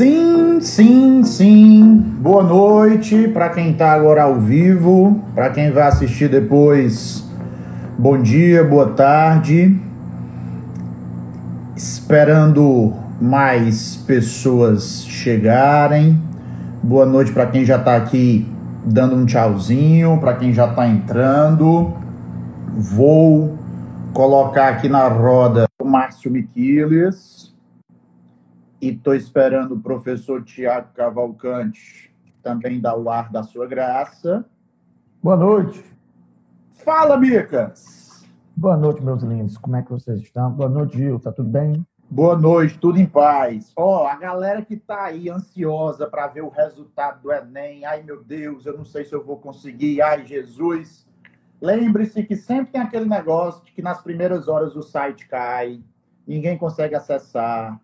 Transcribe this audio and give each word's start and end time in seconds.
Sim, 0.00 0.60
sim, 0.62 1.22
sim. 1.24 1.94
Boa 2.22 2.42
noite 2.42 3.28
para 3.28 3.50
quem 3.50 3.72
está 3.72 3.92
agora 3.92 4.22
ao 4.22 4.40
vivo, 4.40 5.22
para 5.34 5.50
quem 5.50 5.70
vai 5.70 5.88
assistir 5.88 6.26
depois. 6.30 7.22
Bom 7.98 8.16
dia, 8.22 8.64
boa 8.64 8.94
tarde. 8.94 9.78
Esperando 11.76 12.94
mais 13.20 13.96
pessoas 13.96 15.04
chegarem. 15.04 16.18
Boa 16.82 17.04
noite 17.04 17.30
para 17.30 17.44
quem 17.44 17.66
já 17.66 17.76
está 17.76 17.94
aqui 17.94 18.48
dando 18.82 19.14
um 19.16 19.26
tchauzinho, 19.26 20.16
para 20.18 20.32
quem 20.32 20.54
já 20.54 20.66
está 20.66 20.88
entrando. 20.88 21.92
Vou 22.72 23.54
colocar 24.14 24.70
aqui 24.70 24.88
na 24.88 25.06
roda 25.08 25.66
o 25.78 25.84
Márcio 25.84 26.30
Miquiles 26.30 27.39
e 28.80 28.88
estou 28.88 29.14
esperando 29.14 29.74
o 29.74 29.80
professor 29.80 30.42
Tiago 30.42 30.92
Cavalcante 30.94 32.10
também 32.42 32.80
dar 32.80 32.96
o 32.96 33.10
ar 33.10 33.30
da 33.30 33.42
sua 33.42 33.66
graça. 33.66 34.44
Boa 35.22 35.36
noite. 35.36 35.84
Fala, 36.84 37.16
Micas. 37.18 38.24
Boa 38.56 38.76
noite, 38.76 39.02
meus 39.02 39.22
lindos. 39.22 39.58
Como 39.58 39.76
é 39.76 39.82
que 39.82 39.90
vocês 39.90 40.20
estão? 40.20 40.50
Boa 40.50 40.68
noite, 40.68 40.96
Gil. 40.96 41.20
Tá 41.20 41.30
tudo 41.30 41.48
bem? 41.48 41.84
Boa 42.10 42.36
noite, 42.36 42.78
tudo 42.78 42.98
em 42.98 43.06
paz. 43.06 43.72
Ó, 43.76 44.02
oh, 44.02 44.06
a 44.06 44.16
galera 44.16 44.62
que 44.62 44.76
tá 44.76 45.04
aí 45.04 45.30
ansiosa 45.30 46.08
para 46.08 46.26
ver 46.26 46.42
o 46.42 46.48
resultado 46.48 47.22
do 47.22 47.32
Enem, 47.32 47.84
ai 47.84 48.02
meu 48.02 48.24
Deus, 48.24 48.66
eu 48.66 48.76
não 48.76 48.84
sei 48.84 49.04
se 49.04 49.14
eu 49.14 49.24
vou 49.24 49.36
conseguir, 49.36 50.02
ai 50.02 50.26
Jesus. 50.26 51.06
Lembre-se 51.62 52.24
que 52.24 52.34
sempre 52.34 52.72
tem 52.72 52.80
aquele 52.80 53.04
negócio 53.04 53.64
de 53.64 53.70
que 53.70 53.80
nas 53.80 54.02
primeiras 54.02 54.48
horas 54.48 54.74
o 54.74 54.82
site 54.82 55.28
cai, 55.28 55.84
ninguém 56.26 56.58
consegue 56.58 56.96
acessar. 56.96 57.80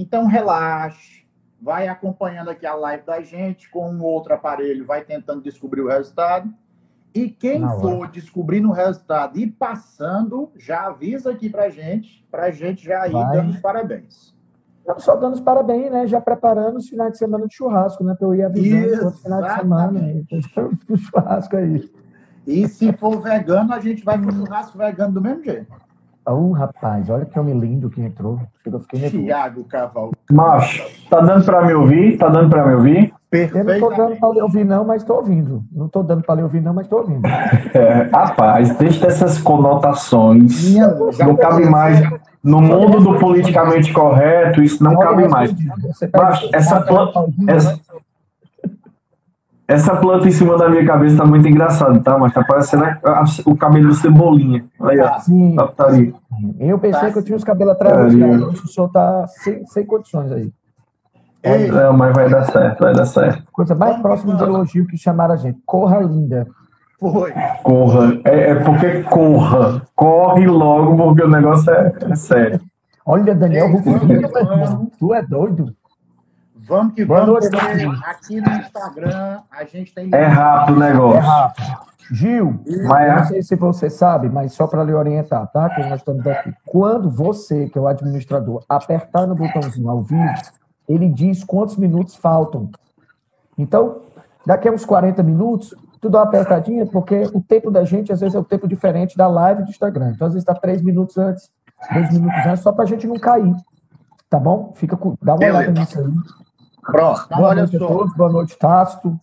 Então 0.00 0.26
relaxe, 0.26 1.26
vai 1.60 1.88
acompanhando 1.88 2.50
aqui 2.50 2.64
a 2.64 2.74
live 2.74 3.04
da 3.04 3.20
gente 3.20 3.68
com 3.68 3.90
um 3.90 4.00
outro 4.04 4.32
aparelho, 4.32 4.86
vai 4.86 5.02
tentando 5.04 5.42
descobrir 5.42 5.80
o 5.80 5.88
resultado. 5.88 6.48
E 7.12 7.28
quem 7.28 7.58
Na 7.58 7.72
for 7.72 8.02
hora. 8.02 8.10
descobrindo 8.12 8.68
o 8.68 8.72
resultado 8.72 9.36
e 9.40 9.50
passando, 9.50 10.52
já 10.56 10.86
avisa 10.86 11.32
aqui 11.32 11.50
pra 11.50 11.68
gente, 11.68 12.24
pra 12.30 12.52
gente 12.52 12.84
já 12.84 13.08
ir 13.08 13.12
vai. 13.12 13.36
dando 13.38 13.50
os 13.50 13.58
parabéns. 13.58 14.36
Não 14.86 15.00
só 15.00 15.16
dando 15.16 15.34
os 15.34 15.40
parabéns, 15.40 15.90
né? 15.90 16.06
Já 16.06 16.20
preparando 16.20 16.76
os 16.76 16.88
finais 16.88 17.12
de 17.12 17.18
semana 17.18 17.48
de 17.48 17.54
churrasco, 17.56 18.04
né? 18.04 18.14
Pra 18.14 18.28
eu 18.28 18.34
ir 18.36 18.44
avisando 18.44 19.08
os 19.08 19.20
finais 19.20 19.44
de 19.44 19.60
semana. 19.60 20.12
Então, 20.12 20.70
churrasco 20.96 21.56
aí. 21.56 21.90
E 22.46 22.68
se 22.68 22.92
for 22.92 23.20
vegano, 23.20 23.72
a 23.74 23.80
gente 23.80 24.04
vai 24.04 24.16
pro 24.16 24.32
churrasco 24.32 24.78
vegano 24.78 25.12
do 25.14 25.20
mesmo 25.20 25.42
jeito. 25.42 25.66
Oh, 26.30 26.52
rapaz, 26.52 27.08
olha 27.08 27.24
que 27.24 27.38
homem 27.38 27.58
lindo 27.58 27.88
que 27.88 28.02
entrou. 28.02 28.38
Eu 28.64 28.80
fiquei 28.80 29.08
Tiago 29.08 29.64
Caval. 29.64 30.10
Macho, 30.30 30.84
tá 31.08 31.20
dando 31.20 31.44
para 31.44 31.64
me 31.64 31.72
ouvir? 31.72 32.18
Tá 32.18 32.28
dando 32.28 32.50
para 32.50 32.66
me 32.66 32.74
ouvir? 32.74 33.14
Eu 33.32 33.64
não 33.64 33.80
tô 33.80 33.90
dando 33.96 34.16
para 34.16 34.44
ouvir 34.44 34.64
não, 34.64 34.84
mas 34.84 35.02
estou 35.02 35.16
ouvindo. 35.16 35.64
Não 35.72 35.88
tô 35.88 36.02
dando 36.02 36.22
para 36.22 36.42
ouvir 36.42 36.60
não, 36.60 36.74
mas 36.74 36.86
estou 36.86 37.00
ouvindo. 37.00 37.26
É, 37.26 38.08
rapaz, 38.12 38.76
deixa 38.76 39.06
essas 39.06 39.38
conotações. 39.38 40.70
Minha, 40.70 40.88
não 41.18 41.36
cabe 41.36 41.66
mais. 41.66 42.00
No 42.42 42.60
mundo 42.60 43.00
do 43.00 43.18
politicamente 43.18 43.92
correto, 43.92 44.62
isso 44.62 44.82
não 44.82 44.98
cabe 44.98 45.28
mais. 45.28 45.54
Macho, 46.14 46.48
essa, 46.52 46.84
essa, 47.48 47.80
essa 49.68 49.94
planta 49.96 50.26
em 50.26 50.30
cima 50.30 50.56
da 50.56 50.66
minha 50.66 50.84
cabeça 50.86 51.18
tá 51.18 51.26
muito 51.26 51.46
engraçada, 51.46 52.00
tá? 52.00 52.16
Mas 52.16 52.32
tá 52.32 52.42
parecendo 52.42 52.84
o 53.44 53.54
cabelo 53.54 53.88
do 53.88 53.94
Cebolinha. 53.94 54.64
Aí, 54.80 54.98
ó. 54.98 55.18
Sim. 55.18 55.56
Tá, 55.56 55.66
tá. 55.68 55.88
Eu 56.58 56.78
pensei 56.78 57.00
tá. 57.02 57.12
que 57.12 57.18
eu 57.18 57.22
tinha 57.22 57.36
os 57.36 57.44
cabelos 57.44 57.74
atrás, 57.74 58.14
é, 58.14 58.18
cara. 58.18 58.48
O 58.48 58.66
senhor 58.66 58.88
tá 58.88 59.26
sem, 59.26 59.66
sem 59.66 59.84
condições 59.84 60.32
aí. 60.32 60.50
Ei. 61.42 61.70
Não, 61.70 61.92
mas 61.92 62.14
vai 62.14 62.30
dar 62.30 62.44
certo, 62.44 62.80
vai 62.80 62.94
dar 62.94 63.04
certo. 63.04 63.44
Coisa 63.52 63.74
mais 63.74 64.00
próxima 64.00 64.34
do 64.34 64.44
elogio 64.44 64.86
que 64.86 64.96
chamaram 64.96 65.34
a 65.34 65.36
gente. 65.36 65.58
Corra 65.66 66.00
linda. 66.00 66.46
Foi. 66.98 67.32
Corra. 67.62 68.20
É, 68.24 68.50
é 68.50 68.54
porque 68.54 69.02
corra. 69.02 69.82
Corre 69.94 70.46
logo, 70.46 70.96
porque 70.96 71.22
o 71.22 71.28
negócio 71.28 71.70
é, 71.70 71.92
é 72.10 72.16
sério. 72.16 72.60
Olha, 73.04 73.34
Daniel, 73.34 73.68
tu 74.98 75.14
é 75.14 75.22
doido. 75.22 75.74
Vamos 76.68 76.94
que 76.94 77.04
vamos, 77.04 77.46
aqui 78.04 78.40
no 78.40 78.50
Instagram 78.52 79.40
a 79.50 79.64
gente 79.64 79.94
tem. 79.94 80.10
É 80.12 80.26
rápido 80.26 80.76
o 80.76 80.80
negócio. 80.80 81.16
É 81.16 81.20
rápido. 81.20 81.88
Gil, 82.10 82.60
mas, 82.86 83.16
não 83.16 83.24
sei 83.26 83.42
se 83.42 83.54
você 83.54 83.90
sabe, 83.90 84.30
mas 84.30 84.54
só 84.54 84.66
para 84.66 84.82
lhe 84.82 84.94
orientar, 84.94 85.46
tá? 85.48 85.68
Que 85.68 85.82
nós 85.82 86.00
estamos 86.00 86.26
aqui. 86.26 86.54
Quando 86.64 87.10
você, 87.10 87.68
que 87.68 87.76
é 87.76 87.80
o 87.80 87.86
administrador, 87.86 88.64
apertar 88.68 89.26
no 89.26 89.34
botãozinho 89.34 89.90
ao 89.90 90.02
vivo, 90.02 90.34
ele 90.88 91.08
diz 91.08 91.44
quantos 91.44 91.76
minutos 91.76 92.16
faltam. 92.16 92.70
Então, 93.58 94.02
daqui 94.46 94.68
a 94.68 94.72
uns 94.72 94.86
40 94.86 95.22
minutos, 95.22 95.74
tu 96.00 96.08
dá 96.08 96.20
uma 96.20 96.24
apertadinha, 96.24 96.86
porque 96.86 97.24
o 97.34 97.42
tempo 97.42 97.70
da 97.70 97.84
gente, 97.84 98.10
às 98.10 98.20
vezes, 98.20 98.34
é 98.34 98.38
o 98.38 98.44
tempo 98.44 98.66
diferente 98.66 99.16
da 99.16 99.26
live 99.26 99.64
do 99.64 99.70
Instagram. 99.70 100.12
Então, 100.14 100.26
às 100.26 100.32
vezes, 100.32 100.48
está 100.48 100.58
três 100.58 100.80
minutos 100.80 101.18
antes, 101.18 101.50
dois 101.92 102.10
minutos 102.10 102.46
antes, 102.46 102.62
só 102.62 102.72
para 102.72 102.84
a 102.84 102.86
gente 102.86 103.06
não 103.06 103.18
cair. 103.18 103.54
Tá 104.30 104.38
bom? 104.38 104.72
Fica 104.76 104.96
com... 104.96 105.14
Dá 105.20 105.34
uma 105.34 105.44
olhada 105.44 105.72
nisso 105.72 105.98
aí. 105.98 106.06
Pronto. 106.90 107.22
Então, 107.26 107.38
boa 107.38 107.54
noite 107.54 107.76
a 107.76 107.78
todos, 107.78 108.14
boa 108.14 108.32
noite, 108.32 108.58
Tácito. 108.58 109.20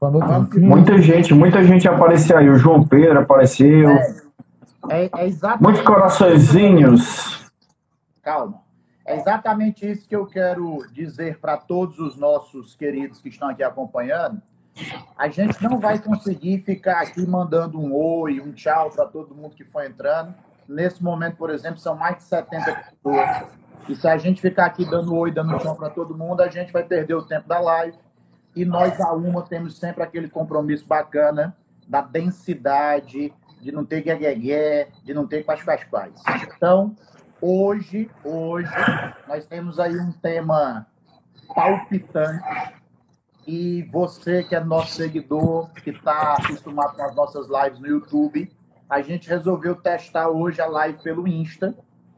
Boa 0.00 0.12
noite, 0.12 0.60
Muita 0.60 0.98
gente, 0.98 1.34
muita 1.34 1.64
gente 1.64 1.88
apareceu 1.88 2.38
aí. 2.38 2.48
O 2.48 2.54
João 2.54 2.86
Pedro 2.86 3.18
apareceu. 3.18 3.90
É, 3.90 4.14
é, 4.88 5.10
é 5.16 5.26
exatamente. 5.26 5.62
Muitos 5.64 5.82
coraçõezinhos. 5.82 7.50
Calma. 8.22 8.62
É 9.04 9.16
exatamente 9.16 9.90
isso 9.90 10.08
que 10.08 10.14
eu 10.14 10.24
quero 10.24 10.78
dizer 10.92 11.40
para 11.40 11.56
todos 11.56 11.98
os 11.98 12.16
nossos 12.16 12.76
queridos 12.76 13.20
que 13.20 13.28
estão 13.28 13.48
aqui 13.48 13.64
acompanhando. 13.64 14.40
A 15.18 15.28
gente 15.28 15.60
não 15.60 15.80
vai 15.80 15.98
conseguir 15.98 16.60
ficar 16.60 17.00
aqui 17.00 17.26
mandando 17.26 17.80
um 17.80 17.92
oi, 17.92 18.40
um 18.40 18.52
tchau 18.52 18.90
para 18.90 19.06
todo 19.06 19.34
mundo 19.34 19.56
que 19.56 19.64
foi 19.64 19.88
entrando. 19.88 20.32
Nesse 20.68 21.02
momento, 21.02 21.36
por 21.36 21.50
exemplo, 21.50 21.80
são 21.80 21.96
mais 21.96 22.18
de 22.18 22.22
70 22.22 22.84
pessoas. 23.02 23.61
E 23.88 23.96
se 23.96 24.06
a 24.06 24.16
gente 24.16 24.40
ficar 24.40 24.66
aqui 24.66 24.84
dando 24.88 25.14
oi, 25.14 25.30
dando 25.30 25.58
chão 25.60 25.74
para 25.74 25.90
todo 25.90 26.16
mundo, 26.16 26.40
a 26.40 26.48
gente 26.48 26.72
vai 26.72 26.84
perder 26.84 27.14
o 27.14 27.22
tempo 27.22 27.48
da 27.48 27.58
live. 27.58 27.96
E 28.54 28.64
nós, 28.64 29.00
a 29.00 29.12
uma, 29.12 29.42
temos 29.42 29.78
sempre 29.78 30.02
aquele 30.02 30.28
compromisso 30.28 30.86
bacana 30.86 31.56
da 31.88 32.00
densidade, 32.00 33.32
de 33.60 33.72
não 33.72 33.84
ter 33.84 34.02
gueguegué, 34.02 34.88
de 35.04 35.14
não 35.14 35.26
ter 35.26 35.44
quais 35.44 35.62
quais 35.62 35.84
quais. 35.84 36.22
Então, 36.56 36.96
hoje, 37.40 38.10
hoje, 38.24 38.70
nós 39.26 39.46
temos 39.46 39.80
aí 39.80 39.96
um 39.98 40.12
tema 40.12 40.86
palpitante. 41.54 42.42
E 43.46 43.82
você 43.90 44.44
que 44.44 44.54
é 44.54 44.60
nosso 44.60 44.94
seguidor, 44.94 45.70
que 45.72 45.90
está 45.90 46.34
acostumado 46.34 46.94
com 46.94 47.02
as 47.02 47.14
nossas 47.14 47.48
lives 47.48 47.80
no 47.80 47.88
YouTube, 47.88 48.52
a 48.88 49.00
gente 49.02 49.28
resolveu 49.28 49.74
testar 49.74 50.28
hoje 50.28 50.60
a 50.60 50.66
live 50.66 51.02
pelo 51.02 51.26
Insta 51.26 51.74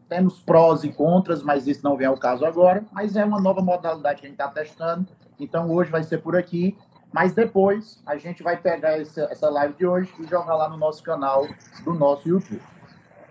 temos 0.09 0.41
prós 0.41 0.85
e 0.85 0.93
contras, 0.93 1.43
mas 1.43 1.67
isso 1.67 1.83
não 1.83 1.97
vem 1.97 2.07
ao 2.07 2.17
caso 2.17 2.45
agora. 2.45 2.85
Mas 2.93 3.17
é 3.17 3.25
uma 3.25 3.41
nova 3.41 3.61
modalidade 3.61 4.21
que 4.21 4.27
a 4.27 4.31
gente 4.31 4.41
está 4.41 4.49
testando. 4.49 5.07
Então 5.39 5.71
hoje 5.71 5.91
vai 5.91 6.03
ser 6.03 6.19
por 6.19 6.37
aqui. 6.37 6.77
Mas 7.13 7.33
depois 7.33 8.03
a 8.05 8.17
gente 8.17 8.43
vai 8.43 8.57
pegar 8.57 8.99
essa, 9.01 9.23
essa 9.31 9.49
live 9.49 9.75
de 9.75 9.87
hoje 9.87 10.13
e 10.19 10.27
jogar 10.27 10.57
lá 10.57 10.69
no 10.69 10.77
nosso 10.77 11.03
canal 11.03 11.47
do 11.85 11.95
nosso 11.95 12.29
YouTube. 12.29 12.61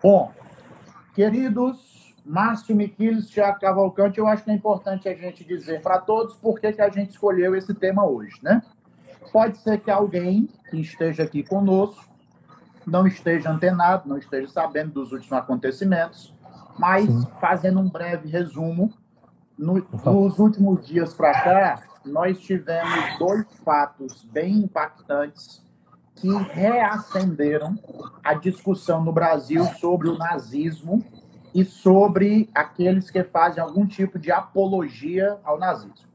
Bom, 0.01 0.31
queridos, 1.13 2.15
Márcio 2.25 2.75
Miquiles, 2.75 3.27
Thiago 3.27 3.59
Cavalcante, 3.59 4.19
eu 4.19 4.27
acho 4.27 4.43
que 4.43 4.51
é 4.51 4.53
importante 4.53 5.09
a 5.09 5.13
gente 5.13 5.43
dizer 5.43 5.81
para 5.81 5.99
todos 5.99 6.35
por 6.35 6.59
que, 6.59 6.71
que 6.71 6.81
a 6.81 6.89
gente 6.89 7.09
escolheu 7.09 7.55
esse 7.55 7.73
tema 7.73 8.05
hoje, 8.05 8.37
né? 8.41 8.61
Pode 9.33 9.57
ser 9.57 9.79
que 9.79 9.91
alguém 9.91 10.47
que 10.69 10.79
esteja 10.79 11.23
aqui 11.23 11.43
conosco 11.43 12.05
não 12.85 13.05
esteja 13.05 13.49
antenado, 13.49 14.07
não 14.07 14.17
esteja 14.17 14.47
sabendo 14.47 14.91
dos 14.91 15.11
últimos 15.11 15.33
acontecimentos, 15.33 16.32
mas, 16.77 17.05
Sim. 17.05 17.27
fazendo 17.39 17.79
um 17.79 17.89
breve 17.89 18.29
resumo, 18.29 18.93
no, 19.57 19.85
nos 20.05 20.39
últimos 20.39 20.85
dias 20.85 21.13
para 21.13 21.31
cá, 21.31 21.83
nós 22.05 22.39
tivemos 22.39 23.17
dois 23.19 23.45
fatos 23.63 24.23
bem 24.31 24.57
impactantes 24.59 25.63
que 26.15 26.29
reacenderam 26.31 27.77
a 28.23 28.33
discussão 28.33 29.03
no 29.03 29.11
Brasil 29.11 29.63
sobre 29.79 30.09
o 30.09 30.17
nazismo 30.17 31.03
e 31.53 31.63
sobre 31.63 32.49
aqueles 32.53 33.11
que 33.11 33.23
fazem 33.23 33.61
algum 33.61 33.85
tipo 33.85 34.17
de 34.17 34.31
apologia 34.31 35.37
ao 35.43 35.59
nazismo. 35.59 36.11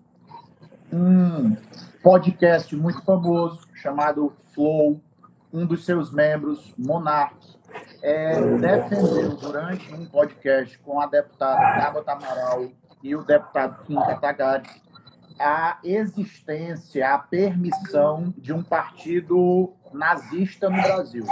Um 0.92 1.56
podcast 2.02 2.74
muito 2.74 3.02
famoso 3.02 3.68
chamado 3.74 4.32
Flow, 4.54 5.00
um 5.52 5.66
dos 5.66 5.84
seus 5.84 6.10
membros, 6.10 6.74
Monark, 6.76 7.57
é, 8.02 8.40
defendeu 8.58 9.36
durante 9.36 9.92
um 9.94 10.06
podcast 10.06 10.78
com 10.78 11.00
a 11.00 11.06
deputada 11.06 11.56
Tabata 11.56 12.12
Amaral 12.12 12.66
e 13.02 13.14
o 13.14 13.22
deputado 13.24 13.84
Kim 13.84 13.96
Katagari 13.96 14.68
a 15.38 15.78
existência, 15.84 17.14
a 17.14 17.18
permissão 17.18 18.34
de 18.36 18.52
um 18.52 18.62
partido 18.62 19.72
nazista 19.92 20.68
no 20.68 20.82
Brasil. 20.82 21.24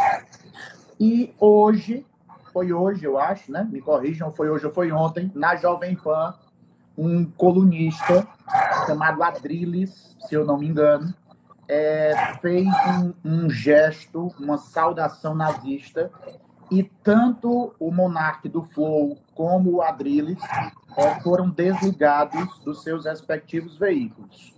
E 0.99 1.35
hoje, 1.39 2.07
foi 2.53 2.73
hoje, 2.73 3.05
eu 3.05 3.19
acho, 3.19 3.51
né? 3.51 3.67
Me 3.71 3.81
corrijam, 3.81 4.33
foi 4.33 4.49
hoje 4.49 4.67
ou 4.67 4.73
foi 4.73 4.93
ontem, 4.93 5.31
na 5.35 5.57
Jovem 5.57 5.97
Pan, 5.97 6.35
um 6.97 7.25
colunista 7.25 8.27
chamado 8.87 9.23
Adriles, 9.23 10.17
se 10.21 10.35
eu 10.35 10.45
não 10.45 10.57
me 10.57 10.69
engano, 10.69 11.13
é, 11.69 12.15
fez 12.41 12.67
um, 12.67 13.13
um, 13.25 13.51
gesto, 13.51 14.33
uma 14.39 14.57
saudação 14.57 15.35
nazista, 15.35 16.11
e 16.71 16.83
tanto 17.03 17.75
o 17.79 17.91
monarca 17.91 18.49
do 18.49 18.63
Flow 18.63 19.19
como 19.35 19.75
o 19.75 19.83
Adriles 19.83 20.39
é, 20.97 21.21
foram 21.21 21.49
desligados 21.51 22.59
dos 22.61 22.83
seus 22.83 23.05
respectivos 23.05 23.79
veículos. 23.79 24.55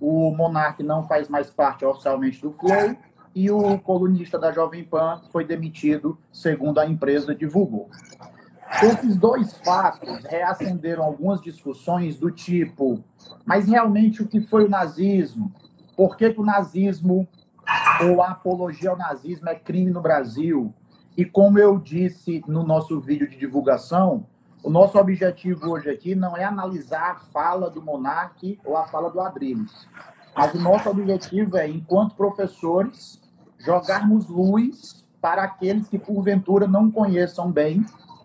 O 0.00 0.30
monarca 0.34 0.82
não 0.82 1.06
faz 1.06 1.28
mais 1.28 1.50
parte 1.50 1.84
oficialmente 1.84 2.40
do 2.40 2.52
Flow, 2.52 2.96
e 3.34 3.50
o 3.50 3.78
colunista 3.78 4.38
da 4.38 4.52
Jovem 4.52 4.84
Pan 4.84 5.22
foi 5.30 5.44
demitido, 5.44 6.18
segundo 6.32 6.78
a 6.78 6.86
empresa 6.86 7.34
divulgou. 7.34 7.88
Esses 8.82 9.16
dois 9.16 9.56
fatos 9.58 10.24
reacenderam 10.24 11.02
algumas 11.02 11.40
discussões 11.40 12.16
do 12.18 12.30
tipo: 12.30 13.02
mas 13.44 13.68
realmente 13.68 14.22
o 14.22 14.28
que 14.28 14.40
foi 14.40 14.64
o 14.64 14.70
nazismo? 14.70 15.52
Por 15.96 16.16
que, 16.16 16.32
que 16.32 16.40
o 16.40 16.44
nazismo 16.44 17.28
ou 18.02 18.22
a 18.22 18.30
apologia 18.30 18.90
ao 18.90 18.96
nazismo 18.96 19.48
é 19.48 19.54
crime 19.54 19.90
no 19.90 20.00
Brasil? 20.00 20.72
E 21.16 21.24
como 21.24 21.58
eu 21.58 21.78
disse 21.78 22.42
no 22.46 22.62
nosso 22.62 23.00
vídeo 23.00 23.28
de 23.28 23.36
divulgação, 23.36 24.26
o 24.62 24.70
nosso 24.70 24.98
objetivo 24.98 25.70
hoje 25.70 25.88
aqui 25.88 26.14
não 26.14 26.36
é 26.36 26.44
analisar 26.44 27.12
a 27.12 27.14
fala 27.16 27.70
do 27.70 27.82
Monarque 27.82 28.58
ou 28.64 28.76
a 28.76 28.84
fala 28.84 29.10
do 29.10 29.20
Adriles. 29.20 29.88
Mas 30.36 30.54
o 30.54 30.58
nosso 30.60 30.88
objetivo 30.88 31.56
é, 31.56 31.68
enquanto 31.68 32.14
professores, 32.14 33.20
jogarmos 33.58 34.28
luz 34.28 35.06
para 35.20 35.42
aqueles 35.42 35.88
que, 35.88 35.98
porventura, 35.98 36.66
não 36.66 36.90
conheçam 36.90 37.50
bem 37.50 37.84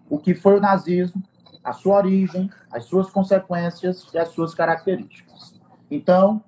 o 0.09 0.17
que 0.17 0.33
foi 0.33 0.57
o 0.57 0.61
nazismo, 0.61 1.21
a 1.63 1.73
sua 1.73 1.97
origem, 1.97 2.49
as 2.71 2.85
suas 2.85 3.09
consequências 3.09 4.07
e 4.13 4.17
as 4.17 4.29
suas 4.29 4.53
características. 4.53 5.59
Então, 5.89 6.43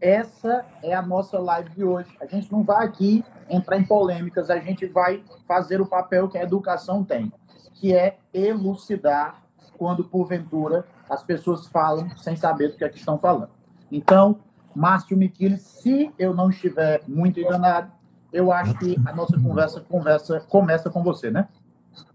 essa 0.00 0.64
é 0.82 0.94
a 0.94 1.02
nossa 1.02 1.38
live 1.38 1.70
de 1.70 1.84
hoje. 1.84 2.16
A 2.20 2.26
gente 2.26 2.50
não 2.50 2.62
vai 2.62 2.86
aqui 2.86 3.24
entrar 3.48 3.78
em 3.78 3.84
polêmicas, 3.84 4.50
a 4.50 4.58
gente 4.58 4.86
vai 4.86 5.22
fazer 5.46 5.80
o 5.80 5.86
papel 5.86 6.28
que 6.28 6.38
a 6.38 6.42
educação 6.42 7.04
tem, 7.04 7.32
que 7.74 7.94
é 7.94 8.18
elucidar 8.32 9.42
quando, 9.76 10.04
porventura, 10.04 10.86
as 11.08 11.22
pessoas 11.22 11.66
falam 11.66 12.08
sem 12.16 12.36
saber 12.36 12.68
do 12.68 12.76
que, 12.76 12.84
é 12.84 12.88
que 12.88 12.98
estão 12.98 13.18
falando. 13.18 13.50
Então, 13.90 14.38
Márcio 14.74 15.16
Miquiles, 15.16 15.62
se 15.62 16.10
eu 16.18 16.34
não 16.34 16.50
estiver 16.50 17.02
muito 17.06 17.38
enganado, 17.40 17.90
eu 18.32 18.52
acho 18.52 18.74
que 18.78 18.96
a 19.06 19.12
nossa 19.12 19.38
conversa, 19.40 19.80
conversa 19.80 20.40
começa 20.40 20.90
com 20.90 21.02
você, 21.02 21.30
né? 21.30 21.48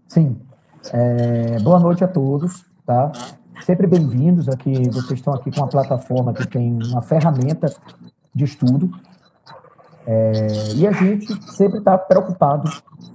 Sim. 0.06 0.40
É, 0.92 1.58
boa 1.60 1.78
noite 1.78 2.04
a 2.04 2.08
todos, 2.08 2.66
tá? 2.84 3.10
Sempre 3.62 3.86
bem-vindos 3.86 4.48
aqui. 4.48 4.88
Vocês 4.90 5.20
estão 5.20 5.32
aqui 5.34 5.50
com 5.50 5.60
uma 5.60 5.68
plataforma 5.68 6.32
que 6.32 6.46
tem 6.46 6.78
uma 6.90 7.00
ferramenta 7.00 7.72
de 8.34 8.44
estudo. 8.44 8.90
É, 10.06 10.46
e 10.74 10.86
a 10.86 10.92
gente 10.92 11.26
sempre 11.52 11.78
está 11.78 11.96
preocupado 11.96 12.70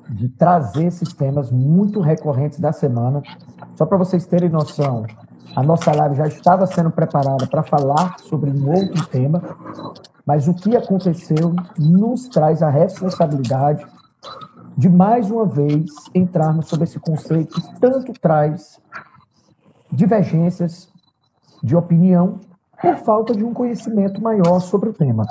de 0.09 0.29
trazer 0.29 0.85
esses 0.85 1.13
temas 1.13 1.51
muito 1.51 1.99
recorrentes 1.99 2.59
da 2.59 2.71
semana. 2.71 3.21
Só 3.75 3.85
para 3.85 3.97
vocês 3.97 4.25
terem 4.25 4.49
noção, 4.49 5.05
a 5.55 5.63
nossa 5.63 5.91
live 5.91 6.15
já 6.15 6.27
estava 6.27 6.65
sendo 6.65 6.91
preparada 6.91 7.47
para 7.47 7.63
falar 7.63 8.17
sobre 8.19 8.51
um 8.51 8.69
outro 8.69 9.05
tema, 9.07 9.41
mas 10.25 10.47
o 10.47 10.53
que 10.53 10.75
aconteceu 10.75 11.53
nos 11.77 12.27
traz 12.27 12.61
a 12.61 12.69
responsabilidade 12.69 13.85
de 14.77 14.87
mais 14.87 15.31
uma 15.31 15.45
vez 15.45 15.85
entrarmos 16.13 16.67
sobre 16.67 16.85
esse 16.85 16.99
conceito 16.99 17.59
que 17.59 17.79
tanto 17.79 18.13
traz 18.13 18.79
divergências 19.91 20.89
de 21.63 21.75
opinião 21.75 22.39
por 22.79 22.95
falta 22.97 23.33
de 23.33 23.43
um 23.43 23.53
conhecimento 23.53 24.21
maior 24.21 24.59
sobre 24.59 24.89
o 24.89 24.93
tema. 24.93 25.25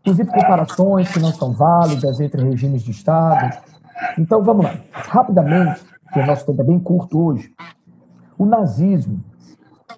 Inclusive 0.00 0.30
comparações 0.30 1.10
que 1.10 1.18
não 1.18 1.32
são 1.32 1.52
válidas 1.52 2.20
entre 2.20 2.42
regimes 2.42 2.82
de 2.82 2.90
Estado. 2.90 3.56
Então 4.18 4.42
vamos 4.42 4.64
lá. 4.64 4.74
Rapidamente, 4.92 5.80
que 6.12 6.20
o 6.20 6.26
nosso 6.26 6.46
tempo 6.46 6.62
é 6.62 6.64
bem 6.64 6.78
curto 6.78 7.22
hoje, 7.22 7.52
o 8.38 8.46
nazismo 8.46 9.22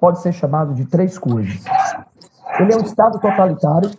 pode 0.00 0.20
ser 0.20 0.32
chamado 0.32 0.74
de 0.74 0.84
três 0.86 1.18
coisas. 1.18 1.64
Ele 2.58 2.72
é 2.72 2.76
um 2.76 2.82
Estado 2.82 3.20
totalitário 3.20 3.90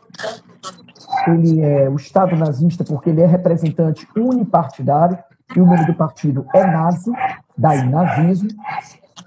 ele 1.27 1.61
é 1.61 1.89
o 1.89 1.95
Estado 1.95 2.35
nazista 2.35 2.83
porque 2.83 3.09
ele 3.09 3.21
é 3.21 3.25
representante 3.25 4.07
unipartidário 4.15 5.17
e 5.55 5.61
o 5.61 5.65
nome 5.65 5.85
do 5.85 5.93
partido 5.93 6.45
é 6.53 6.65
nazi, 6.65 7.11
daí 7.57 7.87
nazismo, 7.87 8.49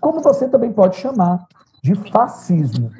como 0.00 0.20
você 0.20 0.48
também 0.48 0.72
pode 0.72 0.96
chamar 0.96 1.46
de 1.82 1.94
fascismo. 2.10 2.90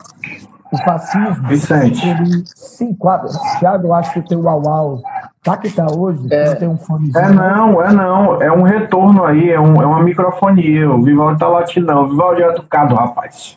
O 0.72 0.76
fascismo, 0.78 1.48
Vicente. 1.48 2.08
ele 2.08 2.44
se 2.46 2.84
enquadra. 2.84 3.28
Tiago, 3.58 3.86
eu 3.86 3.94
acho 3.94 4.12
que 4.14 4.28
tem 4.28 4.36
o 4.36 4.42
Uau 4.42 5.00
Tá 5.42 5.56
que 5.56 5.70
tá 5.70 5.86
hoje? 5.86 6.26
É, 6.28 6.56
tem 6.56 6.66
um 6.66 6.76
fonezinho. 6.76 7.16
É 7.16 7.28
não, 7.28 7.80
é 7.80 7.92
não. 7.92 8.42
É 8.42 8.50
um 8.50 8.62
retorno 8.62 9.24
aí, 9.24 9.50
é, 9.50 9.60
um, 9.60 9.80
é 9.80 9.86
uma 9.86 10.02
microfonia. 10.02 10.90
O 10.90 11.00
Vivaldi 11.00 11.38
tá 11.38 11.46
latindo, 11.46 11.86
não. 11.86 12.04
O 12.04 12.08
Vivaldi 12.08 12.42
é 12.42 12.48
educado, 12.48 12.96
rapaz. 12.96 13.56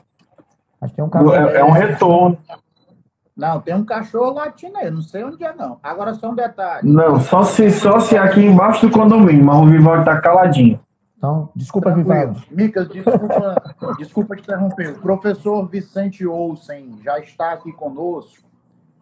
Acho 0.79 0.93
que 0.93 1.01
é 1.01 1.03
um 1.03 1.33
é, 1.33 1.57
é 1.57 1.63
um 1.63 1.71
retorno. 1.71 2.37
Não, 3.35 3.59
tem 3.59 3.73
um 3.73 3.85
cachorro 3.85 4.33
latindo 4.33 4.77
aí, 4.77 4.91
não 4.91 5.01
sei 5.01 5.23
onde 5.23 5.43
é 5.43 5.53
não. 5.53 5.77
Agora 5.81 6.13
só 6.13 6.29
um 6.29 6.35
detalhe. 6.35 6.87
Não, 6.87 7.19
só 7.21 7.41
se, 7.41 7.71
só 7.71 7.99
se 7.99 8.17
aqui 8.17 8.45
embaixo 8.45 8.85
do 8.85 8.91
condomínio, 8.91 9.45
mas 9.45 9.57
o 9.57 9.65
Vivaldi 9.65 10.05
tá 10.05 10.19
caladinho. 10.19 10.77
Então, 11.19 11.49
desculpa, 11.53 11.91
Vivaldi. 11.91 12.47
Micas, 12.49 12.87
desculpa, 12.87 13.75
desculpa 13.99 14.35
te 14.37 14.43
interromper. 14.43 14.91
O 14.91 15.01
professor 15.01 15.67
Vicente 15.67 16.25
Olsen 16.25 16.97
já 17.03 17.19
está 17.19 17.51
aqui 17.51 17.73
conosco. 17.73 18.47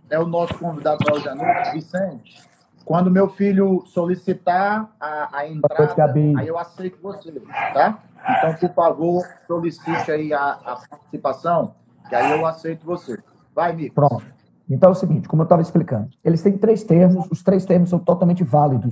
É 0.10 0.18
o 0.18 0.26
nosso 0.26 0.58
convidado 0.58 0.98
para 1.06 1.14
hoje 1.14 1.30
à 1.30 1.36
noite. 1.36 1.74
Vicente, 1.74 2.42
quando 2.84 3.12
meu 3.12 3.30
filho 3.30 3.84
solicitar 3.86 4.90
a, 5.00 5.38
a 5.38 5.48
entrada, 5.48 6.14
aí 6.40 6.48
eu 6.48 6.58
aceito 6.58 6.98
você, 7.04 7.32
tá? 7.74 8.00
Então, 8.30 8.56
por 8.56 8.74
favor, 8.74 9.24
solicite 9.46 10.12
aí 10.12 10.34
a, 10.34 10.54
a 10.54 10.82
participação, 10.90 11.76
que 12.10 12.16
aí 12.16 12.32
eu 12.32 12.48
aceito 12.48 12.84
você. 12.84 13.22
Vai, 13.54 13.74
Mico. 13.74 13.94
Pronto. 13.94 14.26
Então 14.68 14.90
é 14.90 14.92
o 14.92 14.96
seguinte, 14.96 15.28
como 15.28 15.44
eu 15.44 15.46
estava 15.46 15.62
explicando, 15.62 16.10
eles 16.24 16.42
têm 16.42 16.58
três 16.58 16.84
termos, 16.84 17.28
os 17.32 17.44
três 17.44 17.64
termos 17.64 17.90
são 17.90 18.00
totalmente 18.00 18.44
válidos. 18.44 18.92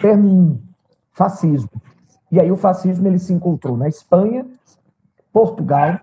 Termo 0.00 0.28
um, 0.28 0.62
fascismo. 1.12 1.70
E 2.32 2.40
aí 2.40 2.50
o 2.50 2.56
fascismo 2.56 3.06
ele 3.06 3.18
se 3.18 3.32
encontrou 3.32 3.76
na 3.76 3.86
Espanha, 3.86 4.46
Portugal, 5.30 6.00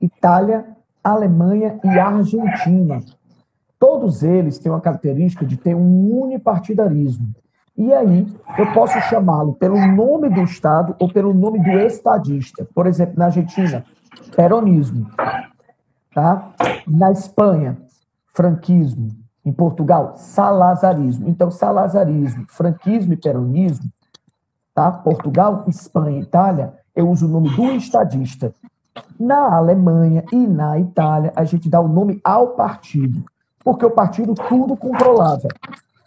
Itália, 0.00 0.64
Alemanha 1.04 1.78
e 1.84 1.88
Argentina. 1.98 3.00
Todos 3.78 4.22
eles 4.22 4.58
têm 4.58 4.72
uma 4.72 4.80
característica 4.80 5.44
de 5.44 5.58
ter 5.58 5.74
um 5.74 6.22
unipartidarismo. 6.22 7.34
E 7.76 7.92
aí 7.92 8.26
eu 8.58 8.72
posso 8.72 8.98
chamá-lo 9.02 9.54
pelo 9.54 9.76
nome 9.86 10.30
do 10.30 10.42
Estado 10.42 10.96
ou 10.98 11.12
pelo 11.12 11.34
nome 11.34 11.58
do 11.62 11.70
estadista. 11.80 12.66
Por 12.74 12.86
exemplo, 12.86 13.18
na 13.18 13.26
Argentina, 13.26 13.84
peronismo. 14.34 15.06
Tá? 16.14 16.52
Na 16.86 17.10
Espanha, 17.10 17.76
franquismo. 18.32 19.10
Em 19.44 19.52
Portugal, 19.52 20.14
salazarismo. 20.14 21.28
Então, 21.28 21.50
salazarismo, 21.50 22.46
franquismo 22.48 23.12
e 23.12 23.16
peronismo, 23.16 23.90
tá? 24.74 24.90
Portugal, 24.90 25.64
Espanha, 25.66 26.20
Itália, 26.20 26.74
eu 26.94 27.08
uso 27.08 27.26
o 27.26 27.28
nome 27.28 27.54
do 27.54 27.72
estadista. 27.72 28.54
Na 29.18 29.56
Alemanha 29.56 30.24
e 30.32 30.46
na 30.46 30.78
Itália, 30.78 31.32
a 31.34 31.44
gente 31.44 31.68
dá 31.68 31.80
o 31.80 31.88
nome 31.88 32.20
ao 32.22 32.48
partido, 32.48 33.24
porque 33.64 33.86
o 33.86 33.90
partido 33.90 34.34
tudo 34.34 34.76
controlava. 34.76 35.48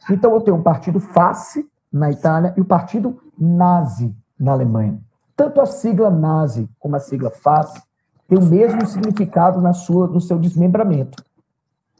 Então, 0.10 0.34
eu 0.34 0.41
tenho 0.41 0.57
o 0.57 0.63
partido 0.63 1.00
face 1.00 1.67
na 1.91 2.12
Itália 2.12 2.53
e 2.57 2.62
o 2.62 2.65
partido 2.65 3.19
nazi 3.39 4.15
na 4.39 4.51
Alemanha. 4.51 5.00
Tanto 5.36 5.60
a 5.60 5.65
sigla 5.65 6.10
nazi 6.10 6.69
como 6.79 6.95
a 6.95 7.00
sigla 7.00 7.29
face 7.29 7.81
tem 8.27 8.38
o 8.38 8.45
mesmo 8.45 8.86
significado 8.86 9.62
na 9.62 9.74
sua, 9.74 10.07
no 10.07 10.22
seu 10.22 10.38
desmembramento. 10.38 11.24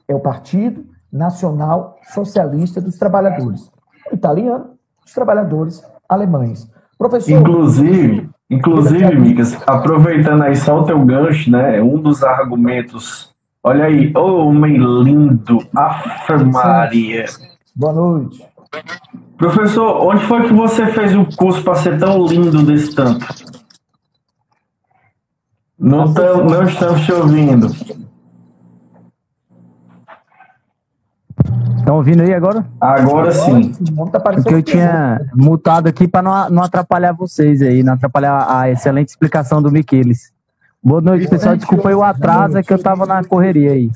É 0.08 0.16
o 0.16 0.20
Partido 0.20 0.86
Nacional 1.12 1.98
Socialista 2.14 2.82
dos 2.82 2.98
Trabalhadores. 2.98 3.72
O 4.12 4.16
italiano, 4.16 4.72
os 5.06 5.14
trabalhadores 5.14 5.84
alemães. 6.10 6.70
Professor. 6.98 7.32
Inclusive, 7.32 8.30
inclusive, 8.50 9.16
Micas, 9.16 9.58
aproveitando 9.68 10.44
aí 10.44 10.56
só 10.56 10.80
o 10.80 10.86
teu 10.86 11.04
gancho, 11.04 11.52
né? 11.52 11.82
Um 11.82 12.00
dos 12.00 12.24
argumentos. 12.24 13.30
Olha 13.64 13.86
aí, 13.86 14.12
oh, 14.16 14.48
homem 14.48 14.78
lindo, 14.78 15.60
Afe 15.76 16.44
Maria. 16.44 17.26
Boa 17.76 17.94
noite. 17.94 18.46
Professor, 19.38 20.08
onde 20.08 20.24
foi 20.26 20.48
que 20.48 20.54
você 20.54 20.86
fez 20.88 21.16
o 21.16 21.26
curso 21.36 21.64
para 21.64 21.76
ser 21.76 22.00
tão 22.00 22.26
lindo 22.26 22.64
desse 22.64 22.96
tanto? 22.96 23.26
Não, 25.78 26.14
tam, 26.14 26.46
não 26.46 26.64
estamos 26.64 27.02
te 27.02 27.12
ouvindo. 27.12 27.68
Estão 31.86 31.98
ouvindo 31.98 32.24
aí 32.24 32.34
agora? 32.34 32.66
Agora 32.82 33.32
sim. 33.32 33.72
Tá 34.12 34.20
Porque 34.20 34.56
eu 34.56 34.64
tinha 34.64 35.22
mutado 35.36 35.86
aqui 35.86 36.08
para 36.08 36.24
não, 36.24 36.50
não 36.50 36.64
atrapalhar 36.64 37.12
vocês 37.12 37.62
aí, 37.62 37.84
não 37.84 37.94
atrapalhar 37.94 38.44
a 38.50 38.72
excelente 38.72 39.10
explicação 39.10 39.62
do 39.62 39.72
Miqueles. 39.72 40.34
Boa 40.84 41.00
noite, 41.00 41.28
pessoal. 41.28 41.56
Desculpa 41.56 41.90
aí 41.90 41.94
o 41.94 42.02
atraso, 42.02 42.58
é 42.58 42.64
que 42.64 42.74
eu 42.74 42.78
estava 42.78 43.06
na 43.06 43.24
correria 43.24 43.74
aí. 43.74 43.92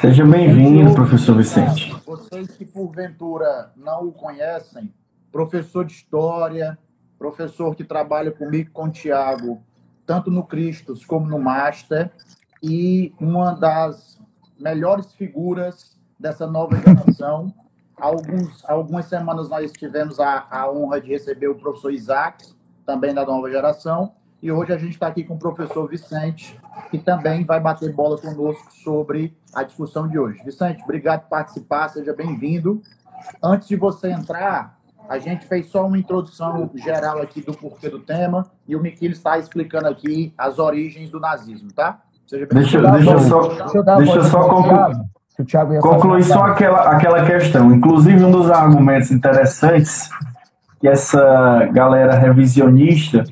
Seja 0.00 0.24
bem-vindo, 0.24 0.94
professor 0.94 1.36
Vicente. 1.36 1.92
Vocês 2.06 2.52
que 2.52 2.64
porventura 2.64 3.72
não 3.76 4.06
o 4.06 4.12
conhecem, 4.12 4.88
professor 5.32 5.84
de 5.84 5.94
História, 5.94 6.78
professor 7.18 7.74
que 7.74 7.82
trabalha 7.82 8.30
comigo 8.30 8.70
com 8.72 8.84
o 8.84 8.90
Tiago, 8.90 9.60
tanto 10.06 10.30
no 10.30 10.44
Cristos 10.44 11.04
como 11.04 11.26
no 11.26 11.40
Master, 11.40 12.12
e 12.62 13.12
uma 13.20 13.54
das 13.54 14.20
melhores 14.56 15.12
figuras 15.14 15.97
dessa 16.18 16.46
nova 16.46 16.76
geração. 16.76 17.52
Alguns, 17.96 18.64
algumas 18.68 19.06
semanas 19.06 19.48
nós 19.48 19.72
tivemos 19.72 20.20
a, 20.20 20.46
a 20.50 20.70
honra 20.70 21.00
de 21.00 21.08
receber 21.08 21.48
o 21.48 21.54
professor 21.54 21.92
Isaac, 21.92 22.46
também 22.86 23.12
da 23.12 23.24
nova 23.24 23.50
geração, 23.50 24.12
e 24.40 24.52
hoje 24.52 24.72
a 24.72 24.78
gente 24.78 24.92
está 24.92 25.08
aqui 25.08 25.24
com 25.24 25.34
o 25.34 25.38
professor 25.38 25.88
Vicente, 25.88 26.58
que 26.90 26.98
também 26.98 27.44
vai 27.44 27.58
bater 27.58 27.92
bola 27.92 28.16
conosco 28.16 28.72
sobre 28.72 29.36
a 29.52 29.64
discussão 29.64 30.06
de 30.06 30.18
hoje. 30.18 30.40
Vicente, 30.44 30.82
obrigado 30.84 31.22
por 31.22 31.30
participar, 31.30 31.88
seja 31.88 32.14
bem-vindo. 32.14 32.80
Antes 33.42 33.66
de 33.66 33.74
você 33.74 34.10
entrar, 34.10 34.78
a 35.08 35.18
gente 35.18 35.46
fez 35.46 35.66
só 35.66 35.86
uma 35.86 35.98
introdução 35.98 36.70
geral 36.74 37.20
aqui 37.20 37.40
do 37.40 37.52
porquê 37.52 37.88
do 37.88 37.98
tema 37.98 38.48
e 38.66 38.76
o 38.76 38.80
Miquel 38.80 39.10
está 39.10 39.38
explicando 39.38 39.88
aqui 39.88 40.32
as 40.38 40.58
origens 40.58 41.10
do 41.10 41.18
nazismo, 41.18 41.72
tá? 41.72 42.00
Seja 42.26 42.46
deixa, 42.46 42.80
deixa 42.80 43.10
eu 43.10 43.20
só, 43.20 43.48
deixa 43.96 44.16
eu 44.16 44.24
só 44.24 44.48
concluir, 44.48 45.00
concluir 45.80 46.24
só 46.24 46.46
aquela, 46.46 46.90
aquela 46.90 47.24
questão. 47.24 47.72
Inclusive, 47.72 48.24
um 48.24 48.30
dos 48.30 48.50
argumentos 48.50 49.10
interessantes 49.10 50.08
que 50.80 50.88
essa 50.88 51.68
galera 51.72 52.18
revisionista 52.18 53.24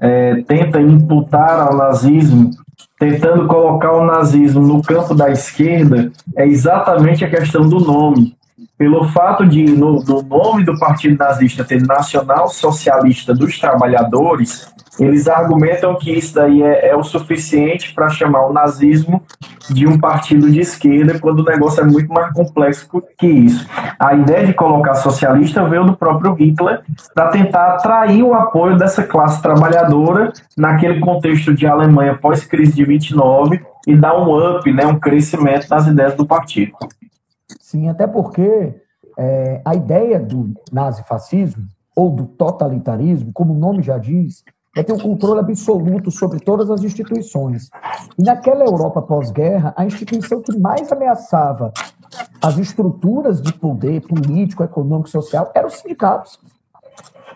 é, 0.00 0.42
tenta 0.46 0.80
imputar 0.80 1.60
ao 1.60 1.76
nazismo, 1.76 2.50
tentando 2.98 3.46
colocar 3.46 3.92
o 3.92 4.04
nazismo 4.04 4.62
no 4.62 4.82
campo 4.82 5.14
da 5.14 5.30
esquerda, 5.30 6.10
é 6.36 6.46
exatamente 6.46 7.24
a 7.24 7.30
questão 7.30 7.68
do 7.68 7.80
nome. 7.80 8.36
Pelo 8.76 9.08
fato 9.08 9.46
de, 9.46 9.64
no, 9.64 10.02
no 10.04 10.22
nome 10.22 10.64
do 10.64 10.78
Partido 10.78 11.16
Nazista 11.18 11.64
ter 11.64 11.84
Nacional 11.84 12.48
Socialista 12.48 13.34
dos 13.34 13.58
Trabalhadores, 13.58 14.72
eles 14.98 15.28
argumentam 15.28 15.96
que 15.96 16.10
isso 16.10 16.34
daí 16.34 16.62
é, 16.62 16.88
é 16.88 16.96
o 16.96 17.02
suficiente 17.02 17.94
para 17.94 18.08
chamar 18.08 18.46
o 18.46 18.52
nazismo 18.52 19.22
de 19.70 19.86
um 19.86 19.98
partido 19.98 20.50
de 20.50 20.60
esquerda, 20.60 21.18
quando 21.18 21.40
o 21.40 21.44
negócio 21.44 21.82
é 21.82 21.84
muito 21.84 22.12
mais 22.12 22.32
complexo 22.32 22.88
que 23.18 23.26
isso. 23.26 23.68
A 23.98 24.14
ideia 24.14 24.46
de 24.46 24.54
colocar 24.54 24.94
socialista 24.94 25.64
veio 25.64 25.84
do 25.84 25.96
próprio 25.96 26.34
Hitler 26.34 26.82
para 27.14 27.28
tentar 27.28 27.74
atrair 27.74 28.22
o 28.22 28.34
apoio 28.34 28.76
dessa 28.76 29.02
classe 29.02 29.40
trabalhadora 29.42 30.32
naquele 30.56 31.00
contexto 31.00 31.54
de 31.54 31.66
Alemanha 31.66 32.18
pós-crise 32.18 32.72
de 32.72 32.84
29 32.84 33.60
e 33.86 33.96
dar 33.96 34.18
um 34.18 34.56
up, 34.56 34.72
né, 34.72 34.86
um 34.86 34.98
crescimento 34.98 35.68
nas 35.68 35.86
ideias 35.86 36.14
do 36.14 36.26
partido. 36.26 36.72
Sim, 37.60 37.88
até 37.88 38.06
porque 38.06 38.74
é, 39.18 39.60
a 39.64 39.74
ideia 39.74 40.18
do 40.18 40.54
nazifascismo 40.72 41.64
ou 41.94 42.10
do 42.10 42.26
totalitarismo, 42.26 43.32
como 43.32 43.52
o 43.52 43.58
nome 43.58 43.82
já 43.82 43.98
diz, 43.98 44.44
é 44.76 44.82
ter 44.82 44.92
um 44.92 44.98
controle 44.98 45.40
absoluto 45.40 46.10
sobre 46.10 46.40
todas 46.40 46.70
as 46.70 46.82
instituições. 46.82 47.68
E 48.18 48.22
naquela 48.22 48.64
Europa 48.64 49.02
pós-guerra, 49.02 49.74
a 49.76 49.84
instituição 49.84 50.40
que 50.42 50.56
mais 50.58 50.90
ameaçava 50.92 51.72
as 52.42 52.56
estruturas 52.58 53.42
de 53.42 53.52
poder 53.52 54.00
político, 54.02 54.62
econômico 54.62 55.08
social 55.08 55.50
eram 55.54 55.68
os 55.68 55.74
sindicatos. 55.74 56.38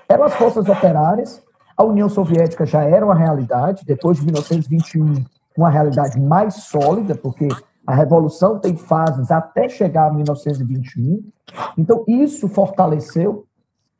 Eram 0.09 0.25
as 0.25 0.35
forças 0.35 0.69
operárias. 0.69 1.43
A 1.77 1.85
União 1.85 2.09
Soviética 2.09 2.65
já 2.65 2.83
era 2.83 3.05
uma 3.05 3.15
realidade, 3.15 3.85
depois 3.85 4.19
de 4.19 4.25
1921, 4.25 5.25
uma 5.57 5.71
realidade 5.71 6.21
mais 6.21 6.55
sólida, 6.55 7.15
porque 7.15 7.49
a 7.87 7.95
revolução 7.95 8.59
tem 8.59 8.77
fases 8.77 9.31
até 9.31 9.69
chegar 9.69 10.09
a 10.09 10.13
1921. 10.13 11.25
Então, 11.77 12.05
isso 12.07 12.49
fortaleceu 12.49 13.45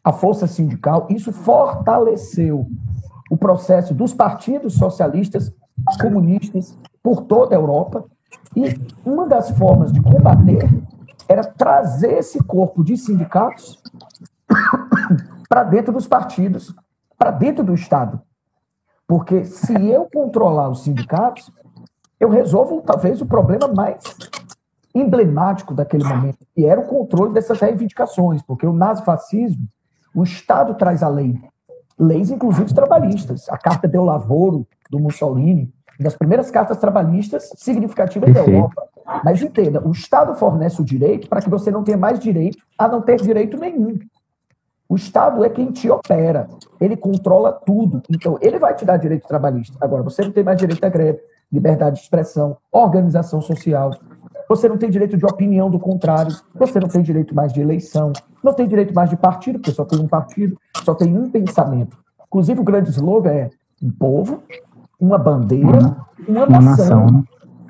a 0.05 0.13
força 0.13 0.47
sindical, 0.47 1.07
isso 1.11 1.33
fortaleceu 1.33 2.67
o 3.33 3.37
processo 3.39 3.95
dos 3.95 4.13
partidos 4.13 4.75
socialistas, 4.75 5.57
comunistas, 5.99 6.79
por 7.03 7.23
toda 7.23 7.57
a 7.57 7.59
Europa. 7.59 8.05
E 8.55 8.79
uma 9.07 9.27
das 9.27 9.49
formas 9.53 9.91
de 9.91 10.03
combater 10.03 10.69
era 11.27 11.43
trazer 11.43 12.19
esse 12.19 12.45
corpo 12.45 12.85
de 12.85 12.95
sindicatos 12.95 13.83
para 15.49 15.65
dentro 15.65 15.95
dos 15.95 16.07
partidos, 16.07 16.77
para 17.17 17.31
dentro 17.31 17.65
do 17.65 17.73
Estado. 17.73 18.21
Porque 19.09 19.47
se 19.47 19.73
eu 19.89 20.07
controlar 20.13 20.69
os 20.69 20.83
sindicatos, 20.83 21.51
eu 22.21 22.29
resolvo 22.29 22.83
talvez 22.83 23.23
o 23.23 23.27
problema 23.27 23.67
mais 23.67 24.03
emblemático 24.95 25.73
daquele 25.73 26.05
momento, 26.05 26.47
que 26.55 26.67
era 26.67 26.83
o 26.83 26.87
controle 26.87 27.33
dessas 27.33 27.59
reivindicações, 27.59 28.43
porque 28.43 28.67
o 28.67 28.75
nazifascismo, 28.75 29.67
o 30.15 30.23
Estado 30.23 30.75
traz 30.75 31.03
a 31.03 31.09
lei, 31.09 31.41
leis, 31.99 32.31
inclusive 32.31 32.73
trabalhistas. 32.75 33.49
A 33.49 33.59
Carta 33.59 33.89
del 33.89 34.05
Lavoro, 34.05 34.67
do 34.91 34.99
Mussolini, 34.99 35.73
das 35.99 36.15
primeiras 36.15 36.51
cartas 36.51 36.79
trabalhistas 36.79 37.51
significativas 37.57 38.33
da 38.33 38.41
Europa. 38.41 38.83
Mas 39.25 39.43
entenda, 39.43 39.87
o 39.87 39.91
Estado 39.91 40.35
fornece 40.35 40.81
o 40.81 40.85
direito 40.85 41.29
para 41.29 41.41
que 41.41 41.51
você 41.51 41.71
não 41.71 41.83
tenha 41.83 41.99
mais 41.99 42.19
direito 42.19 42.63
a 42.79 42.89
não 42.89 43.03
ter 43.03 43.17
direito 43.21 43.57
nenhum. 43.57 43.99
O 44.89 44.97
Estado 44.97 45.45
é 45.45 45.49
quem 45.49 45.73
te 45.73 45.91
opera, 45.91 46.49
ele 46.81 46.97
controla 46.97 47.53
tudo. 47.53 48.03
Então, 48.11 48.37
ele 48.43 48.59
vai 48.59 48.75
te 48.75 48.85
dar 48.85 48.99
direito 48.99 49.27
trabalhista. 49.27 49.77
Agora, 49.81 50.03
você 50.03 50.23
não 50.23 50.33
tem 50.33 50.45
mais 50.45 50.59
direito 50.59 50.85
à 50.85 50.89
greve, 50.89 51.19
liberdade 51.51 51.97
de 51.97 52.03
expressão, 52.03 52.59
organização 52.71 53.41
social. 53.41 53.93
Você 54.53 54.69
não 54.69 54.77
tem 54.77 54.91
direito 54.91 55.17
de 55.17 55.25
opinião 55.25 55.71
do 55.71 55.79
contrário. 55.79 56.31
Você 56.57 56.79
não 56.79 56.87
tem 56.87 57.01
direito 57.01 57.35
mais 57.35 57.55
de 57.55 57.61
eleição. 57.63 58.13
Não 58.45 58.53
tem 58.53 58.69
direito 58.69 58.95
mais 58.95 59.09
de 59.09 59.17
partido, 59.17 59.59
porque 59.59 59.73
só 59.73 59.83
tem 59.83 59.99
um 59.99 60.07
partido, 60.07 60.59
só 60.85 60.95
tem 60.95 61.17
um 61.17 61.31
pensamento. 61.31 61.97
Inclusive, 62.27 62.61
o 62.61 62.65
grande 62.65 62.91
slogan 62.91 63.31
é 63.31 63.51
um 63.83 63.91
povo, 63.91 64.43
uma 65.01 65.17
bandeira, 65.17 65.97
uma, 66.29 66.45
uma 66.45 66.61
nação. 66.61 67.07
nação. 67.07 67.25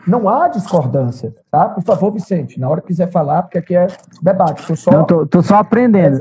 Não 0.04 0.28
há 0.28 0.48
discordância, 0.48 1.32
tá? 1.52 1.68
Por 1.68 1.84
favor, 1.84 2.10
Vicente, 2.10 2.58
na 2.58 2.68
hora 2.68 2.80
que 2.80 2.88
quiser 2.88 3.08
falar, 3.12 3.44
porque 3.44 3.58
aqui 3.58 3.76
é 3.76 3.86
debate. 4.20 4.66
Tô 4.66 4.74
só, 4.74 4.90
Não, 4.90 5.04
tô, 5.04 5.24
tô 5.24 5.40
só 5.40 5.58
aprendendo. 5.58 6.18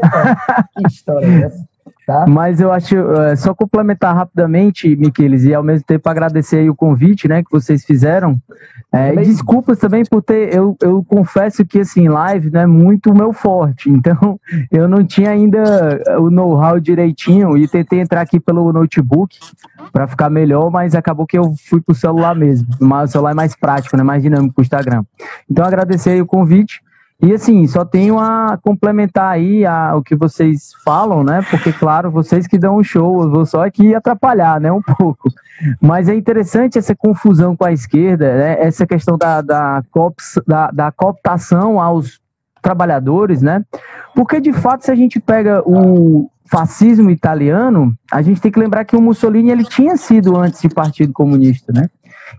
que 0.78 0.88
história 0.88 1.26
é 1.26 1.42
essa? 1.46 1.66
Tá? 2.06 2.26
Mas 2.28 2.60
eu 2.60 2.72
acho, 2.72 2.96
uh, 2.96 3.38
só 3.38 3.54
complementar 3.54 4.16
rapidamente, 4.16 4.96
Miqueles, 4.96 5.44
e 5.44 5.54
ao 5.54 5.64
mesmo 5.64 5.86
tempo 5.86 6.10
agradecer 6.10 6.68
o 6.70 6.76
convite 6.76 7.28
né, 7.28 7.44
que 7.44 7.52
vocês 7.52 7.86
fizeram. 7.86 8.40
É, 8.92 9.14
e 9.14 9.18
desculpas 9.18 9.80
também 9.80 10.04
por 10.04 10.22
ter, 10.22 10.54
eu, 10.54 10.76
eu 10.82 11.02
confesso 11.06 11.64
que 11.64 11.80
assim, 11.80 12.10
live 12.10 12.50
não 12.50 12.60
é 12.60 12.66
muito 12.66 13.12
o 13.12 13.16
meu 13.16 13.32
forte, 13.32 13.88
então 13.92 14.38
eu 14.70 14.86
não 14.86 15.06
tinha 15.06 15.30
ainda 15.30 16.02
o 16.20 16.30
know-how 16.30 16.78
direitinho 16.78 17.58
e 17.58 17.70
tentei 17.70 18.02
entrar 18.02 18.20
aqui 18.20 18.38
pelo 18.38 18.74
notebook 18.74 19.40
para 19.94 20.08
ficar 20.08 20.30
melhor, 20.30 20.70
mas 20.70 20.94
acabou 20.94 21.26
que 21.26 21.38
eu 21.38 21.54
fui 21.70 21.80
para 21.80 21.94
o 21.94 21.96
celular 21.96 22.36
mesmo. 22.36 22.68
O 22.82 23.08
celular 23.08 23.32
é 23.32 23.36
mais 23.36 23.56
prático, 23.56 23.96
né, 23.96 24.04
mais 24.04 24.22
dinâmico 24.22 24.60
o 24.60 24.62
Instagram. 24.62 25.04
Então 25.50 25.64
agradecer 25.64 26.22
o 26.22 26.26
convite. 26.26 26.82
E 27.24 27.34
assim, 27.34 27.68
só 27.68 27.86
tenho 27.86 28.18
a 28.18 28.58
complementar 28.64 29.32
aí 29.32 29.64
a, 29.64 29.96
o 29.96 30.02
que 30.02 30.16
vocês 30.16 30.72
falam, 30.84 31.24
né? 31.24 31.46
Porque, 31.52 31.72
claro, 31.72 32.10
vocês 32.10 32.48
que 32.48 32.58
dão 32.58 32.78
um 32.78 32.84
show, 32.84 33.22
eu 33.22 33.30
vou 33.30 33.46
só 33.46 33.64
aqui 33.64 33.94
atrapalhar, 33.94 34.60
né? 34.60 34.72
Um 34.72 34.82
pouco. 34.82 35.30
Mas 35.80 36.10
é 36.10 36.16
interessante 36.16 36.80
essa 36.80 36.96
confusão 36.96 37.56
com 37.56 37.64
a 37.64 37.72
esquerda, 37.72 38.36
né? 38.36 38.58
essa 38.60 38.88
questão 38.88 39.20
da, 39.20 39.40
da, 39.42 39.84
cops, 39.92 40.42
da, 40.48 40.72
da 40.72 40.92
cooptação 40.92 41.80
aos 41.80 42.20
trabalhadores, 42.60 43.44
né? 43.44 43.64
Porque, 44.16 44.42
de 44.42 44.52
fato, 44.52 44.86
se 44.86 44.92
a 44.92 44.96
gente 44.96 45.20
pega 45.20 45.62
o 45.64 46.28
fascismo 46.46 47.12
italiano, 47.12 47.94
a 48.12 48.24
gente 48.24 48.42
tem 48.42 48.52
que 48.52 48.60
lembrar 48.60 48.84
que 48.84 48.96
o 48.96 49.02
Mussolini 49.02 49.52
ele 49.52 49.64
tinha 49.64 49.96
sido 49.96 50.36
antes 50.36 50.60
de 50.60 50.70
Partido 50.70 51.14
Comunista, 51.14 51.72
né? 51.72 51.88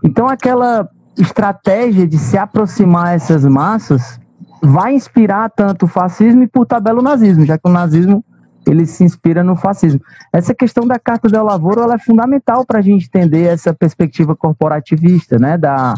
Então, 0.03 0.27
aquela 0.27 0.89
estratégia 1.17 2.05
de 2.05 2.17
se 2.17 2.37
aproximar 2.37 3.15
essas 3.15 3.45
massas 3.45 4.19
vai 4.63 4.93
inspirar 4.93 5.49
tanto 5.49 5.85
o 5.85 5.87
fascismo 5.87 6.43
e 6.43 6.47
por 6.47 6.65
tabela 6.65 6.99
o 6.99 7.03
nazismo, 7.03 7.45
já 7.45 7.57
que 7.57 7.67
o 7.67 7.71
nazismo 7.71 8.23
ele 8.65 8.85
se 8.85 9.03
inspira 9.03 9.43
no 9.43 9.57
fascismo. 9.57 9.99
Essa 10.31 10.55
questão 10.55 10.87
da 10.87 10.97
Carta 10.97 11.27
del 11.27 11.43
Lavoro 11.43 11.81
ela 11.81 11.95
é 11.95 11.99
fundamental 11.99 12.65
para 12.65 12.79
a 12.79 12.81
gente 12.81 13.07
entender 13.07 13.43
essa 13.43 13.73
perspectiva 13.73 14.35
corporativista, 14.37 15.37
né, 15.37 15.57
da, 15.57 15.95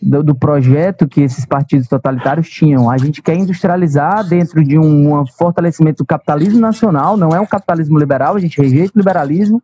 do, 0.00 0.22
do, 0.22 0.34
projeto 0.36 1.08
que 1.08 1.20
esses 1.20 1.44
partidos 1.44 1.88
totalitários 1.88 2.48
tinham. 2.48 2.88
A 2.88 2.96
gente 2.96 3.20
quer 3.20 3.34
industrializar 3.34 4.24
dentro 4.24 4.62
de 4.64 4.78
um, 4.78 5.20
um 5.20 5.26
fortalecimento 5.26 6.04
do 6.04 6.06
capitalismo 6.06 6.60
nacional, 6.60 7.16
não 7.16 7.34
é 7.34 7.40
um 7.40 7.46
capitalismo 7.46 7.98
liberal, 7.98 8.36
a 8.36 8.40
gente 8.40 8.60
rejeita 8.60 8.92
o 8.94 8.98
liberalismo, 8.98 9.60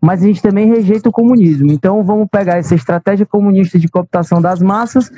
mas 0.00 0.22
a 0.22 0.26
gente 0.26 0.40
também 0.40 0.66
rejeita 0.66 1.08
o 1.08 1.12
comunismo. 1.12 1.70
Então 1.70 2.02
vamos 2.02 2.28
pegar 2.30 2.56
essa 2.56 2.74
estratégia 2.74 3.26
comunista 3.26 3.78
de 3.78 3.88
cooptação 3.88 4.40
das 4.40 4.60
massas 4.60 5.10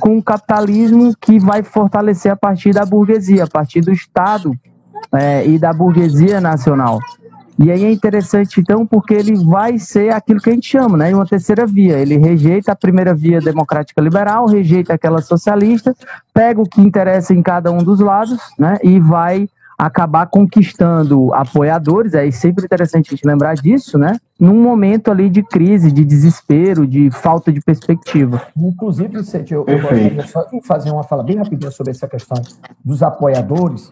com 0.00 0.16
o 0.16 0.22
capitalismo 0.22 1.14
que 1.20 1.38
vai 1.38 1.62
fortalecer 1.62 2.32
a 2.32 2.36
partir 2.36 2.72
da 2.72 2.86
burguesia, 2.86 3.44
a 3.44 3.48
partir 3.48 3.80
do 3.80 3.92
Estado 3.92 4.56
é, 5.12 5.46
e 5.46 5.58
da 5.58 5.72
burguesia 5.72 6.40
nacional. 6.40 6.98
E 7.62 7.70
aí 7.70 7.84
é 7.84 7.92
interessante, 7.92 8.58
então, 8.58 8.86
porque 8.86 9.12
ele 9.12 9.34
vai 9.44 9.78
ser 9.78 10.14
aquilo 10.14 10.40
que 10.40 10.48
a 10.48 10.52
gente 10.54 10.66
chama, 10.66 10.96
né? 10.96 11.14
Uma 11.14 11.26
terceira 11.26 11.66
via. 11.66 11.98
Ele 11.98 12.16
rejeita 12.16 12.72
a 12.72 12.74
primeira 12.76 13.12
via 13.14 13.38
democrática 13.38 14.00
liberal, 14.00 14.46
rejeita 14.46 14.94
aquela 14.94 15.20
socialista, 15.20 15.94
pega 16.32 16.58
o 16.58 16.64
que 16.66 16.80
interessa 16.80 17.34
em 17.34 17.42
cada 17.42 17.70
um 17.70 17.84
dos 17.84 18.00
lados, 18.00 18.38
né? 18.58 18.78
E 18.82 18.98
vai 18.98 19.46
acabar 19.86 20.26
conquistando 20.26 21.32
apoiadores, 21.32 22.12
é 22.12 22.30
sempre 22.30 22.66
interessante 22.66 23.08
a 23.08 23.10
gente 23.16 23.26
lembrar 23.26 23.54
disso, 23.54 23.96
né? 23.96 24.18
Num 24.38 24.62
momento 24.62 25.10
ali 25.10 25.30
de 25.30 25.42
crise, 25.42 25.90
de 25.90 26.04
desespero, 26.04 26.86
de 26.86 27.10
falta 27.10 27.50
de 27.50 27.62
perspectiva. 27.62 28.42
Inclusive, 28.54 29.16
Vicente, 29.16 29.54
eu, 29.54 29.64
eu 29.66 29.80
gostaria 29.80 30.26
só 30.26 30.44
de 30.44 30.60
fazer 30.66 30.90
uma 30.90 31.02
fala 31.02 31.22
bem 31.22 31.38
rapidinha 31.38 31.70
sobre 31.70 31.92
essa 31.92 32.06
questão 32.06 32.36
dos 32.84 33.02
apoiadores, 33.02 33.90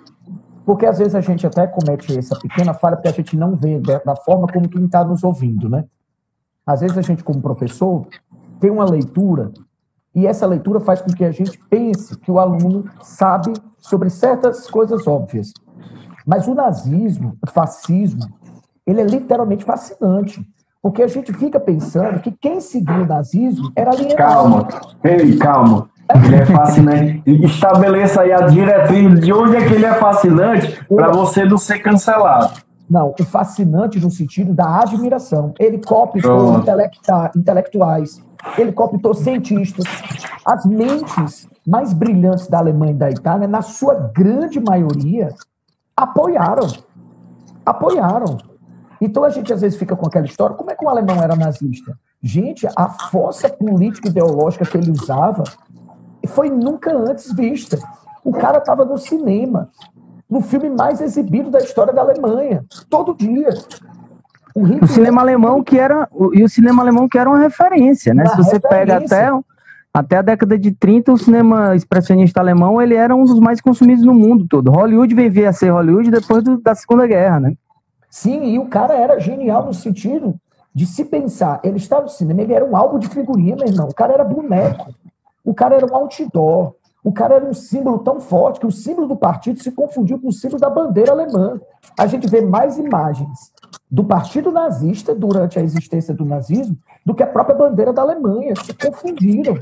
porque 0.67 0.85
às 0.85 0.99
vezes 0.99 1.15
a 1.15 1.23
gente 1.23 1.47
até 1.47 1.67
comete 1.67 2.19
essa 2.19 2.39
pequena 2.39 2.75
falha 2.75 2.97
porque 2.97 3.09
a 3.09 3.13
gente 3.13 3.35
não 3.35 3.57
vê 3.57 3.81
da 3.81 4.15
forma 4.15 4.47
como 4.47 4.69
quem 4.69 4.85
está 4.85 5.03
nos 5.03 5.25
ouvindo, 5.25 5.71
né? 5.71 5.87
Às 6.67 6.83
vezes 6.83 6.99
a 6.99 7.03
gente, 7.03 7.25
como 7.25 7.41
professor, 7.41 8.07
tem 8.61 8.71
uma 8.71 8.85
leitura 8.85 9.53
e 10.15 10.27
essa 10.27 10.47
leitura 10.47 10.81
faz 10.81 11.01
com 11.01 11.11
que 11.15 11.25
a 11.25 11.31
gente 11.31 11.59
pense 11.71 12.15
que 12.19 12.31
o 12.31 12.39
aluno 12.39 12.85
sabe 13.01 13.55
sobre 13.79 14.11
certas 14.11 14.69
coisas 14.69 15.07
óbvias. 15.07 15.53
Mas 16.29 16.47
o 16.47 16.55
nazismo, 16.55 17.39
o 17.43 17.51
fascismo, 17.51 18.21
ele 18.87 19.01
é 19.01 19.05
literalmente 19.05 19.65
fascinante. 19.65 20.47
Porque 20.83 21.03
a 21.03 21.07
gente 21.07 21.33
fica 21.33 21.59
pensando 21.59 22.21
que 22.21 22.31
quem 22.31 22.61
seguiu 22.61 23.03
o 23.03 23.07
nazismo 23.07 23.73
era 23.75 23.91
alienado. 23.91 24.17
Calma, 24.17 24.69
ei, 25.03 25.39
calma. 25.39 25.89
Ele 26.27 26.37
é 26.37 26.45
fascinante. 26.45 27.23
Estabeleça 27.27 28.21
aí 28.21 28.33
a 28.33 28.43
diretriz 28.43 29.21
de 29.21 29.33
onde 29.33 29.57
é 29.57 29.67
que 29.67 29.73
ele 29.73 29.87
é 29.87 29.95
fascinante 29.95 30.79
para 30.87 31.11
você 31.11 31.47
não 31.47 31.57
ser 31.57 31.79
cancelado. 31.79 32.61
Não, 32.89 33.15
o 33.19 33.25
fascinante 33.25 33.99
no 33.99 34.11
sentido 34.11 34.53
da 34.53 34.83
admiração. 34.83 35.55
Ele 35.59 35.79
copiou 35.79 36.63
intelectuais, 37.35 38.23
ele 38.59 38.73
copiou 38.73 39.15
cientistas. 39.15 39.87
As 40.45 40.67
mentes 40.67 41.49
mais 41.67 41.95
brilhantes 41.95 42.49
da 42.49 42.59
Alemanha 42.59 42.93
e 42.93 42.97
da 42.97 43.11
Itália, 43.11 43.49
na 43.49 43.63
sua 43.63 44.11
grande 44.15 44.61
maioria, 44.61 45.35
apoiaram. 45.99 46.69
Apoiaram. 47.67 48.39
Então 49.01 49.25
a 49.25 49.31
gente 49.31 49.53
às 49.53 49.61
vezes 49.61 49.79
fica 49.79 49.97
com 49.97 50.07
aquela 50.07 50.27
história: 50.27 50.57
como 50.57 50.71
é 50.71 50.75
que 50.75 50.85
o 50.85 50.89
alemão 50.89 51.23
era 51.23 51.37
nazista? 51.37 51.99
Gente, 52.23 52.67
a 52.77 52.89
força 52.89 53.49
política 53.49 54.09
ideológica 54.09 54.65
que 54.65 54.77
ele 54.77 54.91
usava 54.91 55.45
foi 56.27 56.51
nunca 56.51 56.97
antes 56.97 57.33
vista. 57.33 57.79
O 58.25 58.33
cara 58.33 58.59
estava 58.59 58.85
no 58.85 58.99
cinema, 58.99 59.71
no 60.29 60.41
filme 60.41 60.69
mais 60.69 61.01
exibido 61.01 61.51
da 61.51 61.59
história 61.59 61.93
da 61.93 62.03
Alemanha, 62.03 62.65
todo 62.91 63.15
dia. 63.15 63.51
O, 64.55 64.85
o 64.85 64.89
cinema 64.89 65.21
alemão 65.21 65.63
que 65.63 65.79
era 65.79 66.09
e 66.33 66.43
o 66.43 66.49
cinema 66.49 66.83
alemão 66.83 67.09
que 67.09 67.17
era 67.19 67.31
uma 67.31 67.39
referência, 67.39 68.13
né? 68.13 68.25
Uma 68.25 68.31
Se 68.31 68.37
você 68.37 68.57
referência. 68.57 68.69
pega 68.69 68.97
até 68.97 69.33
até 69.99 70.19
a 70.19 70.23
década 70.23 70.57
de 70.57 70.71
30, 70.71 71.13
o 71.13 71.19
cinema 71.19 71.75
expressionista 71.75 72.39
alemão 72.39 72.81
ele 72.81 72.95
era 72.95 73.17
um 73.17 73.25
dos 73.25 73.41
mais 73.41 73.61
consumidos 73.61 74.05
no 74.05 74.15
mundo 74.15 74.47
todo. 74.49 74.71
Hollywood 74.71 75.13
veio 75.13 75.49
a 75.49 75.53
ser 75.53 75.71
Hollywood 75.71 76.09
depois 76.09 76.45
do, 76.45 76.57
da 76.61 76.73
Segunda 76.73 77.05
Guerra, 77.05 77.41
né? 77.41 77.55
Sim, 78.09 78.45
e 78.45 78.61
o 78.61 78.67
cara 78.67 78.95
era 78.95 79.19
genial 79.19 79.67
no 79.67 79.75
sentido 79.75 80.37
de 80.73 80.87
se 80.87 81.05
pensar. 81.05 81.59
Ele 81.65 81.79
estava 81.79 82.03
no 82.03 82.09
cinema, 82.09 82.41
ele 82.43 82.53
era 82.53 82.65
um 82.65 82.77
álbum 82.77 83.01
de 83.01 83.09
figurinha, 83.09 83.57
meu 83.57 83.67
irmão. 83.67 83.89
O 83.89 83.95
cara 83.95 84.13
era 84.13 84.23
boneco. 84.23 84.95
O 85.45 85.53
cara 85.53 85.75
era 85.75 85.85
um 85.85 85.97
outdoor. 85.97 86.75
O 87.03 87.13
cara 87.13 87.35
era 87.35 87.45
um 87.45 87.55
símbolo 87.55 87.99
tão 87.99 88.21
forte 88.21 88.61
que 88.61 88.67
o 88.67 88.71
símbolo 88.71 89.09
do 89.09 89.17
partido 89.17 89.61
se 89.61 89.73
confundiu 89.73 90.21
com 90.21 90.29
o 90.29 90.33
símbolo 90.33 90.61
da 90.61 90.71
bandeira 90.71 91.11
alemã. 91.11 91.61
A 91.99 92.07
gente 92.07 92.29
vê 92.29 92.41
mais 92.41 92.79
imagens 92.79 93.53
do 93.91 94.05
partido 94.05 94.53
nazista 94.53 95.15
durante 95.15 95.59
a 95.59 95.63
existência 95.63 96.15
do 96.15 96.25
nazismo 96.25 96.77
do 97.05 97.15
que 97.15 97.23
a 97.23 97.27
própria 97.27 97.57
bandeira 97.57 97.93
da 97.93 98.03
Alemanha. 98.03 98.55
Se 98.57 98.75
confundiram. 98.75 99.55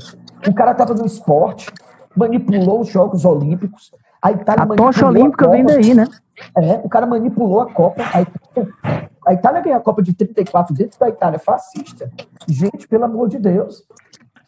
O 0.45 0.53
cara 0.53 0.71
estava 0.71 0.93
no 0.93 1.05
esporte, 1.05 1.71
manipulou 2.15 2.81
os 2.81 2.89
Jogos 2.89 3.25
Olímpicos. 3.25 3.91
A, 4.21 4.31
Itália 4.31 4.63
a 4.63 4.67
tocha 4.75 5.07
olímpica 5.07 5.45
a 5.45 5.49
vem 5.49 5.63
daí, 5.63 5.93
né? 5.93 6.07
É, 6.55 6.81
o 6.83 6.89
cara 6.89 7.05
manipulou 7.05 7.61
a 7.61 7.71
Copa. 7.71 8.03
A 8.13 8.21
Itália, 8.21 8.73
a 9.25 9.33
Itália 9.33 9.61
ganhou 9.61 9.77
a 9.77 9.81
Copa 9.81 10.01
de 10.01 10.13
34 10.13 10.73
dentro 10.73 10.99
da 10.99 11.09
Itália 11.09 11.39
fascista. 11.39 12.11
Gente, 12.47 12.87
pelo 12.87 13.05
amor 13.05 13.29
de 13.29 13.37
Deus. 13.37 13.83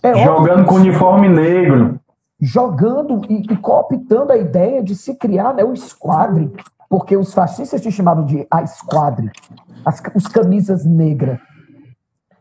É 0.02 0.24
Jogando 0.24 0.66
com 0.66 0.76
uniforme 0.76 1.28
negro. 1.30 2.00
Jogando 2.40 3.22
e, 3.30 3.42
e 3.52 3.58
cooptando 3.58 4.32
a 4.32 4.38
ideia 4.38 4.82
de 4.82 4.96
se 4.96 5.16
criar 5.16 5.54
né, 5.54 5.64
o 5.64 5.74
esquadre, 5.74 6.52
porque 6.90 7.18
os 7.18 7.34
fascistas 7.34 7.82
te 7.82 7.92
chamavam 7.92 8.26
de 8.26 8.48
a 8.50 8.64
esquadre, 8.64 9.30
as, 9.86 10.02
os 10.16 10.28
camisas 10.28 10.86
negras. 10.86 11.38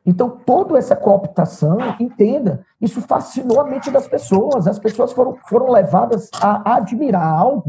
Então, 0.09 0.31
toda 0.31 0.79
essa 0.79 0.97
cooptação, 0.97 1.77
entenda, 2.01 2.65
isso 2.81 3.03
fascinou 3.03 3.61
a 3.61 3.65
mente 3.65 3.91
das 3.91 4.09
pessoas. 4.09 4.67
As 4.67 4.79
pessoas 4.79 5.13
foram, 5.13 5.37
foram 5.47 5.71
levadas 5.71 6.31
a 6.41 6.77
admirar 6.77 7.27
algo 7.27 7.65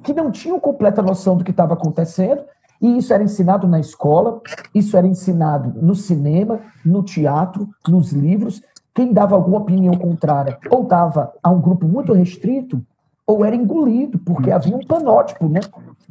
que 0.00 0.14
não 0.14 0.30
tinham 0.30 0.60
completa 0.60 1.02
noção 1.02 1.36
do 1.36 1.42
que 1.42 1.50
estava 1.50 1.74
acontecendo, 1.74 2.44
e 2.80 2.98
isso 2.98 3.12
era 3.12 3.24
ensinado 3.24 3.66
na 3.66 3.80
escola, 3.80 4.40
isso 4.72 4.96
era 4.96 5.08
ensinado 5.08 5.72
no 5.82 5.96
cinema, 5.96 6.60
no 6.86 7.02
teatro, 7.02 7.68
nos 7.88 8.12
livros. 8.12 8.62
Quem 8.94 9.12
dava 9.12 9.34
alguma 9.34 9.58
opinião 9.58 9.94
contrária 9.96 10.58
ou 10.70 10.84
dava 10.84 11.32
a 11.42 11.50
um 11.50 11.60
grupo 11.60 11.88
muito 11.88 12.12
restrito, 12.12 12.80
ou 13.26 13.44
era 13.44 13.56
engolido, 13.56 14.20
porque 14.20 14.52
havia 14.52 14.76
um 14.76 14.86
panótipo, 14.86 15.48
né? 15.48 15.58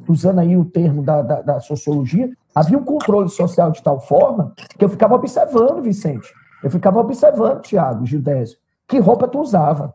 Usando 0.07 0.39
aí 0.39 0.57
o 0.57 0.65
termo 0.65 1.03
da, 1.03 1.21
da, 1.21 1.41
da 1.41 1.59
sociologia, 1.59 2.29
havia 2.53 2.77
um 2.77 2.83
controle 2.83 3.29
social 3.29 3.71
de 3.71 3.81
tal 3.81 3.99
forma 3.99 4.53
que 4.77 4.83
eu 4.83 4.89
ficava 4.89 5.15
observando, 5.15 5.81
Vicente. 5.81 6.27
Eu 6.63 6.69
ficava 6.69 6.99
observando, 6.99 7.61
Tiago, 7.61 8.05
Gildésio, 8.05 8.57
que 8.87 8.99
roupa 8.99 9.27
tu 9.27 9.39
usava. 9.39 9.93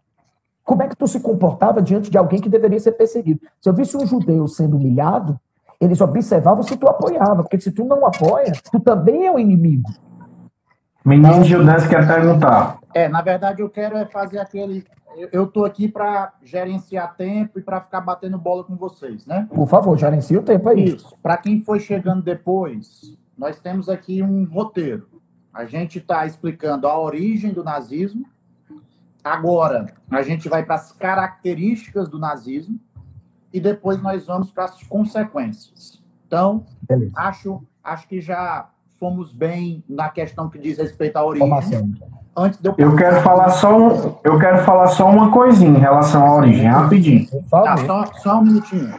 Como 0.65 0.83
é 0.83 0.89
que 0.89 0.97
tu 0.97 1.07
se 1.07 1.21
comportava 1.21 1.81
diante 1.81 2.11
de 2.11 2.19
alguém 2.19 2.41
que 2.41 2.49
deveria 2.49 2.81
ser 2.81 2.93
perseguido? 2.93 3.41
Se 3.61 3.69
eu 3.69 3.73
visse 3.73 3.97
um 3.97 4.05
judeu 4.05 4.49
sendo 4.49 4.77
humilhado, 4.77 5.39
eles 5.81 6.01
observavam 6.01 6.63
se 6.63 6.77
tu 6.77 6.89
apoiava, 6.89 7.43
porque 7.43 7.61
se 7.61 7.71
tu 7.71 7.85
não 7.85 8.05
apoia, 8.05 8.53
tu 8.73 8.81
também 8.81 9.27
é 9.27 9.31
o 9.31 9.39
inimigo. 9.39 9.89
Menino 11.05 11.45
Gildésio 11.45 11.89
quer 11.89 12.07
perguntar. 12.07 12.79
É, 12.93 13.09
na 13.09 13.23
verdade 13.23 13.63
eu 13.63 13.71
quero 13.71 13.97
é 13.97 14.07
fazer 14.07 14.41
aquele 14.41 14.85
eu 15.33 15.45
estou 15.45 15.65
aqui 15.65 15.89
para 15.89 16.33
gerenciar 16.43 17.17
tempo 17.17 17.59
e 17.59 17.63
para 17.63 17.81
ficar 17.81 18.01
batendo 18.01 18.39
bola 18.39 18.65
com 18.65 18.77
vocês, 18.77 19.27
né? 19.27 19.49
Por 19.53 19.69
favor, 19.69 19.99
gerencie 19.99 20.37
o 20.37 20.43
tempo 20.43 20.69
aí. 20.69 20.95
Isso. 20.95 21.17
Para 21.23 21.37
quem 21.37 21.61
foi 21.61 21.81
chegando 21.81 22.23
depois, 22.23 23.17
nós 23.37 23.59
temos 23.61 23.89
aqui 23.89 24.23
um 24.23 24.45
roteiro. 24.45 25.09
A 25.53 25.65
gente 25.65 25.99
está 25.99 26.27
explicando 26.27 26.87
a 26.87 26.99
origem 26.99 27.53
do 27.53 27.65
nazismo. 27.65 28.27
Agora, 29.25 29.93
a 30.11 30.23
gente 30.23 30.49
vai 30.49 30.65
para 30.65 30.77
as 30.77 30.93
características 30.93 32.09
do 32.09 32.19
nazismo 32.19 32.79
e 33.53 33.61
depois 33.61 34.01
nós 34.03 34.27
vamos 34.27 34.51
para 34.51 34.65
as 34.65 34.83
consequências. 34.83 36.03
Então, 36.27 36.67
Beleza. 36.83 37.13
acho, 37.17 37.63
acho 37.83 38.07
que 38.07 38.21
já 38.21 38.71
fomos 38.99 39.33
bem 39.33 39.83
na 39.89 40.09
questão 40.09 40.49
que 40.49 40.59
diz 40.59 40.79
respeito 40.79 41.17
à 41.17 41.25
origem. 41.25 41.49
Formação 41.49 41.93
antes 42.37 42.61
de 42.61 42.69
eu... 42.69 42.75
eu 42.77 42.97
quero 42.97 43.21
falar 43.23 43.51
só 43.51 43.77
um, 43.77 44.15
eu 44.23 44.39
quero 44.39 44.59
falar 44.65 44.89
só 44.89 45.09
uma 45.09 45.31
coisinha 45.31 45.79
em 45.79 45.81
relação 45.81 46.25
à 46.27 46.35
origem, 46.37 46.67
rapidinho. 46.67 47.27
Tá, 47.51 47.77
só, 47.79 48.05
só 48.15 48.39
um 48.39 48.43
minutinho. 48.43 48.95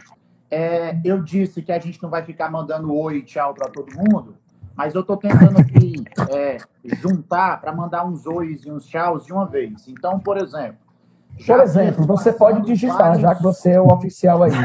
É, 0.50 0.96
eu 1.04 1.22
disse 1.22 1.62
que 1.62 1.70
a 1.70 1.78
gente 1.78 2.02
não 2.02 2.08
vai 2.10 2.22
ficar 2.22 2.50
mandando 2.50 2.92
oi 2.94 3.18
e 3.18 3.22
tchau 3.22 3.54
para 3.54 3.68
todo 3.68 3.94
mundo, 3.94 4.34
mas 4.74 4.94
eu 4.94 5.02
estou 5.02 5.16
tentando 5.16 5.58
aqui 5.60 6.02
é, 6.34 6.56
juntar 6.96 7.60
para 7.60 7.72
mandar 7.72 8.04
uns 8.06 8.26
ois 8.26 8.64
e 8.64 8.70
uns 8.70 8.86
tchauz 8.86 9.24
de 9.24 9.32
uma 9.32 9.46
vez. 9.46 9.86
Então, 9.88 10.18
por 10.18 10.36
exemplo. 10.38 10.88
Por 11.46 11.60
exemplo, 11.60 12.04
você 12.04 12.32
pode 12.32 12.62
digitar, 12.62 12.98
vários... 12.98 13.20
já 13.20 13.34
que 13.34 13.42
você 13.42 13.72
é 13.72 13.80
o 13.80 13.86
oficial 13.86 14.42
aí. 14.42 14.50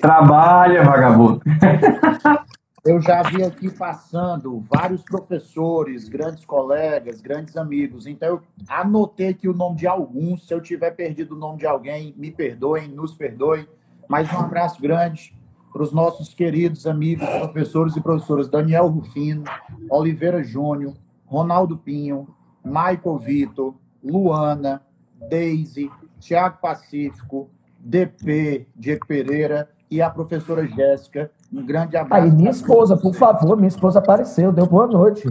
Trabalha, 0.00 0.82
vagabundo. 0.84 1.42
Eu 2.82 2.98
já 2.98 3.22
vi 3.22 3.44
aqui 3.44 3.70
passando 3.70 4.58
vários 4.60 5.02
professores, 5.02 6.08
grandes 6.08 6.46
colegas, 6.46 7.20
grandes 7.20 7.54
amigos. 7.58 8.06
Então, 8.06 8.28
eu 8.28 8.42
anotei 8.68 9.28
aqui 9.28 9.46
o 9.46 9.52
nome 9.52 9.76
de 9.76 9.86
alguns. 9.86 10.46
Se 10.46 10.54
eu 10.54 10.62
tiver 10.62 10.90
perdido 10.92 11.34
o 11.34 11.38
nome 11.38 11.58
de 11.58 11.66
alguém, 11.66 12.14
me 12.16 12.30
perdoem, 12.30 12.88
nos 12.88 13.14
perdoem. 13.14 13.68
Mas 14.08 14.32
um 14.32 14.38
abraço 14.38 14.80
grande 14.80 15.36
para 15.70 15.82
os 15.82 15.92
nossos 15.92 16.32
queridos 16.32 16.86
amigos, 16.86 17.28
professores 17.28 17.94
e 17.96 18.00
professoras 18.00 18.48
Daniel 18.48 18.88
Rufino, 18.88 19.44
Oliveira 19.90 20.42
Júnior, 20.42 20.94
Ronaldo 21.26 21.76
Pinho, 21.76 22.34
Michael 22.64 23.18
Vitor, 23.18 23.74
Luana, 24.02 24.82
Deise, 25.28 25.90
Tiago 26.18 26.58
Pacífico, 26.62 27.50
DP, 27.78 28.66
Diego 28.74 29.06
Pereira 29.06 29.70
e 29.90 30.00
a 30.00 30.08
professora 30.08 30.66
Jéssica 30.66 31.30
um 31.52 31.64
grande 31.64 31.96
abraço. 31.96 32.24
Aí, 32.24 32.30
minha 32.30 32.50
esposa, 32.50 32.96
por 32.96 33.14
favor, 33.14 33.56
minha 33.56 33.68
esposa 33.68 33.98
apareceu, 33.98 34.52
deu 34.52 34.66
boa 34.66 34.86
noite. 34.86 35.28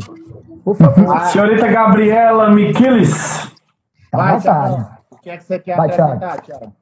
Por 0.64 0.76
favor. 0.76 1.16
A 1.16 1.22
senhorita 1.22 1.68
Gabriela 1.68 2.50
Miquiles. 2.52 3.50
Tá 4.12 4.18
Vai, 4.18 4.40
Thiago. 4.40 4.88
O 5.12 5.18
que 5.18 5.30
é 5.30 5.38
que 5.38 5.44
você 5.44 5.60
quer 5.60 5.78
Vai, 5.78 5.90
acrescentar, 5.90 6.42
Thiago? 6.42 6.74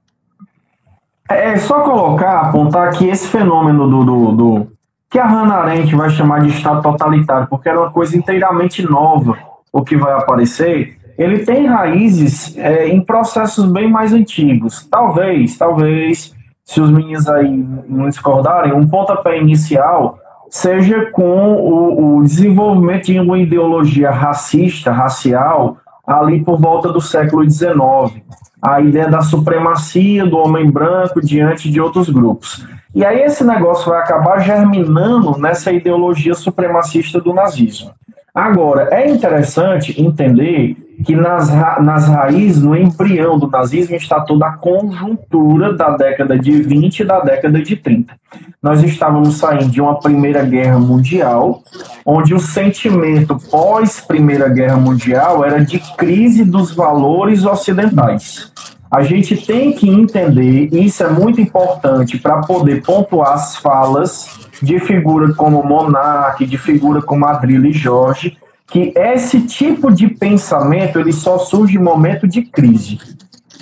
É, 1.29 1.51
é 1.51 1.57
só 1.57 1.81
colocar, 1.81 2.41
apontar 2.41 2.91
que 2.91 3.07
esse 3.07 3.27
fenômeno 3.27 3.87
do, 3.89 4.03
do, 4.03 4.31
do 4.31 4.71
que 5.09 5.19
a 5.19 5.27
Hannah 5.27 5.57
Arendt 5.57 5.95
vai 5.95 6.09
chamar 6.09 6.41
de 6.41 6.49
Estado 6.49 6.81
totalitário, 6.81 7.47
porque 7.47 7.69
era 7.69 7.79
uma 7.79 7.91
coisa 7.91 8.17
inteiramente 8.17 8.81
nova, 8.83 9.37
o 9.71 9.83
que 9.83 9.95
vai 9.95 10.13
aparecer, 10.13 10.97
ele 11.17 11.39
tem 11.45 11.65
raízes 11.65 12.55
é, 12.57 12.87
em 12.87 13.01
processos 13.01 13.65
bem 13.65 13.89
mais 13.89 14.13
antigos. 14.13 14.87
Talvez, 14.89 15.57
talvez, 15.57 16.33
se 16.67 16.81
os 16.81 16.91
meninos 16.91 17.27
aí 17.29 17.65
não 17.87 18.09
discordarem, 18.09 18.73
um 18.73 18.85
pontapé 18.85 19.39
inicial 19.39 20.19
seja 20.49 21.09
com 21.11 21.53
o, 21.53 22.17
o 22.17 22.23
desenvolvimento 22.23 23.05
de 23.05 23.19
uma 23.19 23.39
ideologia 23.39 24.11
racista, 24.11 24.91
racial, 24.91 25.77
ali 26.05 26.43
por 26.43 26.59
volta 26.59 26.91
do 26.91 26.99
século 26.99 27.49
XIX. 27.49 28.21
A 28.61 28.81
ideia 28.81 29.07
da 29.07 29.21
supremacia 29.21 30.25
do 30.25 30.37
homem 30.37 30.69
branco 30.69 31.21
diante 31.21 31.71
de 31.71 31.79
outros 31.79 32.09
grupos. 32.09 32.65
E 32.93 33.05
aí 33.05 33.21
esse 33.21 33.45
negócio 33.45 33.89
vai 33.89 34.01
acabar 34.01 34.39
germinando 34.39 35.37
nessa 35.37 35.71
ideologia 35.71 36.33
supremacista 36.33 37.21
do 37.21 37.33
nazismo. 37.33 37.91
Agora, 38.37 38.89
é 38.91 39.09
interessante 39.09 39.99
entender 39.99 40.77
que 41.03 41.15
nas, 41.15 41.49
ra 41.49 41.81
nas 41.81 42.07
raízes, 42.07 42.61
no 42.61 42.77
embrião 42.77 43.39
do 43.39 43.49
nazismo, 43.49 43.95
está 43.95 44.21
toda 44.21 44.45
a 44.45 44.51
conjuntura 44.55 45.73
da 45.73 45.97
década 45.97 46.37
de 46.37 46.51
20 46.51 46.99
e 46.99 47.03
da 47.03 47.19
década 47.19 47.59
de 47.59 47.75
30. 47.75 48.13
Nós 48.61 48.83
estávamos 48.83 49.37
saindo 49.37 49.71
de 49.71 49.81
uma 49.81 49.99
Primeira 49.99 50.43
Guerra 50.43 50.77
Mundial, 50.77 51.63
onde 52.05 52.35
o 52.35 52.39
sentimento 52.39 53.35
pós-Primeira 53.49 54.47
Guerra 54.49 54.77
Mundial 54.77 55.43
era 55.43 55.65
de 55.65 55.79
crise 55.97 56.45
dos 56.45 56.75
valores 56.75 57.43
ocidentais. 57.43 58.51
A 58.91 59.01
gente 59.01 59.35
tem 59.35 59.71
que 59.71 59.89
entender, 59.89 60.69
e 60.71 60.85
isso 60.85 61.03
é 61.03 61.09
muito 61.09 61.41
importante 61.41 62.19
para 62.19 62.41
poder 62.41 62.83
pontuar 62.83 63.33
as 63.33 63.57
falas 63.57 64.36
de 64.61 64.79
figura 64.79 65.33
como 65.33 65.63
Monarque, 65.63 66.45
de 66.45 66.57
figura 66.57 67.01
como 67.01 67.25
Adrilho 67.25 67.67
e 67.67 67.73
Jorge, 67.73 68.37
que 68.67 68.91
esse 68.95 69.41
tipo 69.41 69.91
de 69.91 70.07
pensamento 70.07 70.99
ele 70.99 71.13
só 71.13 71.37
surge 71.37 71.77
em 71.77 71.81
momento 71.81 72.27
de 72.27 72.41
crise. 72.43 72.99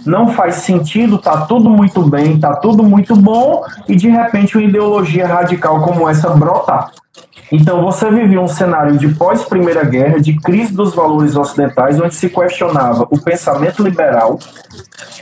Não 0.05 0.29
faz 0.29 0.55
sentido, 0.55 1.17
tá 1.17 1.45
tudo 1.45 1.69
muito 1.69 2.01
bem, 2.03 2.39
tá 2.39 2.55
tudo 2.55 2.83
muito 2.83 3.15
bom, 3.15 3.63
e 3.87 3.95
de 3.95 4.09
repente 4.09 4.57
uma 4.57 4.67
ideologia 4.67 5.27
radical 5.27 5.81
como 5.81 6.07
essa 6.07 6.29
brotar. 6.29 6.91
Então 7.51 7.83
você 7.83 8.09
vivia 8.09 8.41
um 8.41 8.47
cenário 8.47 8.97
de 8.97 9.07
pós-Primeira 9.09 9.83
Guerra, 9.83 10.19
de 10.19 10.35
crise 10.35 10.73
dos 10.73 10.95
valores 10.95 11.35
ocidentais, 11.35 11.99
onde 11.99 12.15
se 12.15 12.29
questionava 12.29 13.07
o 13.09 13.21
pensamento 13.21 13.83
liberal, 13.83 14.39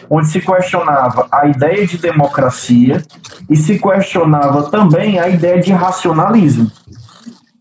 onde 0.10 0.28
se 0.28 0.40
questionava 0.40 1.28
a 1.32 1.46
ideia 1.48 1.86
de 1.86 1.98
democracia 1.98 3.04
e 3.50 3.56
se 3.56 3.78
questionava 3.78 4.64
também 4.70 5.20
a 5.20 5.28
ideia 5.28 5.62
de 5.62 5.72
racionalismo. 5.74 6.72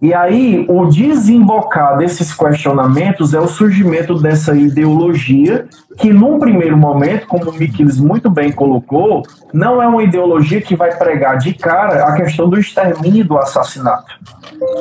E 0.02 0.12
aí, 0.12 0.66
o 0.68 0.86
desembocar 0.86 1.96
desses 1.96 2.34
questionamentos 2.34 3.34
é 3.34 3.38
o 3.38 3.46
surgimento 3.46 4.20
dessa 4.20 4.52
ideologia, 4.52 5.68
que 5.96 6.12
num 6.12 6.40
primeiro 6.40 6.76
momento, 6.76 7.28
como 7.28 7.48
o 7.48 7.54
Miquiles 7.54 8.00
muito 8.00 8.28
bem 8.28 8.50
colocou, 8.50 9.22
não 9.54 9.80
é 9.80 9.86
uma 9.86 10.02
ideologia 10.02 10.60
que 10.60 10.74
vai 10.74 10.92
pregar 10.98 11.38
de 11.38 11.54
cara 11.54 12.04
a 12.04 12.16
questão 12.16 12.50
do 12.50 12.58
extermínio 12.58 13.20
e 13.20 13.22
do 13.22 13.38
assassinato. 13.38 14.12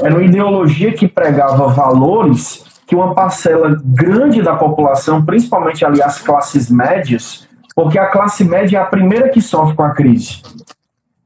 Era 0.02 0.16
uma 0.16 0.24
ideologia 0.24 0.92
que 0.92 1.08
pregava 1.08 1.68
valores 1.68 2.66
que 2.88 2.96
uma 2.96 3.14
parcela 3.14 3.80
grande 3.86 4.42
da 4.42 4.56
população, 4.56 5.24
principalmente 5.24 5.86
ali 5.86 6.02
as 6.02 6.20
classes 6.20 6.68
médias, 6.68 7.48
porque 7.76 8.00
a 8.00 8.08
classe 8.08 8.44
média 8.44 8.80
é 8.80 8.82
a 8.82 8.86
primeira 8.86 9.30
que 9.30 9.40
sofre 9.40 9.76
com 9.76 9.84
a 9.84 9.92
crise. 9.92 10.42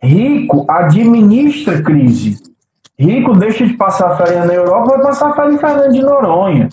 Rico 0.03 0.65
administra 0.69 1.81
crise 1.81 2.54
Rico 2.97 3.35
deixa 3.35 3.65
de 3.65 3.73
passar 3.73 4.15
férias 4.17 4.47
na 4.47 4.53
Europa, 4.53 4.95
vai 4.95 5.01
passar 5.01 5.33
férias 5.35 5.55
em 5.55 5.57
Fernando 5.57 5.91
de 5.91 6.01
Noronha. 6.01 6.69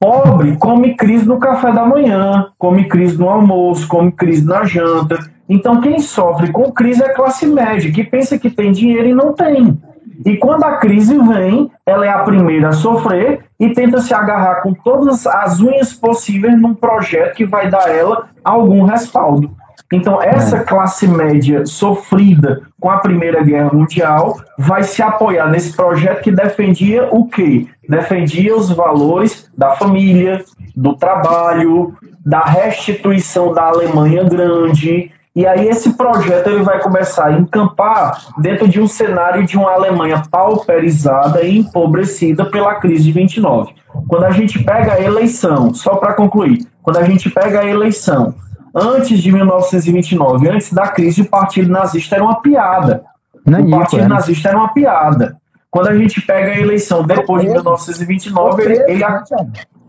Pobre 0.00 0.56
come 0.56 0.96
crise 0.96 1.28
no 1.28 1.38
café 1.38 1.70
da 1.72 1.84
manhã, 1.84 2.46
come 2.58 2.88
crise 2.88 3.18
no 3.18 3.28
almoço, 3.28 3.86
come 3.86 4.10
crise 4.10 4.44
na 4.44 4.64
janta. 4.64 5.18
Então, 5.48 5.80
quem 5.80 5.98
sofre 5.98 6.50
com 6.50 6.72
crise 6.72 7.02
é 7.02 7.06
a 7.06 7.14
classe 7.14 7.46
média, 7.46 7.92
que 7.92 8.02
pensa 8.02 8.38
que 8.38 8.50
tem 8.50 8.72
dinheiro 8.72 9.08
e 9.08 9.14
não 9.14 9.32
tem. 9.32 9.78
E 10.24 10.36
quando 10.36 10.64
a 10.64 10.76
crise 10.76 11.16
vem, 11.18 11.70
ela 11.86 12.04
é 12.04 12.08
a 12.08 12.20
primeira 12.20 12.68
a 12.68 12.72
sofrer 12.72 13.44
e 13.58 13.70
tenta 13.70 14.00
se 14.00 14.12
agarrar 14.12 14.62
com 14.62 14.74
todas 14.74 15.26
as 15.26 15.60
unhas 15.60 15.92
possíveis 15.92 16.60
num 16.60 16.74
projeto 16.74 17.34
que 17.34 17.46
vai 17.46 17.70
dar 17.70 17.88
ela 17.88 18.28
algum 18.44 18.84
respaldo. 18.84 19.50
Então, 19.92 20.22
essa 20.22 20.58
é. 20.58 20.64
classe 20.64 21.06
média 21.06 21.66
sofrida 21.66 22.62
com 22.80 22.90
a 22.90 22.98
Primeira 22.98 23.42
Guerra 23.42 23.70
Mundial 23.72 24.40
vai 24.58 24.82
se 24.82 25.02
apoiar 25.02 25.48
nesse 25.48 25.74
projeto 25.74 26.22
que 26.22 26.30
defendia 26.30 27.08
o 27.10 27.26
quê? 27.26 27.66
Defendia 27.88 28.56
os 28.56 28.70
valores 28.70 29.48
da 29.56 29.72
família, 29.72 30.44
do 30.76 30.94
trabalho, 30.94 31.94
da 32.24 32.44
restituição 32.44 33.52
da 33.52 33.64
Alemanha 33.64 34.24
Grande. 34.24 35.10
E 35.34 35.46
aí 35.46 35.68
esse 35.68 35.94
projeto 35.94 36.48
ele 36.48 36.62
vai 36.62 36.80
começar 36.80 37.26
a 37.26 37.32
encampar 37.32 38.26
dentro 38.38 38.68
de 38.68 38.80
um 38.80 38.86
cenário 38.86 39.46
de 39.46 39.56
uma 39.56 39.72
Alemanha 39.72 40.22
pauperizada 40.30 41.42
e 41.42 41.58
empobrecida 41.58 42.44
pela 42.44 42.74
crise 42.76 43.04
de 43.04 43.12
29. 43.12 43.74
Quando 44.08 44.24
a 44.24 44.30
gente 44.30 44.62
pega 44.62 44.94
a 44.94 45.00
eleição, 45.00 45.72
só 45.74 45.96
para 45.96 46.14
concluir, 46.14 46.66
quando 46.82 46.98
a 46.98 47.04
gente 47.04 47.30
pega 47.30 47.60
a 47.60 47.66
eleição 47.66 48.34
Antes 48.74 49.20
de 49.20 49.32
1929, 49.32 50.48
antes 50.48 50.72
da 50.72 50.88
crise, 50.88 51.22
o 51.22 51.26
Partido 51.28 51.70
Nazista 51.70 52.16
era 52.16 52.24
uma 52.24 52.40
piada. 52.40 53.02
Não 53.44 53.60
o 53.60 53.70
Partido 53.70 54.08
nazista 54.08 54.48
era 54.48 54.58
uma 54.58 54.72
piada. 54.72 55.36
Quando 55.70 55.88
a 55.88 55.96
gente 55.96 56.20
pega 56.20 56.52
a 56.52 56.58
eleição 56.58 57.02
depois 57.04 57.42
de 57.42 57.48
1929, 57.48 58.62
ele, 58.62 58.82
ele, 58.88 59.04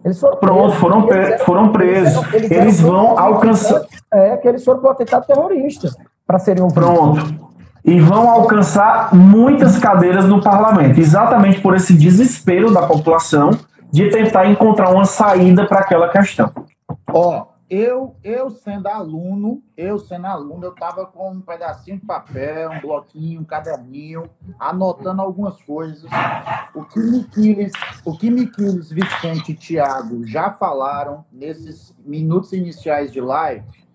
eles 0.06 0.20
foram 0.20 0.38
Pronto, 0.38 0.76
foram, 0.76 1.12
eles 1.12 1.42
foram 1.44 1.72
presos. 1.72 2.34
Eles, 2.34 2.52
eles 2.52 2.82
vão 2.82 3.18
alcançar. 3.18 3.82
É, 4.14 4.38
que 4.38 4.48
eles 4.48 4.64
foram 4.64 4.80
para 4.80 4.90
o 4.90 4.92
atentado 4.92 5.26
terrorista 5.26 5.90
para 6.26 6.40
serem 6.40 6.64
ouvidos. 6.64 6.84
Pronto. 6.84 7.52
E 7.84 8.00
vão 8.00 8.30
alcançar 8.30 9.14
muitas 9.14 9.80
cadeiras 9.80 10.26
no 10.26 10.40
parlamento, 10.40 11.00
exatamente 11.00 11.60
por 11.62 11.76
esse 11.76 11.94
desespero 11.94 12.72
da 12.72 12.84
população 12.84 13.52
de 13.92 14.08
tentar 14.10 14.46
encontrar 14.46 14.92
uma 14.92 15.04
saída 15.04 15.66
para 15.66 15.80
aquela 15.80 16.08
questão. 16.10 16.52
Ó, 17.12 17.46
eu, 17.72 18.18
eu 18.22 18.50
sendo 18.50 18.88
aluno, 18.88 19.64
eu 19.78 19.98
sendo 19.98 20.28
aluno, 20.28 20.66
eu 20.66 20.74
estava 20.74 21.06
com 21.06 21.32
um 21.32 21.40
pedacinho 21.40 21.98
de 21.98 22.06
papel, 22.06 22.70
um 22.70 22.82
bloquinho, 22.82 23.40
um 23.40 23.46
caderninho, 23.46 24.30
anotando 24.60 25.22
algumas 25.22 25.56
coisas. 25.62 26.04
O 26.76 26.84
que 26.84 27.00
Miquiles, 27.00 27.72
o 28.04 28.18
que 28.18 28.30
Miquiles, 28.30 28.90
Vicente 28.90 29.54
e 29.54 29.56
Tiago 29.56 30.28
já 30.28 30.52
falaram 30.52 31.24
nesses 31.32 31.96
minutos 32.06 32.52
iniciais 32.52 33.10
de 33.10 33.22
live, 33.22 33.86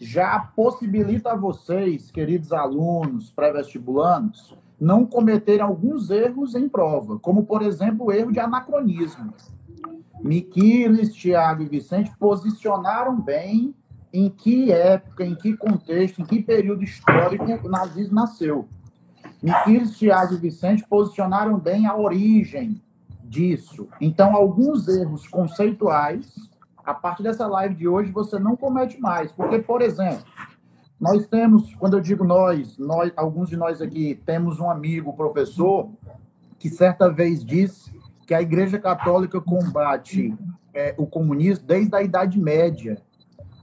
já 0.00 0.38
possibilita 0.56 1.32
a 1.32 1.36
vocês, 1.36 2.10
queridos 2.10 2.54
alunos 2.54 3.30
pré-vestibulandos, 3.32 4.56
não 4.80 5.04
cometerem 5.04 5.60
alguns 5.60 6.08
erros 6.08 6.54
em 6.54 6.70
prova, 6.70 7.18
como, 7.18 7.44
por 7.44 7.60
exemplo, 7.60 8.06
o 8.06 8.12
erro 8.12 8.32
de 8.32 8.40
anacronismo. 8.40 9.34
Miquiles, 10.26 11.14
Tiago 11.14 11.62
e 11.62 11.68
Vicente 11.68 12.12
posicionaram 12.18 13.20
bem 13.20 13.74
em 14.12 14.28
que 14.28 14.72
época, 14.72 15.24
em 15.24 15.34
que 15.34 15.56
contexto, 15.56 16.20
em 16.20 16.24
que 16.24 16.42
período 16.42 16.82
histórico 16.82 17.44
o 17.44 17.68
nazismo 17.68 18.14
nasceu. 18.14 18.68
Miquiles, 19.42 19.96
Tiago 19.96 20.34
e 20.34 20.38
Vicente 20.38 20.84
posicionaram 20.88 21.58
bem 21.58 21.86
a 21.86 21.96
origem 21.96 22.80
disso. 23.22 23.88
Então, 24.00 24.34
alguns 24.34 24.88
erros 24.88 25.28
conceituais, 25.28 26.34
a 26.84 26.94
partir 26.94 27.22
dessa 27.22 27.46
live 27.46 27.74
de 27.74 27.86
hoje, 27.86 28.10
você 28.10 28.38
não 28.38 28.56
comete 28.56 29.00
mais. 29.00 29.32
Porque, 29.32 29.58
por 29.58 29.82
exemplo, 29.82 30.24
nós 30.98 31.26
temos, 31.26 31.74
quando 31.74 31.98
eu 31.98 32.00
digo 32.00 32.24
nós, 32.24 32.78
nós 32.78 33.12
alguns 33.16 33.50
de 33.50 33.56
nós 33.56 33.82
aqui 33.82 34.20
temos 34.24 34.58
um 34.58 34.70
amigo, 34.70 35.12
professor, 35.12 35.90
que 36.58 36.70
certa 36.70 37.10
vez 37.10 37.44
disse 37.44 37.95
que 38.26 38.34
a 38.34 38.42
Igreja 38.42 38.78
Católica 38.78 39.40
combate 39.40 40.34
é, 40.74 40.94
o 40.98 41.06
comunismo 41.06 41.64
desde 41.64 41.94
a 41.94 42.02
Idade 42.02 42.38
Média. 42.38 42.98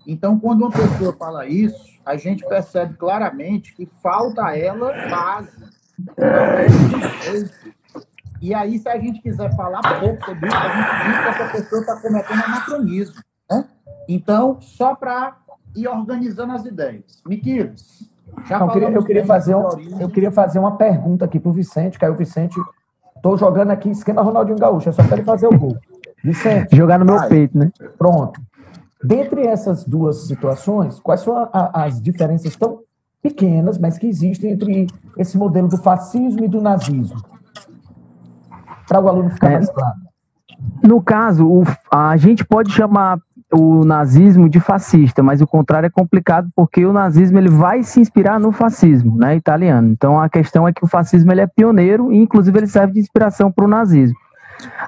Então, 0.08 0.40
quando 0.40 0.62
uma 0.62 0.72
pessoa 0.72 1.14
fala 1.14 1.46
isso, 1.46 2.00
a 2.06 2.16
gente 2.16 2.46
percebe 2.48 2.96
claramente 2.96 3.76
que 3.76 3.86
falta 4.02 4.46
a 4.46 4.58
ela 4.58 4.92
base. 5.10 5.64
E 8.42 8.54
aí, 8.54 8.80
se 8.80 8.90
a 8.90 8.98
gente 9.00 9.22
quiser 9.22 9.56
falar 9.56 9.82
pouco 10.00 10.26
sobre 10.26 10.48
isso, 10.48 10.58
a 10.58 10.70
gente 10.70 11.06
diz 11.06 11.22
que 11.22 11.30
essa 11.30 11.52
pessoa 11.52 11.82
está 11.82 12.02
cometendo 12.02 12.44
anacronismo. 12.44 13.16
Né? 13.50 13.66
Então, 14.08 14.60
só 14.60 14.96
para 14.96 15.38
ir 15.76 15.88
organizando 15.88 16.54
as 16.54 16.66
ideias. 16.66 17.22
Miquiles, 17.26 18.10
já 18.46 18.60
eu, 18.60 18.70
queria, 18.70 18.90
eu, 18.90 19.04
queria 19.04 19.26
fazer 19.26 19.56
um, 19.56 20.00
eu 20.00 20.10
queria 20.10 20.32
fazer 20.32 20.60
uma 20.60 20.76
pergunta 20.76 21.26
aqui 21.26 21.40
para 21.40 21.50
o 21.50 21.54
Vicente, 21.54 21.98
que 21.98 22.04
aí 22.04 22.12
o 22.12 22.16
Vicente 22.16 22.60
Tô 23.24 23.38
jogando 23.38 23.72
aqui 23.72 23.90
esquema 23.90 24.22
Ronaldinho 24.22 24.58
Gaúcho, 24.58 24.90
é 24.90 24.92
só 24.92 25.02
para 25.02 25.16
ele 25.16 25.24
fazer 25.24 25.48
o 25.48 25.58
gol. 25.58 25.78
Vicente. 26.22 26.76
Jogar 26.76 27.00
no 27.00 27.06
meu 27.06 27.26
peito, 27.30 27.58
né? 27.58 27.72
Pronto. 27.98 28.42
Dentre 29.02 29.48
essas 29.48 29.86
duas 29.86 30.28
situações, 30.28 31.00
quais 31.00 31.22
são 31.22 31.38
a, 31.38 31.50
a, 31.54 31.86
as 31.86 32.02
diferenças 32.02 32.54
tão 32.58 32.80
pequenas, 33.22 33.78
mas 33.78 33.98
que 33.98 34.08
existem 34.08 34.52
entre 34.52 34.88
esse 35.18 35.38
modelo 35.38 35.70
do 35.70 35.78
fascismo 35.78 36.44
e 36.44 36.50
do 36.50 36.62
nazismo. 36.62 37.24
Para 38.86 39.00
o 39.00 39.08
aluno 39.08 39.30
ficar 39.30 39.52
é, 39.52 39.54
mais 39.54 39.70
claro. 39.70 39.96
No 40.84 41.02
caso, 41.02 41.48
o, 41.48 41.64
a 41.90 42.18
gente 42.18 42.44
pode 42.44 42.74
chamar 42.74 43.20
o 43.54 43.86
nazismo 43.86 44.50
de 44.50 44.60
fascista, 44.60 45.22
mas 45.22 45.42
o 45.42 45.48
contrário 45.48 45.88
é 45.88 45.90
complicado 45.90 46.50
porque 46.56 46.86
o 46.86 46.94
nazismo 46.94 47.38
ele 47.38 47.50
vai 47.50 47.84
se 47.84 48.00
inspirar 48.00 48.40
no 48.40 48.52
fascismo, 48.52 49.16
né, 49.18 49.36
italiano. 49.36 49.90
Então 49.90 50.20
a 50.20 50.28
questão 50.28 50.68
é 50.68 50.74
que 50.74 50.84
o 50.84 50.88
fascismo 50.88 51.32
ele 51.32 51.42
é 51.42 51.48
pioneiro 51.48 52.12
e 52.12 52.18
inclusive 52.18 52.58
ele 52.58 52.68
serve 52.68 52.94
de 52.94 53.00
inspiração 53.00 53.52
para 53.52 53.66
o 53.66 53.68
nazismo. 53.68 54.18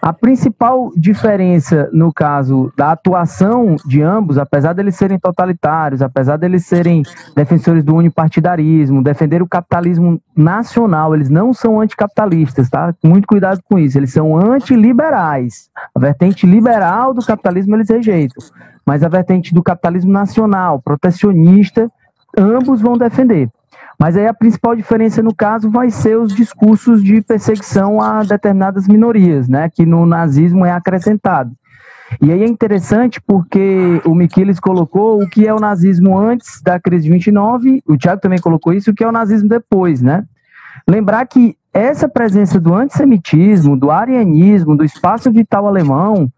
A 0.01 0.13
principal 0.13 0.91
diferença, 0.95 1.89
no 1.93 2.13
caso 2.13 2.71
da 2.77 2.91
atuação 2.91 3.75
de 3.85 4.01
ambos, 4.01 4.37
apesar 4.37 4.73
deles 4.73 4.95
serem 4.95 5.19
totalitários, 5.19 6.01
apesar 6.01 6.37
deles 6.37 6.65
serem 6.65 7.03
defensores 7.35 7.83
do 7.83 7.95
unipartidarismo, 7.95 9.03
defender 9.03 9.41
o 9.41 9.47
capitalismo 9.47 10.21
nacional, 10.35 11.15
eles 11.15 11.29
não 11.29 11.53
são 11.53 11.79
anticapitalistas, 11.79 12.69
tá? 12.69 12.93
Muito 13.03 13.27
cuidado 13.27 13.61
com 13.69 13.79
isso. 13.79 13.97
Eles 13.97 14.11
são 14.11 14.37
antiliberais. 14.37 15.69
A 15.93 15.99
vertente 15.99 16.45
liberal 16.45 17.13
do 17.13 17.25
capitalismo 17.25 17.75
eles 17.75 17.89
rejeitam, 17.89 18.43
mas 18.85 19.03
a 19.03 19.07
vertente 19.07 19.53
do 19.53 19.63
capitalismo 19.63 20.11
nacional, 20.11 20.81
protecionista, 20.81 21.89
ambos 22.37 22.81
vão 22.81 22.97
defender. 22.97 23.49
Mas 23.99 24.17
aí 24.17 24.27
a 24.27 24.33
principal 24.33 24.75
diferença 24.75 25.21
no 25.21 25.33
caso 25.33 25.69
vai 25.69 25.89
ser 25.89 26.17
os 26.17 26.33
discursos 26.33 27.03
de 27.03 27.21
perseguição 27.21 28.01
a 28.01 28.23
determinadas 28.23 28.87
minorias, 28.87 29.47
né, 29.47 29.69
que 29.69 29.85
no 29.85 30.05
nazismo 30.05 30.65
é 30.65 30.71
acrescentado. 30.71 31.51
E 32.21 32.31
aí 32.31 32.43
é 32.43 32.47
interessante 32.47 33.19
porque 33.19 34.01
o 34.05 34.13
Miquiles 34.13 34.59
colocou 34.59 35.21
o 35.21 35.29
que 35.29 35.47
é 35.47 35.53
o 35.53 35.59
nazismo 35.59 36.17
antes 36.17 36.61
da 36.61 36.79
crise 36.79 37.05
de 37.05 37.11
29, 37.11 37.81
o 37.87 37.97
Tiago 37.97 38.21
também 38.21 38.39
colocou 38.39 38.73
isso, 38.73 38.91
o 38.91 38.93
que 38.93 39.03
é 39.03 39.07
o 39.07 39.11
nazismo 39.11 39.49
depois, 39.49 40.01
né? 40.01 40.23
Lembrar 40.87 41.25
que 41.25 41.57
essa 41.73 42.07
presença 42.07 42.59
do 42.59 42.73
antissemitismo, 42.73 43.75
do 43.75 43.91
arianismo, 43.91 44.77
do 44.77 44.85
espaço 44.85 45.31
vital 45.31 45.67
alemão, 45.67 46.29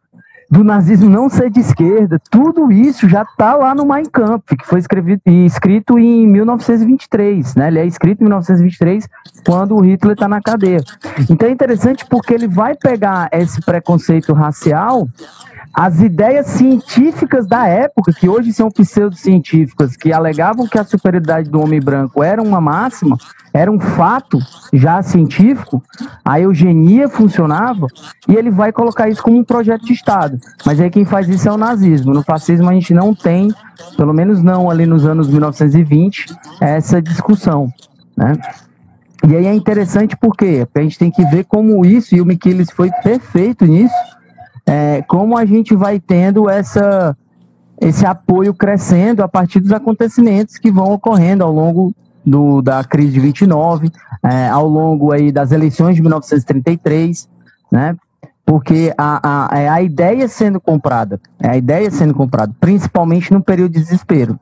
do 0.50 0.64
nazismo 0.64 1.10
não 1.10 1.30
ser 1.30 1.50
de 1.50 1.60
esquerda, 1.60 2.20
tudo 2.30 2.72
isso 2.72 3.08
já 3.08 3.24
está 3.24 3.56
lá 3.56 3.76
no 3.76 3.86
Mein 3.86 4.06
Kampf, 4.06 4.56
que 4.56 4.66
foi 4.66 4.80
escrevido, 4.80 5.22
escrito 5.26 6.00
em 6.00 6.26
1923, 6.26 7.56
né? 7.56 7.68
Ele 7.68 7.80
é 7.80 7.86
escrito 7.86 8.22
em 8.22 8.24
1923, 8.24 9.08
quando 9.46 9.76
o 9.76 9.82
Hitler 9.82 10.14
está 10.14 10.28
na 10.28 10.42
cadeia. 10.42 10.82
Então 11.30 11.48
é 11.48 11.52
interessante 11.52 12.06
porque 12.10 12.34
ele 12.34 12.48
vai 12.48 12.76
pegar 12.76 13.28
esse 13.32 13.62
preconceito 13.62 14.34
racial 14.34 15.08
as 15.80 16.02
ideias 16.02 16.48
científicas 16.48 17.46
da 17.46 17.68
época, 17.68 18.12
que 18.12 18.28
hoje 18.28 18.52
são 18.52 18.72
pseudocientíficas, 18.72 19.96
que 19.96 20.12
alegavam 20.12 20.68
que 20.68 20.80
a 20.80 20.84
superioridade 20.84 21.52
do 21.52 21.62
homem 21.62 21.80
branco 21.80 22.24
era 22.24 22.42
uma 22.42 22.60
máxima, 22.60 23.16
era 23.54 23.72
um 23.72 23.80
fato 23.80 24.40
já 24.74 25.04
científico, 25.04 25.80
a 26.26 26.40
eugenia 26.40 27.08
funcionava, 27.08 27.86
e 28.28 28.34
ele 28.34 28.50
vai 28.50 28.72
colocar 28.72 29.08
isso 29.08 29.22
como 29.22 29.38
um 29.38 29.44
projeto 29.44 29.86
de 29.86 29.94
Estado. 29.94 30.40
Mas 30.66 30.82
aí 30.82 30.90
quem 30.90 31.06
faz 31.06 31.30
isso 31.30 31.48
é 31.48 31.52
o 31.52 31.58
nazismo. 31.58 32.12
No 32.12 32.24
fascismo 32.24 32.68
a 32.68 32.74
gente 32.74 32.92
não 32.92 33.14
tem, 33.14 33.54
pelo 33.96 34.16
menos 34.16 34.42
não 34.42 34.72
ali 34.72 34.88
nos 34.88 35.06
anos 35.06 35.28
1920, 35.28 36.36
essa 36.60 37.00
discussão. 37.00 37.72
Né? 38.16 38.34
E 39.28 39.36
aí 39.36 39.46
é 39.46 39.54
interessante 39.54 40.18
porque 40.20 40.68
a 40.74 40.80
gente 40.80 40.98
tem 40.98 41.12
que 41.12 41.24
ver 41.26 41.46
como 41.46 41.86
isso, 41.86 42.16
e 42.16 42.22
o 42.22 42.26
Miquiles 42.26 42.72
foi 42.72 42.90
perfeito 43.04 43.64
nisso, 43.64 43.94
é, 44.68 45.02
como 45.04 45.38
a 45.38 45.46
gente 45.46 45.74
vai 45.74 45.98
tendo 45.98 46.50
essa, 46.50 47.16
esse 47.80 48.06
apoio 48.06 48.54
crescendo 48.54 49.24
a 49.24 49.28
partir 49.28 49.62
dos 49.62 49.72
acontecimentos 49.72 50.58
que 50.58 50.70
vão 50.70 50.92
ocorrendo 50.92 51.44
ao 51.44 51.52
longo 51.54 51.96
do, 52.26 52.62
da 52.62 52.84
crise 52.84 53.14
de 53.14 53.20
29, 53.22 53.90
é, 54.22 54.50
ao 54.50 54.68
longo 54.68 55.14
aí 55.14 55.32
das 55.32 55.54
eleições 55.54 55.96
de 55.96 56.02
1933, 56.02 57.30
né? 57.72 57.96
Porque 58.46 58.94
a, 58.98 59.56
a, 59.56 59.60
é 59.60 59.70
a 59.70 59.82
ideia 59.82 60.28
sendo 60.28 60.60
comprada, 60.60 61.20
é 61.42 61.50
a 61.50 61.58
ideia 61.58 61.90
sendo 61.90 62.14
comprada, 62.14 62.54
principalmente 62.60 63.32
no 63.32 63.42
período 63.42 63.74
de 63.74 63.80
desespero. 63.80 64.38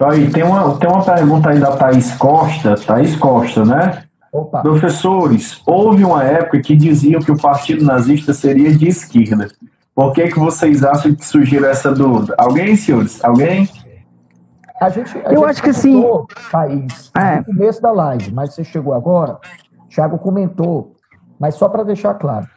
Aí, 0.00 0.30
tem 0.30 0.42
uma, 0.42 0.76
tem 0.78 0.90
uma 0.90 1.02
pergunta 1.02 1.50
aí 1.50 1.60
da 1.60 1.76
Thaís 1.76 2.12
Costa, 2.14 2.74
Thaís 2.76 3.14
Costa, 3.16 3.64
né? 3.64 4.02
Opa. 4.32 4.62
Professores, 4.62 5.60
houve 5.66 6.02
uma 6.02 6.24
época 6.24 6.58
que 6.60 6.74
diziam 6.74 7.20
que 7.20 7.30
o 7.30 7.36
partido 7.36 7.84
nazista 7.84 8.32
seria 8.32 8.74
de 8.74 8.88
esquerda. 8.88 9.48
Por 9.94 10.12
que, 10.14 10.28
que 10.28 10.38
vocês 10.38 10.82
acham 10.82 11.14
que 11.14 11.24
surgiu 11.24 11.66
essa 11.66 11.92
dúvida? 11.92 12.34
Alguém, 12.38 12.74
senhores? 12.74 13.22
Alguém? 13.22 13.68
A 14.80 14.88
gente, 14.88 15.16
a 15.18 15.32
Eu 15.32 15.40
gente 15.40 15.50
acho 15.50 15.62
que 15.62 15.72
sim. 15.74 16.02
País, 16.50 17.12
é. 17.14 17.38
no 17.38 17.44
começo 17.44 17.82
da 17.82 17.92
live, 17.92 18.32
mas 18.32 18.54
você 18.54 18.64
chegou 18.64 18.94
agora, 18.94 19.38
Thiago 19.90 20.18
comentou, 20.18 20.96
mas 21.38 21.54
só 21.56 21.68
para 21.68 21.82
deixar 21.82 22.14
claro. 22.14 22.48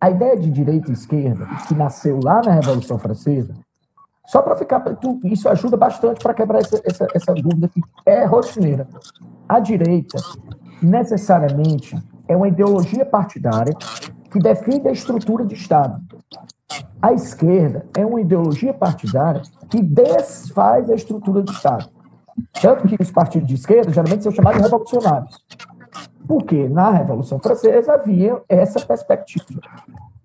A 0.00 0.10
ideia 0.10 0.36
de 0.36 0.50
direita 0.50 0.90
e 0.90 0.94
esquerda, 0.94 1.46
que 1.68 1.74
nasceu 1.74 2.18
lá 2.22 2.42
na 2.44 2.52
Revolução 2.52 2.98
Francesa, 2.98 3.54
só 4.26 4.42
para 4.42 4.56
ficar. 4.56 4.84
Isso 5.24 5.48
ajuda 5.48 5.76
bastante 5.76 6.22
para 6.22 6.34
quebrar 6.34 6.58
essa, 6.58 6.80
essa, 6.84 7.06
essa 7.14 7.34
dúvida 7.34 7.68
que 7.68 7.80
é 8.04 8.24
rotineira. 8.24 8.86
A 9.48 9.60
direita, 9.60 10.18
necessariamente, 10.82 11.96
é 12.28 12.36
uma 12.36 12.48
ideologia 12.48 13.04
partidária 13.04 13.74
que 14.30 14.38
defende 14.38 14.88
a 14.88 14.92
estrutura 14.92 15.44
de 15.44 15.54
Estado. 15.54 16.00
A 17.00 17.12
esquerda 17.12 17.86
é 17.96 18.04
uma 18.04 18.20
ideologia 18.20 18.74
partidária 18.74 19.42
que 19.68 19.80
desfaz 19.82 20.90
a 20.90 20.94
estrutura 20.94 21.42
de 21.42 21.52
Estado. 21.52 21.88
Tanto 22.60 22.86
que 22.86 23.02
os 23.02 23.10
partidos 23.10 23.48
de 23.48 23.54
esquerda 23.54 23.92
geralmente 23.92 24.24
são 24.24 24.32
chamados 24.32 24.58
de 24.58 24.64
revolucionários. 24.64 25.44
Porque 26.26 26.68
na 26.68 26.90
Revolução 26.90 27.38
Francesa 27.38 27.94
havia 27.94 28.42
essa 28.48 28.80
perspectiva. 28.80 29.60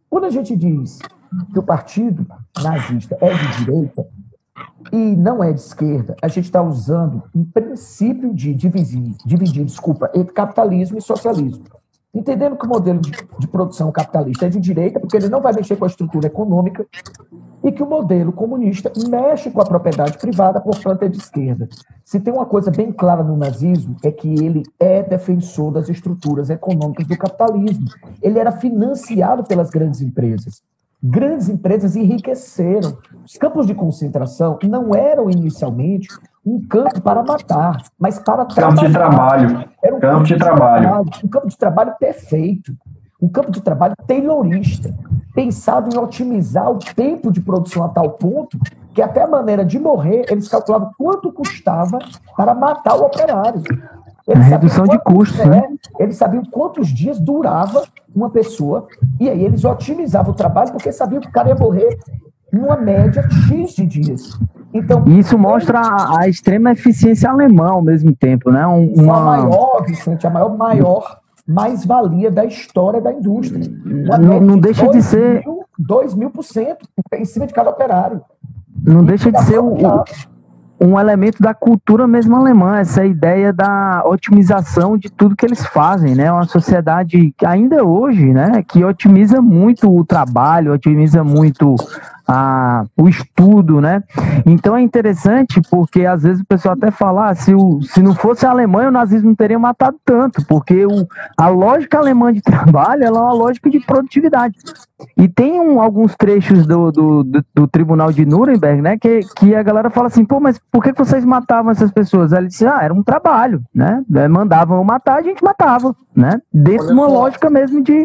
Quando 0.10 0.26
a 0.26 0.30
gente 0.30 0.56
diz 0.56 1.00
que 1.54 1.60
o 1.60 1.64
partido 1.64 2.26
nazista 2.62 3.18
é 3.22 3.34
de 3.34 3.64
direita 3.64 4.06
e 4.91 5.15
não 5.15 5.44
é 5.44 5.52
de 5.52 5.60
esquerda, 5.60 6.15
a 6.22 6.28
gente 6.28 6.46
está 6.46 6.62
usando 6.62 7.24
um 7.36 7.44
princípio 7.44 8.34
de 8.34 8.54
dividir, 8.54 9.15
dividir, 9.26 9.65
desculpa, 9.65 10.10
entre 10.13 10.34
capitalismo 10.34 10.98
e 10.98 11.02
socialismo. 11.02 11.63
Entendendo 12.13 12.58
que 12.58 12.65
o 12.65 12.70
modelo 12.70 13.00
de, 13.00 13.12
de, 13.39 13.48
produção 13.48 13.89
capitalista 13.89 14.46
é 14.46 14.50
de 14.50 14.60
direita, 14.60 15.00
porque 15.00 15.15
ele 15.15 15.30
não 15.30 15.39
vai 15.39 15.54
mexer 15.54 15.78
com 15.78 15.86
a 15.86 15.88
estrutura 15.88 16.28
econômica, 16.28 16.86
e 17.63 17.72
que 17.72 17.82
o 17.82 17.89
modelo 17.89 18.34
comunista 18.34 18.91
mexe 19.08 19.50
com 19.50 19.62
a 19.62 19.65
propriedade 19.65 20.17
privada, 20.17 20.60
portanto 20.60 21.04
é 21.04 21.08
de 21.08 21.17
esquerda. 21.17 21.70
Se 22.04 22.20
tem 22.20 22.34
uma 22.34 22.46
coisa 22.46 22.70
bem 22.70 22.91
clara 22.91 23.24
no 23.24 23.38
nazismo, 23.38 23.96
é 24.04 24.12
que 24.12 24.28
ele 24.28 24.63
é 24.80 25.04
defensor 25.04 25.72
das 25.72 25.88
estruturas 25.88 26.50
econômicas 26.50 27.08
do 27.08 27.17
capitalismo. 27.17 27.86
Ele 28.22 28.39
era 28.39 28.52
financiado 28.52 29.44
pelas 29.44 29.70
grandes 29.70 30.02
empresas. 30.02 30.62
Grandes 31.04 31.50
empresas 31.50 31.96
enriqueceram. 31.96 32.98
Os 33.26 33.36
campos 33.38 33.66
de 33.66 33.74
concentração 33.74 34.60
não 34.64 34.94
eram 34.94 35.30
inicialmente 35.30 36.08
um 36.46 36.62
campo 36.62 37.02
para 37.02 37.24
matar, 37.24 37.82
mas 37.98 38.20
para 38.20 38.46
trabalhar. 38.46 38.76
Campo 38.76 38.88
de 38.88 38.94
trabalho. 38.94 39.70
Era 39.82 39.96
um 39.96 40.00
campo, 40.00 40.14
campo 40.14 40.24
de, 40.26 40.34
de 40.34 40.40
trabalho. 40.40 40.84
trabalho. 40.84 41.12
Um 41.24 41.28
campo 41.28 41.48
de 41.48 41.58
trabalho 41.58 41.96
perfeito. 42.00 42.78
Um 43.22 43.30
campo 43.30 43.52
de 43.52 43.62
trabalho 43.62 43.96
taylorista, 44.08 44.94
pensado 45.34 45.94
em 45.94 45.98
otimizar 45.98 46.72
o 46.72 46.80
tempo 46.80 47.32
de 47.32 47.40
produção 47.40 47.84
a 47.84 47.90
tal 47.90 48.12
ponto 48.12 48.58
que 48.94 49.02
até 49.02 49.22
a 49.22 49.28
maneira 49.28 49.64
de 49.64 49.80
morrer, 49.80 50.26
eles 50.30 50.48
calculavam 50.48 50.92
quanto 50.98 51.32
custava 51.32 52.00
para 52.36 52.54
matar 52.54 52.96
o 52.96 53.06
operário. 53.06 53.62
Eles 54.27 54.47
redução 54.47 54.86
de 54.86 54.97
custos, 54.99 55.39
é, 55.39 55.45
né? 55.45 55.63
Eles 55.99 56.15
sabiam 56.15 56.43
quantos 56.45 56.88
dias 56.89 57.19
durava 57.19 57.84
uma 58.15 58.29
pessoa, 58.29 58.88
e 59.19 59.29
aí 59.29 59.43
eles 59.43 59.63
otimizavam 59.63 60.31
o 60.31 60.36
trabalho 60.36 60.71
porque 60.71 60.91
sabiam 60.91 61.21
que 61.21 61.27
o 61.27 61.31
cara 61.31 61.49
ia 61.49 61.55
morrer 61.55 61.97
numa 62.51 62.75
média 62.75 63.27
X 63.47 63.75
de 63.75 63.86
dias. 63.86 64.39
Então, 64.73 65.03
Isso 65.05 65.38
mostra 65.38 65.79
a, 65.79 66.21
a 66.21 66.27
extrema 66.29 66.71
eficiência 66.71 67.29
alemã 67.29 67.69
ao 67.71 67.81
mesmo 67.81 68.15
tempo, 68.15 68.51
né? 68.51 68.65
Uma... 68.65 69.17
A 69.17 69.21
maior, 69.21 69.84
Vicente, 69.86 70.27
a 70.27 70.29
maior, 70.29 70.57
maior 70.57 71.19
mais-valia 71.47 72.29
da 72.31 72.45
história 72.45 73.01
da 73.01 73.12
indústria. 73.12 73.65
Não, 73.86 74.39
não 74.39 74.57
deixa 74.57 74.86
de, 74.88 74.97
de 74.97 75.03
ser... 75.03 75.43
2 75.79 76.13
mil 76.13 76.29
por 76.29 76.43
cento 76.43 76.88
em 77.15 77.25
cima 77.25 77.47
de 77.47 77.53
cada 77.53 77.71
operário. 77.71 78.21
Não 78.84 79.01
e 79.01 79.05
deixa 79.05 79.31
de 79.31 79.43
ser 79.43 79.60
o, 79.60 79.75
um 80.84 81.00
elemento 81.00 81.44
da 81.44 81.54
cultura 81.54 82.08
mesmo 82.08 82.36
alemã, 82.36 82.80
essa 82.80 83.06
ideia 83.06 83.54
da 83.54 84.02
otimização 84.04 84.98
de 84.98 85.12
tudo 85.12 85.36
que 85.36 85.46
eles 85.46 85.63
fazem, 85.63 86.15
né? 86.15 86.32
Uma 86.32 86.48
sociedade 86.48 87.34
ainda 87.46 87.84
hoje, 87.86 88.34
né, 88.34 88.63
que 88.67 88.84
otimiza 88.84 89.39
muito 89.41 89.96
o 89.96 90.04
trabalho, 90.04 90.74
otimiza 90.74 91.24
muito 91.24 91.76
a, 92.32 92.86
o 92.98 93.10
estudo, 93.10 93.82
né? 93.82 94.02
Então 94.46 94.76
é 94.76 94.82
interessante 94.82 95.62
porque 95.70 96.06
às 96.06 96.24
vezes 96.24 96.41
o 96.41 96.46
pessoal 96.46 96.76
até 96.76 96.89
fala, 96.89 97.30
ah, 97.30 97.36
se, 97.36 97.54
o, 97.54 97.82
se 97.82 98.02
não 98.02 98.15
fosse 98.15 98.46
a 98.46 98.52
Alemanha, 98.52 98.88
o 98.88 98.91
nazismo 98.91 99.30
não 99.30 99.36
teria 99.36 99.60
matado 99.60 99.98
tanto, 100.06 100.46
porque 100.46 100.86
o, 100.86 101.06
a 101.38 101.50
lógica 101.50 101.98
alemã 101.98 102.32
de 102.32 102.39
trabalho 102.41 103.04
ela 103.04 103.20
é 103.20 103.22
uma 103.22 103.34
lógica 103.34 103.70
de 103.70 103.82
produtividade. 103.82 104.56
E 105.17 105.28
tem 105.28 105.60
um, 105.60 105.82
alguns 105.82 106.15
trechos 106.15 106.65
do, 106.65 106.91
do, 106.91 107.24
do, 107.24 107.46
do, 107.54 107.67
Tribunal 107.67 108.12
de 108.12 108.26
Nuremberg, 108.26 108.82
né, 108.82 108.98
que, 108.98 109.22
que 109.36 109.56
a 109.56 109.63
galera 109.63 109.89
fala 109.89 110.08
assim, 110.08 110.24
pô, 110.24 110.39
mas 110.39 110.60
por 110.72 110.82
que 110.84 110.94
vocês 110.94 111.26
matavam 111.26 111.72
essas 111.72 111.91
pessoas? 111.91 112.32
Ele 112.32 112.48
disse, 112.48 112.65
ah, 112.65 112.80
era 112.82 112.94
um 112.94 113.04
trabalho, 113.04 113.62
né? 113.74 114.04
Mandavam 114.30 114.78
eu 114.78 114.84
matar, 114.84 115.17
a 115.17 115.24
gente 115.24 115.44
matava, 115.44 115.96
né? 116.15 116.39
Dentro 116.54 116.88
de 116.88 116.94
uma 116.94 117.08
lógica 117.08 117.50
mesmo 117.50 117.84
de, 117.84 118.04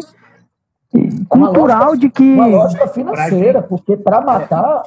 cultural 1.27 1.89
lógica, 1.89 1.97
de 1.97 2.09
que. 2.09 2.33
Uma 2.33 2.47
lógica 2.47 2.87
financeira, 2.87 3.61
porque 3.61 3.97
para 3.97 4.21
matar, 4.21 4.83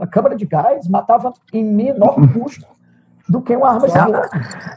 a 0.00 0.06
câmara 0.06 0.36
de 0.36 0.44
gás 0.44 0.88
matava 0.88 1.32
em 1.52 1.64
menor 1.64 2.16
custo 2.32 2.66
do 3.28 3.40
que 3.42 3.54
uma 3.54 3.70
arma 3.70 3.86
de 3.86 3.92
fogo. 3.92 4.16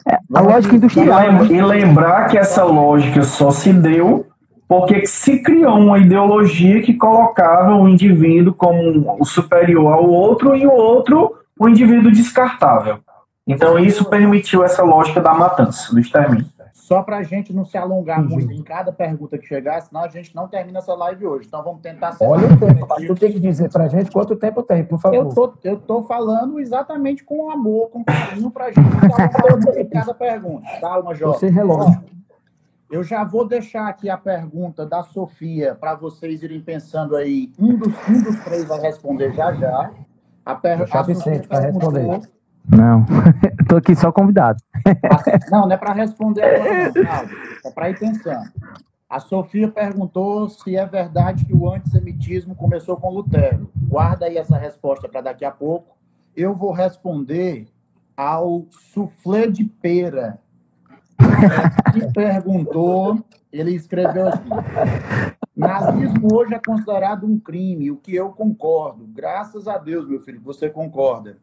É, 0.08 0.18
a 0.34 0.42
lógica 0.42 0.76
industrial. 0.76 1.46
E 1.46 1.62
lembrar 1.62 2.28
que 2.28 2.38
essa 2.38 2.64
lógica 2.64 3.24
só 3.24 3.52
se 3.52 3.72
deu 3.72 4.26
porque 4.68 5.06
se 5.06 5.44
criou 5.44 5.78
uma 5.78 6.00
ideologia 6.00 6.82
que 6.82 6.94
colocava 6.94 7.76
o 7.76 7.90
indivíduo 7.90 8.54
como 8.54 9.18
o 9.20 9.26
superior 9.26 9.92
ao 9.92 10.10
outro 10.10 10.56
e 10.56 10.66
o 10.66 10.72
outro 10.72 11.36
o 11.60 11.68
indivíduo 11.68 12.12
descartável. 12.12 13.00
Então 13.46 13.78
isso 13.78 14.06
permitiu 14.06 14.64
essa 14.64 14.82
lógica 14.82 15.20
da 15.20 15.34
matança, 15.34 15.94
do 15.94 16.00
extermínio. 16.00 16.46
Só 16.92 17.02
para 17.02 17.20
a 17.20 17.24
gente 17.24 17.54
não 17.54 17.64
se 17.64 17.78
alongar 17.78 18.20
uhum. 18.20 18.28
muito 18.28 18.52
em 18.52 18.62
cada 18.62 18.92
pergunta 18.92 19.38
que 19.38 19.46
chegar, 19.46 19.82
senão 19.82 20.04
a 20.04 20.10
gente 20.10 20.36
não 20.36 20.46
termina 20.50 20.80
essa 20.80 20.94
live 20.94 21.26
hoje. 21.26 21.48
Então 21.48 21.64
vamos 21.64 21.80
tentar 21.80 22.12
ser. 22.12 22.26
Olha 22.26 22.48
o 22.48 22.60
tempo, 22.60 22.86
mas 22.86 23.08
tu 23.08 23.16
tem 23.16 23.32
que 23.32 23.40
dizer 23.40 23.72
para 23.72 23.86
a 23.86 23.88
gente 23.88 24.12
quanto 24.12 24.36
tempo 24.36 24.62
tem, 24.62 24.84
por 24.84 25.00
favor. 25.00 25.16
Eu 25.16 25.30
tô, 25.30 25.54
eu 25.64 25.80
tô 25.80 26.04
falando 26.04 26.60
exatamente 26.60 27.24
com 27.24 27.50
amor, 27.50 27.92
com 27.92 28.04
carinho, 28.04 28.52
para 28.52 28.66
a 28.66 28.72
gente 28.74 28.82
não 28.82 29.74
em 29.80 29.88
cada 29.88 30.14
pergunta. 30.14 30.68
Calma, 30.82 31.16
Jorge. 31.16 31.40
Você 31.40 31.50
relógio. 31.50 32.04
Eu 32.92 33.06
já 33.06 33.24
vou 33.24 33.48
deixar 33.48 33.88
aqui 33.88 34.10
a 34.10 34.18
pergunta 34.18 34.86
da 34.86 35.02
Sofia 35.02 35.74
para 35.74 35.96
vocês 35.96 36.44
irem 36.44 36.60
pensando 36.60 37.16
aí. 37.16 37.54
Um 37.58 37.78
dos, 37.78 37.94
um 38.10 38.22
dos 38.22 38.38
três 38.44 38.66
vai 38.66 38.82
responder 38.82 39.34
já 39.34 39.54
já. 39.54 39.92
A, 40.46 40.56
per... 40.56 40.86
a 40.94 41.02
Vicente 41.04 41.48
vai 41.48 41.62
responder. 41.62 42.20
Não, 42.70 43.06
estou 43.60 43.78
aqui 43.78 43.96
só 43.96 44.12
convidado. 44.12 44.62
Não, 45.50 45.62
não 45.62 45.72
é 45.72 45.78
para 45.78 45.94
responder 45.94 46.44
agora, 46.44 46.92
não, 46.96 47.30
é 47.70 47.72
para 47.74 47.90
ir 47.90 48.00
pensando. 48.00 48.50
A 49.10 49.20
Sofia 49.20 49.68
perguntou 49.68 50.48
se 50.48 50.76
é 50.78 50.86
verdade 50.86 51.46
que 51.46 51.54
o 51.54 51.70
antissemitismo 51.70 52.56
começou 52.56 52.96
com 52.96 53.10
Lutero. 53.10 53.70
Guarda 53.76 54.26
aí 54.26 54.38
essa 54.38 54.58
resposta 54.58 55.10
para 55.10 55.20
daqui 55.20 55.44
a 55.44 55.52
pouco. 55.52 55.98
Eu 56.34 56.56
vou 56.56 56.72
responder 56.72 57.68
ao 58.16 58.68
soufflé 58.94 59.48
de 59.48 59.66
pera, 59.66 60.40
que 61.92 62.14
perguntou, 62.14 63.22
ele 63.52 63.76
escreveu 63.76 64.30
assim: 64.30 64.50
Nazismo 65.56 66.34
hoje 66.34 66.54
é 66.54 66.60
considerado 66.60 67.26
um 67.26 67.38
crime, 67.38 67.92
o 67.92 67.98
que 67.98 68.16
eu 68.16 68.30
concordo. 68.30 69.06
Graças 69.08 69.68
a 69.68 69.78
Deus, 69.78 70.08
meu 70.08 70.22
filho, 70.22 70.40
você 70.42 70.70
concorda. 70.70 71.38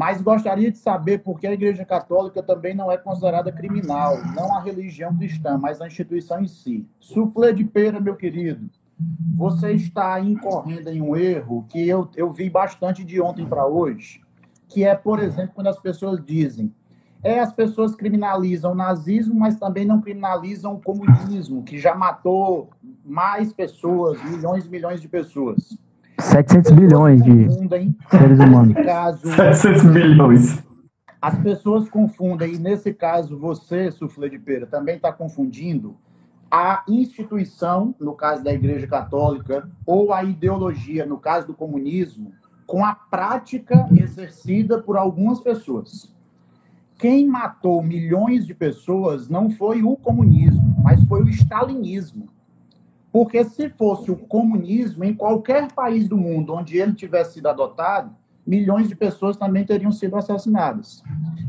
Mas 0.00 0.22
gostaria 0.22 0.72
de 0.72 0.78
saber 0.78 1.18
por 1.18 1.38
que 1.38 1.46
a 1.46 1.52
Igreja 1.52 1.84
Católica 1.84 2.42
também 2.42 2.74
não 2.74 2.90
é 2.90 2.96
considerada 2.96 3.52
criminal, 3.52 4.16
não 4.34 4.56
a 4.56 4.58
religião 4.58 5.14
cristã, 5.14 5.58
mas 5.58 5.78
a 5.78 5.86
instituição 5.86 6.40
em 6.40 6.46
si. 6.46 6.88
Suflê 6.98 7.52
de 7.52 7.64
pera, 7.64 8.00
meu 8.00 8.16
querido. 8.16 8.70
Você 9.36 9.72
está 9.72 10.18
incorrendo 10.18 10.88
em 10.88 11.02
um 11.02 11.14
erro 11.14 11.66
que 11.68 11.86
eu, 11.86 12.08
eu 12.16 12.32
vi 12.32 12.48
bastante 12.48 13.04
de 13.04 13.20
ontem 13.20 13.44
para 13.44 13.66
hoje, 13.66 14.22
que 14.70 14.84
é, 14.84 14.94
por 14.94 15.20
exemplo, 15.20 15.52
quando 15.54 15.66
as 15.66 15.78
pessoas 15.78 16.24
dizem 16.24 16.74
é 17.22 17.38
as 17.38 17.52
pessoas 17.52 17.94
criminalizam 17.94 18.72
o 18.72 18.74
nazismo, 18.74 19.34
mas 19.34 19.58
também 19.58 19.84
não 19.84 20.00
criminalizam 20.00 20.76
o 20.76 20.80
comunismo, 20.80 21.62
que 21.62 21.78
já 21.78 21.94
matou 21.94 22.70
mais 23.04 23.52
pessoas, 23.52 24.18
milhões 24.24 24.64
e 24.64 24.70
milhões 24.70 25.02
de 25.02 25.08
pessoas. 25.08 25.76
700 26.20 26.72
bilhões 26.72 27.22
de 27.22 27.48
seres 28.10 28.38
humanos. 28.38 28.74
Caso, 28.84 29.32
700 29.34 29.84
bilhões. 29.92 30.62
As 31.20 31.38
pessoas 31.38 31.88
confundem, 31.88 32.54
e 32.54 32.58
nesse 32.58 32.94
caso 32.94 33.38
você, 33.38 33.90
Suflê 33.90 34.30
de 34.30 34.38
Pera, 34.38 34.66
também 34.66 34.96
está 34.96 35.12
confundindo 35.12 35.96
a 36.50 36.82
instituição, 36.88 37.94
no 38.00 38.14
caso 38.14 38.42
da 38.42 38.52
Igreja 38.52 38.86
Católica, 38.86 39.68
ou 39.86 40.12
a 40.12 40.24
ideologia, 40.24 41.06
no 41.06 41.18
caso 41.18 41.48
do 41.48 41.54
comunismo, 41.54 42.32
com 42.66 42.84
a 42.84 42.94
prática 42.94 43.88
exercida 43.92 44.80
por 44.80 44.96
algumas 44.96 45.40
pessoas. 45.40 46.12
Quem 46.98 47.26
matou 47.26 47.82
milhões 47.82 48.46
de 48.46 48.54
pessoas 48.54 49.28
não 49.28 49.50
foi 49.50 49.82
o 49.82 49.96
comunismo, 49.96 50.76
mas 50.82 51.02
foi 51.04 51.22
o 51.22 51.28
stalinismo. 51.28 52.28
Porque 53.12 53.44
se 53.44 53.68
fosse 53.70 54.10
o 54.10 54.16
comunismo, 54.16 55.04
em 55.04 55.14
qualquer 55.14 55.72
país 55.72 56.08
do 56.08 56.16
mundo 56.16 56.54
onde 56.54 56.78
ele 56.78 56.94
tivesse 56.94 57.34
sido 57.34 57.48
adotado, 57.48 58.14
milhões 58.46 58.88
de 58.88 58.96
pessoas 58.96 59.36
também 59.36 59.64
teriam 59.64 59.92
sido 59.92 60.16
assassinadas. 60.16 61.02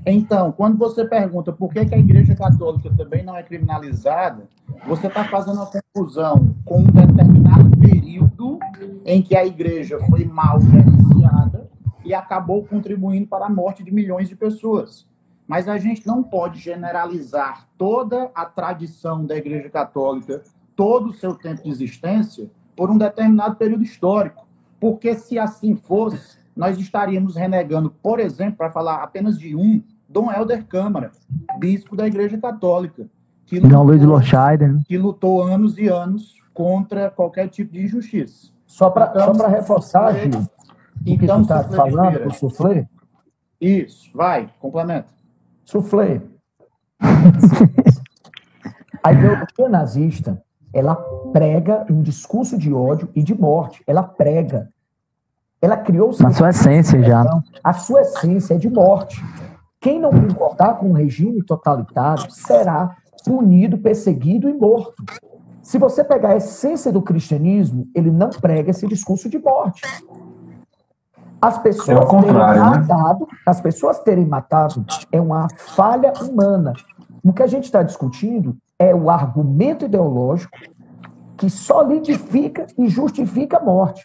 Então, 0.06 0.52
quando 0.52 0.78
você 0.78 1.06
pergunta 1.06 1.52
por 1.52 1.72
que, 1.72 1.80
a 1.80 1.98
Igreja 1.98 2.36
Católica 2.36 2.92
também 2.96 3.24
não 3.24 3.36
é 3.36 3.44
criminalizada, 3.44 4.48
você 4.88 5.08
está 5.08 5.24
fazendo 5.26 5.58
uma 5.58 5.72
confusão 5.72 6.56
com 6.66 6.80
um 6.80 6.86
determinado 6.86 7.78
período 7.78 8.60
em 9.06 9.22
que 9.22 9.36
a 9.36 9.46
Igreja 9.46 10.00
foi 10.10 10.26
mal 10.26 10.60
gerenciada 10.62 11.70
e 12.04 12.14
acabou 12.14 12.66
contribuindo 12.66 13.28
para 13.28 13.46
a 13.46 13.50
morte 13.50 13.84
de 13.84 13.92
milhões 13.92 14.28
de 14.28 14.36
pessoas. 14.36 15.08
Mas 15.48 15.68
a 15.68 15.78
gente 15.78 16.06
não 16.08 16.24
pode 16.24 16.60
generalizar 16.60 17.68
toda 17.78 18.32
a 18.34 18.46
tradição 18.46 19.26
da 19.26 19.36
Igreja 19.36 19.70
Católica 19.70 20.42
todo 20.82 21.10
o 21.10 21.14
seu 21.14 21.36
tempo 21.36 21.62
de 21.62 21.70
existência 21.70 22.50
por 22.76 22.90
um 22.90 22.98
determinado 22.98 23.56
período 23.56 23.84
histórico. 23.84 24.48
Porque 24.80 25.14
se 25.14 25.38
assim 25.38 25.76
fosse, 25.76 26.40
nós 26.56 26.80
estaríamos 26.80 27.36
renegando, 27.36 27.92
por 28.02 28.20
exemplo, 28.20 28.58
para 28.58 28.72
falar 28.72 29.04
apenas 29.04 29.38
de 29.38 29.56
um, 29.56 29.84
Dom 30.10 30.32
Helder 30.32 30.66
Câmara, 30.66 31.12
bispo 31.60 31.96
da 31.96 32.08
Igreja 32.08 32.36
Católica, 32.40 33.06
que 33.46 33.60
lutou, 33.60 33.84
Luiz 33.84 34.04
Lochaider. 34.04 34.80
que 34.88 34.98
lutou 34.98 35.44
anos 35.44 35.78
e 35.78 35.88
anos 35.88 36.34
contra 36.52 37.12
qualquer 37.12 37.48
tipo 37.48 37.74
de 37.74 37.84
injustiça. 37.84 38.52
Só 38.66 38.90
para 38.90 39.12
então, 39.12 39.50
reforçar, 39.50 40.16
Gil, 40.16 40.32
o 40.32 40.48
então, 41.06 41.44
que 41.44 41.48
tu 41.48 41.54
está 41.54 41.64
falando, 41.64 42.26
o 42.26 42.34
suflê? 42.34 42.88
Isso, 43.62 44.10
vai, 44.16 44.50
complementa. 44.60 45.10
Suflê. 45.64 46.22
A 49.04 49.14
ideologia 49.14 49.70
nazista 49.70 50.44
ela 50.74 50.96
prega 51.32 51.86
um 51.90 52.02
discurso 52.02 52.58
de 52.58 52.74
ódio 52.74 53.10
e 53.16 53.24
de 53.24 53.34
morte. 53.34 53.84
Ela 53.86 54.04
prega. 54.04 54.70
Ela 55.62 55.78
criou 55.78 56.16
na 56.20 56.32
sua 56.32 56.50
essência 56.50 57.02
já. 57.04 57.24
A 57.64 57.74
sua 57.74 58.02
essência 58.02 58.56
é 58.56 58.58
de 58.58 58.70
morte. 58.70 59.24
Quem 59.80 60.00
não 60.00 60.12
concordar 60.12 60.78
com 60.78 60.90
um 60.90 60.94
regime 60.94 61.44
totalitário 61.44 62.30
será 62.32 62.96
punido, 63.26 63.78
perseguido 63.78 64.50
e 64.50 64.54
morto. 64.54 65.04
Se 65.62 65.78
você 65.78 66.04
pegar 66.04 66.30
a 66.30 66.38
essência 66.38 66.92
do 66.92 67.02
cristianismo, 67.02 67.88
ele 67.96 68.10
não 68.10 68.30
prega 68.30 68.72
esse 68.72 68.88
discurso 68.88 69.30
de 69.30 69.38
morte. 69.38 69.82
As 71.40 71.58
pessoas 71.58 71.90
é 71.90 72.22
terem 72.22 72.34
né? 72.34 72.60
matado, 72.60 73.28
né? 73.32 73.38
as 73.46 73.62
pessoas 73.62 74.00
terem 74.00 74.26
matado 74.26 74.86
é 75.12 75.20
uma 75.20 75.48
falha 75.58 76.14
humana. 76.22 76.74
O 77.24 77.34
que 77.34 77.44
a 77.44 77.48
gente 77.48 77.66
está 77.66 77.84
discutindo 77.84 78.58
é 78.82 78.96
o 78.96 79.12
argumento 79.12 79.86
ideológico 79.86 80.58
que 81.38 81.50
solidifica 81.52 82.66
e 82.76 82.88
justifica 82.90 83.58
a 83.58 83.64
morte. 83.64 84.04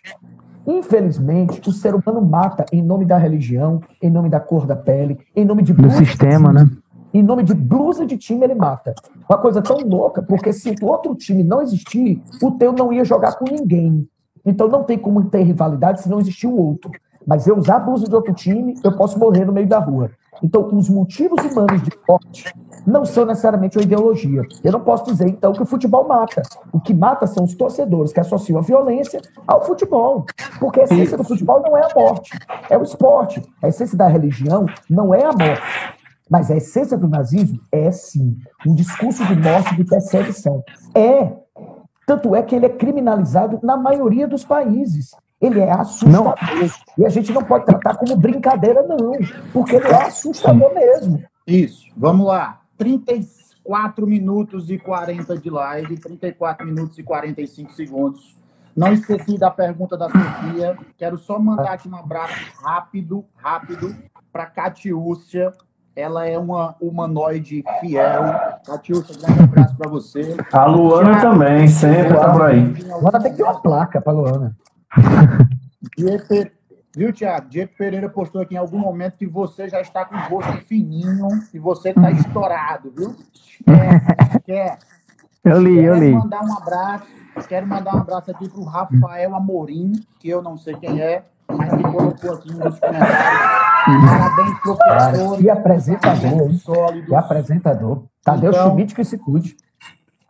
Infelizmente, 0.66 1.66
o 1.66 1.72
ser 1.72 1.94
humano 1.94 2.20
mata 2.20 2.66
em 2.70 2.82
nome 2.82 3.06
da 3.06 3.16
religião, 3.16 3.80
em 4.02 4.10
nome 4.10 4.28
da 4.28 4.38
cor 4.38 4.66
da 4.66 4.76
pele, 4.76 5.18
em 5.34 5.46
nome 5.46 5.62
de 5.62 5.72
do 5.72 5.90
sistema, 5.90 6.52
né? 6.52 6.68
Em 7.14 7.22
nome 7.22 7.42
de 7.42 7.54
blusa 7.54 8.04
de 8.04 8.18
time 8.18 8.44
ele 8.44 8.54
mata. 8.54 8.94
Uma 9.28 9.38
coisa 9.38 9.62
tão 9.62 9.78
louca, 9.78 10.22
porque 10.22 10.52
se 10.52 10.74
o 10.82 10.86
outro 10.86 11.14
time 11.14 11.42
não 11.42 11.62
existir, 11.62 12.22
o 12.42 12.50
teu 12.50 12.72
não 12.72 12.92
ia 12.92 13.04
jogar 13.04 13.38
com 13.38 13.46
ninguém. 13.46 14.06
Então 14.44 14.68
não 14.68 14.84
tem 14.84 14.98
como 14.98 15.24
ter 15.24 15.42
rivalidade 15.42 16.02
se 16.02 16.08
não 16.10 16.20
existir 16.20 16.46
o 16.46 16.56
outro. 16.56 16.90
Mas 17.26 17.46
eu 17.46 17.56
usar 17.56 17.76
a 17.76 17.80
blusa 17.80 18.06
de 18.06 18.14
outro 18.14 18.34
time, 18.34 18.74
eu 18.84 18.94
posso 18.94 19.18
morrer 19.18 19.46
no 19.46 19.52
meio 19.52 19.66
da 19.66 19.78
rua. 19.78 20.10
Então, 20.42 20.68
os 20.72 20.88
motivos 20.88 21.42
humanos 21.44 21.82
de 21.82 21.90
morte 22.06 22.54
não 22.86 23.04
são 23.04 23.26
necessariamente 23.26 23.76
uma 23.76 23.82
ideologia. 23.82 24.42
Eu 24.62 24.72
não 24.72 24.80
posso 24.80 25.04
dizer, 25.04 25.28
então, 25.28 25.52
que 25.52 25.62
o 25.62 25.66
futebol 25.66 26.06
mata. 26.06 26.42
O 26.72 26.80
que 26.80 26.94
mata 26.94 27.26
são 27.26 27.44
os 27.44 27.54
torcedores 27.54 28.12
que 28.12 28.20
associam 28.20 28.58
a 28.58 28.62
violência 28.62 29.20
ao 29.46 29.64
futebol. 29.64 30.24
Porque 30.60 30.80
a 30.80 30.84
essência 30.84 31.16
do 31.16 31.24
futebol 31.24 31.60
não 31.62 31.76
é 31.76 31.82
a 31.82 31.94
morte, 31.94 32.30
é 32.70 32.78
o 32.78 32.82
esporte. 32.82 33.42
A 33.60 33.68
essência 33.68 33.98
da 33.98 34.06
religião 34.06 34.66
não 34.88 35.12
é 35.12 35.24
a 35.24 35.32
morte. 35.32 35.96
Mas 36.30 36.50
a 36.50 36.56
essência 36.56 36.96
do 36.96 37.08
nazismo 37.08 37.60
é, 37.70 37.90
sim, 37.90 38.36
um 38.66 38.74
discurso 38.74 39.24
de 39.26 39.36
morte 39.36 39.74
e 39.74 39.76
de 39.76 39.84
perseguição. 39.84 40.62
É. 40.94 41.32
Tanto 42.06 42.36
é 42.36 42.42
que 42.42 42.54
ele 42.54 42.66
é 42.66 42.68
criminalizado 42.68 43.58
na 43.62 43.76
maioria 43.76 44.28
dos 44.28 44.44
países. 44.44 45.10
Ele 45.40 45.60
é 45.60 45.70
assustador. 45.70 46.34
Não. 46.34 46.70
E 46.96 47.04
a 47.04 47.08
gente 47.08 47.32
não 47.32 47.42
pode 47.42 47.66
tratar 47.66 47.96
como 47.96 48.16
brincadeira, 48.16 48.82
não. 48.82 49.12
Porque 49.52 49.76
ele 49.76 49.88
é 49.88 50.02
assustador 50.04 50.72
mesmo. 50.72 51.22
Isso. 51.46 51.84
Vamos 51.96 52.26
lá. 52.26 52.60
34 52.76 54.06
minutos 54.06 54.70
e 54.70 54.78
40 54.78 55.38
de 55.38 55.50
live, 55.50 55.98
34 55.98 56.66
minutos 56.66 56.98
e 56.98 57.02
45 57.02 57.72
segundos. 57.72 58.36
Não 58.76 58.92
esqueci 58.92 59.38
da 59.38 59.50
pergunta 59.50 59.96
da 59.96 60.10
Sofia. 60.10 60.76
Quero 60.98 61.16
só 61.16 61.38
mandar 61.38 61.72
aqui 61.72 61.88
um 61.88 61.96
abraço 61.96 62.34
rápido, 62.62 63.24
rápido, 63.34 63.96
para 64.30 64.44
Catiúcia. 64.46 65.50
Ela 65.94 66.26
é 66.26 66.38
uma 66.38 66.76
humanoide 66.78 67.64
fiel. 67.80 68.22
Catiúcia, 68.66 69.16
grande 69.16 69.44
abraço 69.44 69.76
para 69.78 69.88
você. 69.88 70.36
A 70.52 70.66
Luana 70.66 71.14
Já... 71.14 71.20
também, 71.22 71.66
sempre 71.66 72.12
tá 72.12 72.32
por 72.32 72.42
aí. 72.42 72.60
Luana 73.00 73.20
tem 73.22 73.30
que 73.30 73.38
ter 73.38 73.44
uma 73.44 73.62
placa 73.62 73.98
para 73.98 74.12
Luana. 74.12 74.56
Viu, 76.96 77.12
Tiago? 77.12 77.50
Diego 77.50 77.72
Pereira 77.76 78.08
postou 78.08 78.40
aqui 78.40 78.54
em 78.54 78.56
algum 78.56 78.78
momento 78.78 79.18
que 79.18 79.26
você 79.26 79.68
já 79.68 79.82
está 79.82 80.06
com 80.06 80.14
o 80.14 80.18
rosto 80.18 80.56
fininho 80.64 81.28
e 81.52 81.58
você 81.58 81.90
está 81.90 82.10
estourado, 82.10 82.90
viu? 82.96 83.14
Esquece, 83.66 84.36
esquece. 84.38 84.86
Eu 85.44 85.60
li, 85.60 85.84
eu 85.84 85.94
li. 85.94 86.12
Quero 86.12 86.18
mandar 86.20 86.42
um 86.42 86.56
abraço, 86.56 87.06
quero 87.48 87.66
mandar 87.66 87.94
um 87.94 87.98
abraço 87.98 88.30
aqui 88.30 88.48
para 88.48 88.60
o 88.60 88.64
Rafael 88.64 89.34
Amorim, 89.34 89.92
que 90.18 90.28
eu 90.28 90.40
não 90.40 90.56
sei 90.56 90.74
quem 90.74 91.00
é, 91.00 91.24
mas 91.48 91.70
que 91.70 91.82
colocou 91.82 92.34
aqui 92.34 92.54
nos 92.54 92.80
comentários. 92.80 93.40
Parabéns, 94.08 94.60
professor. 94.60 95.38
Que 95.38 95.50
apresentador, 95.50 96.50
hein? 96.50 97.04
Que 97.06 97.14
apresentador. 97.14 98.04
Tadeu 98.24 98.50
então, 98.50 98.70
Schmidt 98.70 98.94
que 98.94 99.04
se 99.04 99.18
cuide 99.18 99.56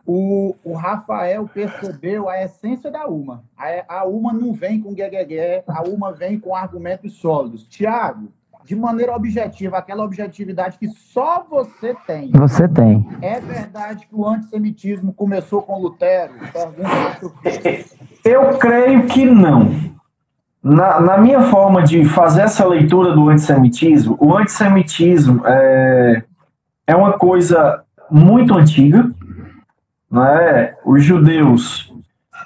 o, 0.07 0.55
o 0.63 0.73
Rafael 0.73 1.49
percebeu 1.53 2.29
a 2.29 2.41
essência 2.41 2.89
da 2.89 3.05
UMA. 3.05 3.43
A, 3.57 3.99
a 3.99 4.05
UMA 4.05 4.31
não 4.31 4.53
vem 4.53 4.79
com 4.79 4.93
gueguegué, 4.93 5.65
a 5.67 5.83
UMA 5.83 6.13
vem 6.13 6.39
com 6.39 6.55
argumentos 6.55 7.15
sólidos. 7.15 7.67
Tiago, 7.67 8.29
de 8.63 8.73
maneira 8.73 9.13
objetiva, 9.13 9.77
aquela 9.77 10.05
objetividade 10.05 10.77
que 10.77 10.87
só 10.87 11.45
você 11.49 11.93
tem. 12.07 12.31
Você 12.31 12.69
tem. 12.69 13.05
É 13.21 13.41
verdade 13.41 14.07
que 14.07 14.15
o 14.15 14.25
antissemitismo 14.25 15.13
começou 15.13 15.61
com 15.61 15.81
Lutero? 15.81 16.33
Pergunta 16.53 17.89
Eu 18.23 18.57
creio 18.57 19.07
que 19.07 19.25
não. 19.25 19.97
Na, 20.63 21.01
na, 21.01 21.17
minha 21.17 21.43
forma 21.43 21.83
de 21.83 22.05
fazer 22.05 22.41
essa 22.41 22.65
leitura 22.65 23.13
do 23.13 23.29
antissemitismo, 23.29 24.17
o 24.19 24.35
antissemitismo 24.35 25.45
é, 25.45 26.23
é 26.87 26.95
uma 26.95 27.13
coisa 27.13 27.83
muito 28.09 28.53
antiga, 28.53 29.09
é? 30.15 30.75
Os 30.85 31.03
judeus, 31.03 31.91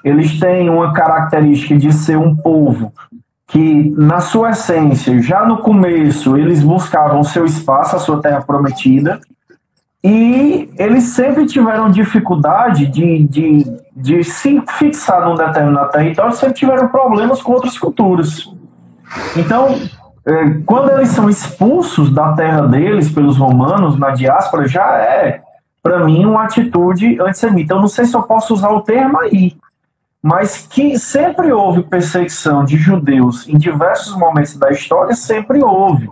eles 0.03 0.39
têm 0.39 0.69
uma 0.69 0.93
característica 0.93 1.77
de 1.77 1.93
ser 1.93 2.17
um 2.17 2.35
povo 2.35 2.91
que, 3.47 3.93
na 3.97 4.19
sua 4.19 4.51
essência, 4.51 5.21
já 5.21 5.45
no 5.45 5.57
começo, 5.57 6.37
eles 6.37 6.63
buscavam 6.63 7.23
seu 7.23 7.45
espaço, 7.45 7.95
a 7.95 7.99
sua 7.99 8.21
terra 8.21 8.41
prometida, 8.41 9.19
e 10.03 10.69
eles 10.77 11.03
sempre 11.03 11.45
tiveram 11.45 11.91
dificuldade 11.91 12.87
de, 12.87 13.23
de, 13.27 13.65
de 13.95 14.23
se 14.23 14.59
fixar 14.79 15.27
num 15.27 15.35
determinado 15.35 15.91
território, 15.91 16.33
sempre 16.33 16.55
tiveram 16.55 16.87
problemas 16.87 17.41
com 17.41 17.51
outras 17.51 17.77
culturas. 17.77 18.49
Então, 19.35 19.77
é, 20.25 20.49
quando 20.65 20.91
eles 20.91 21.09
são 21.09 21.29
expulsos 21.29 22.11
da 22.11 22.33
terra 22.33 22.61
deles 22.61 23.11
pelos 23.11 23.37
romanos, 23.37 23.99
na 23.99 24.11
diáspora, 24.11 24.67
já 24.67 24.97
é 24.97 25.41
para 25.81 26.03
mim, 26.05 26.25
uma 26.25 26.43
atitude 26.43 27.19
antissemita. 27.21 27.73
Eu 27.73 27.79
não 27.79 27.87
sei 27.87 28.05
se 28.05 28.15
eu 28.15 28.23
posso 28.23 28.53
usar 28.53 28.69
o 28.69 28.81
termo 28.81 29.19
aí, 29.19 29.55
mas 30.21 30.67
que 30.67 30.97
sempre 30.99 31.51
houve 31.51 31.83
perseguição 31.83 32.63
de 32.63 32.77
judeus 32.77 33.47
em 33.47 33.57
diversos 33.57 34.15
momentos 34.15 34.55
da 34.57 34.69
história, 34.69 35.15
sempre 35.15 35.63
houve. 35.63 36.09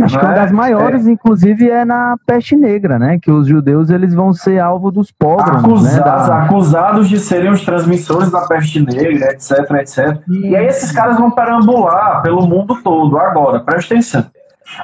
Acho 0.00 0.18
que 0.18 0.24
uma 0.24 0.34
das 0.34 0.52
maiores, 0.52 1.06
é. 1.06 1.10
inclusive, 1.10 1.68
é 1.68 1.84
na 1.84 2.16
peste 2.24 2.56
negra, 2.56 2.98
né? 2.98 3.18
Que 3.20 3.30
os 3.30 3.46
judeus 3.46 3.90
eles 3.90 4.14
vão 4.14 4.32
ser 4.32 4.58
alvo 4.58 4.90
dos 4.90 5.10
pogroms, 5.10 5.64
acusados, 5.64 5.96
né? 5.96 6.02
da... 6.02 6.42
acusados 6.44 7.08
de 7.08 7.18
serem 7.18 7.50
os 7.50 7.64
transmissores 7.64 8.30
da 8.30 8.46
peste 8.46 8.80
negra, 8.80 9.32
etc, 9.32 9.70
etc. 9.80 10.20
E 10.28 10.56
aí 10.56 10.66
esses 10.66 10.92
caras 10.92 11.18
vão 11.18 11.30
perambular 11.30 12.22
pelo 12.22 12.46
mundo 12.46 12.80
todo. 12.82 13.18
Agora, 13.18 13.60
presta 13.60 13.94
atenção. 13.94 14.24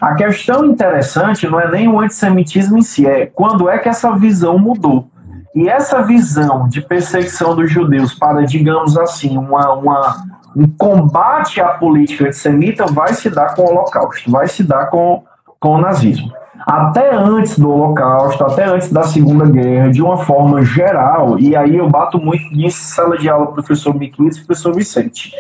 A 0.01 0.15
questão 0.15 0.65
interessante 0.65 1.49
não 1.49 1.61
é 1.61 1.71
nem 1.71 1.89
o 1.89 2.01
antissemitismo 2.01 2.79
em 2.79 2.83
si, 2.83 3.07
é 3.07 3.27
quando 3.27 3.69
é 3.69 3.79
que 3.79 3.89
essa 3.89 4.13
visão 4.17 4.59
mudou. 4.59 5.09
E 5.55 5.71
essa 5.71 6.03
visão 6.03 6.69
de 6.69 6.83
perseguição 6.83 7.57
dos 7.57 7.71
judeus 7.71 8.15
para, 8.15 8.45
digamos 8.45 8.99
assim, 8.99 9.39
uma, 9.39 9.73
uma, 9.73 10.17
um 10.55 10.69
combate 10.69 11.63
à 11.63 11.69
política 11.69 12.27
antissemita 12.27 12.85
vai 12.85 13.15
se 13.15 13.31
dar 13.31 13.55
com 13.55 13.63
o 13.63 13.71
Holocausto, 13.71 14.31
vai 14.31 14.47
se 14.49 14.63
dar 14.63 14.91
com, 14.91 15.25
com 15.59 15.77
o 15.77 15.81
nazismo. 15.81 16.31
Até 16.67 17.15
antes 17.15 17.59
do 17.59 17.71
Holocausto, 17.71 18.45
até 18.45 18.65
antes 18.65 18.93
da 18.93 19.05
Segunda 19.05 19.47
Guerra, 19.47 19.91
de 19.91 20.03
uma 20.03 20.19
forma 20.19 20.63
geral, 20.63 21.39
e 21.39 21.57
aí 21.57 21.77
eu 21.77 21.89
bato 21.89 22.19
muito 22.19 22.55
nisso 22.55 22.95
sala 22.95 23.17
de 23.17 23.29
aula, 23.29 23.53
professor 23.53 23.95
Miquelis 23.95 24.37
e 24.37 24.45
professor 24.45 24.75
Vicente. 24.75 25.33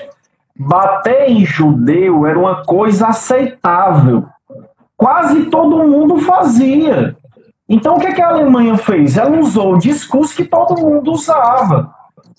Bater 0.58 1.28
em 1.28 1.44
judeu 1.44 2.26
era 2.26 2.38
uma 2.38 2.64
coisa 2.64 3.08
aceitável 3.08 4.26
quase 4.96 5.46
todo 5.46 5.86
mundo 5.86 6.18
fazia. 6.18 7.16
Então, 7.68 7.96
o 7.96 8.00
que, 8.00 8.12
que 8.12 8.22
a 8.22 8.28
Alemanha 8.28 8.76
fez? 8.76 9.16
Ela 9.16 9.38
usou 9.38 9.74
o 9.74 9.78
discurso 9.78 10.36
que 10.36 10.44
todo 10.44 10.80
mundo 10.80 11.12
usava. 11.12 11.90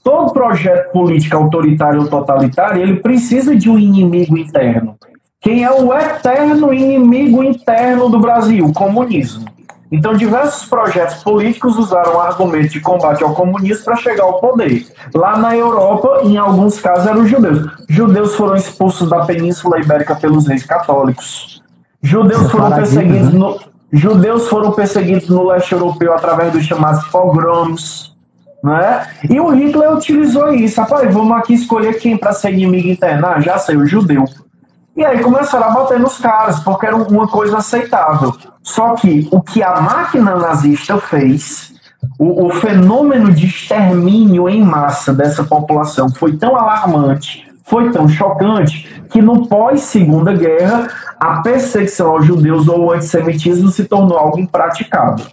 Todo 0.03 0.31
projeto 0.31 0.91
político 0.93 1.35
autoritário 1.35 2.01
ou 2.01 2.07
totalitário, 2.07 2.81
ele 2.81 2.97
precisa 2.97 3.55
de 3.55 3.69
um 3.69 3.77
inimigo 3.77 4.37
interno. 4.37 4.95
Quem 5.41 5.63
é 5.63 5.71
o 5.71 5.93
eterno 5.93 6.73
inimigo 6.73 7.43
interno 7.43 8.09
do 8.09 8.19
Brasil? 8.19 8.65
O 8.65 8.73
comunismo. 8.73 9.45
Então, 9.91 10.13
diversos 10.13 10.67
projetos 10.67 11.23
políticos 11.23 11.77
usaram 11.77 12.19
argumentos 12.19 12.71
de 12.71 12.81
combate 12.81 13.23
ao 13.23 13.33
comunismo 13.33 13.85
para 13.85 13.95
chegar 13.95 14.23
ao 14.23 14.39
poder. 14.39 14.85
Lá 15.13 15.37
na 15.37 15.55
Europa, 15.55 16.21
em 16.23 16.37
alguns 16.37 16.79
casos, 16.79 17.07
eram 17.07 17.21
os 17.21 17.29
judeus. 17.29 17.69
Judeus 17.87 18.35
foram 18.35 18.55
expulsos 18.55 19.09
da 19.09 19.25
Península 19.25 19.79
Ibérica 19.79 20.15
pelos 20.15 20.47
reis 20.47 20.65
católicos. 20.65 21.56
Judeus 22.01 22.51
foram 22.51 22.71
perseguidos 22.71 23.33
né? 23.33 23.39
no, 23.39 23.59
judeus 23.91 24.47
foram 24.47 24.71
perseguidos 24.71 25.29
no 25.29 25.47
leste 25.47 25.71
europeu 25.71 26.13
através 26.13 26.51
dos 26.53 26.63
chamados 26.63 27.05
pogroms, 27.07 28.13
né? 28.63 29.07
E 29.29 29.39
o 29.39 29.49
Hitler 29.49 29.93
utilizou 29.93 30.53
isso. 30.53 30.79
Rapaz, 30.81 31.13
vamos 31.13 31.37
aqui 31.37 31.53
escolher 31.53 31.99
quem 31.99 32.17
para 32.17 32.33
ser 32.33 32.53
inimigo 32.53 32.87
interno. 32.87 33.27
Ah, 33.27 33.39
já 33.39 33.57
sei, 33.57 33.77
o 33.77 33.85
judeu. 33.85 34.25
E 34.95 35.05
aí 35.05 35.19
começaram 35.19 35.67
a 35.67 35.69
bater 35.69 35.99
nos 35.99 36.17
caras, 36.17 36.59
porque 36.59 36.87
era 36.87 36.95
uma 36.95 37.27
coisa 37.27 37.57
aceitável. 37.57 38.35
Só 38.63 38.95
que 38.95 39.27
o 39.31 39.41
que 39.41 39.61
a 39.61 39.79
máquina 39.79 40.35
nazista 40.35 40.97
fez, 40.97 41.71
o, 42.17 42.47
o 42.47 42.49
fenômeno 42.49 43.31
de 43.31 43.45
extermínio 43.45 44.49
em 44.49 44.63
massa 44.63 45.13
dessa 45.13 45.43
população 45.43 46.09
foi 46.09 46.35
tão 46.35 46.55
alarmante, 46.55 47.46
foi 47.67 47.91
tão 47.91 48.07
chocante, 48.07 48.87
que 49.09 49.21
no 49.21 49.47
pós-segunda 49.47 50.33
guerra 50.33 50.87
a 51.19 51.41
perseguição 51.41 52.11
aos 52.11 52.25
judeus 52.25 52.67
ou 52.67 52.85
o 52.85 52.91
antissemitismo 52.91 53.69
se 53.69 53.85
tornou 53.85 54.17
algo 54.17 54.39
impraticável. 54.39 55.25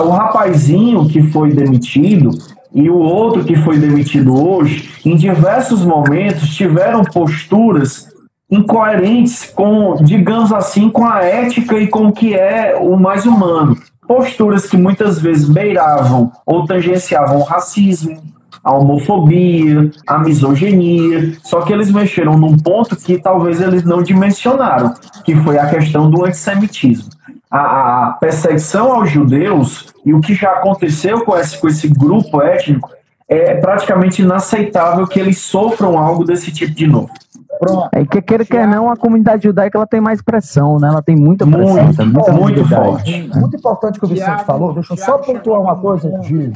O 0.00 0.10
rapazinho 0.10 1.08
que 1.08 1.22
foi 1.30 1.52
demitido 1.52 2.30
e 2.74 2.88
o 2.88 2.96
outro 2.96 3.44
que 3.44 3.56
foi 3.56 3.78
demitido 3.78 4.34
hoje, 4.34 4.90
em 5.04 5.16
diversos 5.16 5.84
momentos, 5.84 6.48
tiveram 6.54 7.02
posturas 7.02 8.08
incoerentes 8.50 9.50
com, 9.54 9.96
digamos 10.02 10.52
assim, 10.52 10.90
com 10.90 11.06
a 11.06 11.22
ética 11.22 11.78
e 11.78 11.86
com 11.86 12.08
o 12.08 12.12
que 12.12 12.34
é 12.34 12.76
o 12.76 12.96
mais 12.96 13.24
humano. 13.24 13.76
Posturas 14.06 14.66
que 14.66 14.76
muitas 14.76 15.20
vezes 15.20 15.48
beiravam 15.48 16.32
ou 16.44 16.66
tangenciavam 16.66 17.38
o 17.38 17.44
racismo, 17.44 18.20
a 18.62 18.72
homofobia, 18.72 19.90
a 20.06 20.18
misoginia, 20.18 21.36
só 21.42 21.62
que 21.62 21.72
eles 21.72 21.90
mexeram 21.90 22.38
num 22.38 22.56
ponto 22.56 22.96
que 22.96 23.18
talvez 23.18 23.60
eles 23.60 23.82
não 23.82 24.02
dimensionaram, 24.02 24.94
que 25.24 25.34
foi 25.34 25.58
a 25.58 25.68
questão 25.68 26.08
do 26.08 26.24
antissemitismo. 26.24 27.10
A, 27.50 28.08
a 28.08 28.12
perseguição 28.12 28.92
aos 28.92 29.10
judeus 29.10 29.92
e 30.06 30.14
o 30.14 30.20
que 30.20 30.32
já 30.32 30.52
aconteceu 30.52 31.24
com 31.24 31.36
esse, 31.36 31.60
com 31.60 31.68
esse 31.68 31.88
grupo 31.88 32.40
étnico 32.40 32.88
é 33.28 33.54
praticamente 33.54 34.22
inaceitável 34.22 35.06
que 35.06 35.18
eles 35.18 35.38
sofram 35.38 35.98
algo 35.98 36.24
desse 36.24 36.52
tipo 36.52 36.72
de 36.72 36.86
novo. 36.86 37.10
Pronto. 37.58 37.88
É 37.92 38.04
que 38.04 38.22
queira 38.22 38.44
que 38.44 38.66
não, 38.66 38.90
a 38.90 38.96
comunidade 38.96 39.44
judaica 39.44 39.78
ela 39.78 39.86
tem 39.86 40.00
mais 40.00 40.22
pressão, 40.22 40.78
né? 40.78 40.88
Ela 40.88 41.02
tem 41.02 41.14
muita 41.14 41.46
pressão. 41.46 41.84
Muito, 41.84 42.06
muita 42.06 42.32
muito 42.32 42.68
forte. 42.68 43.30
Muito 43.34 43.56
importante 43.56 44.00
que 44.00 44.04
o 44.04 44.08
Vicente 44.08 44.44
falou. 44.44 44.72
Deixa 44.72 44.92
eu 44.94 44.96
só 44.96 45.18
pontuar 45.18 45.60
uma 45.60 45.76
coisa, 45.76 46.08
de 46.20 46.52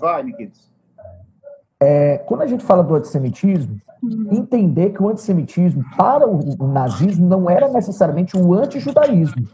Vai, 0.00 0.24
Miquelis 0.24 0.71
é, 1.82 2.18
quando 2.18 2.42
a 2.42 2.46
gente 2.46 2.64
fala 2.64 2.84
do 2.84 2.94
antissemitismo, 2.94 3.80
uhum. 4.00 4.28
entender 4.30 4.90
que 4.90 5.02
o 5.02 5.08
antissemitismo 5.08 5.84
para 5.96 6.28
o, 6.28 6.68
nazismo 6.68 7.26
não 7.26 7.50
era 7.50 7.68
necessariamente 7.68 8.36
um 8.36 8.54
antijudaísmo, 8.54 9.48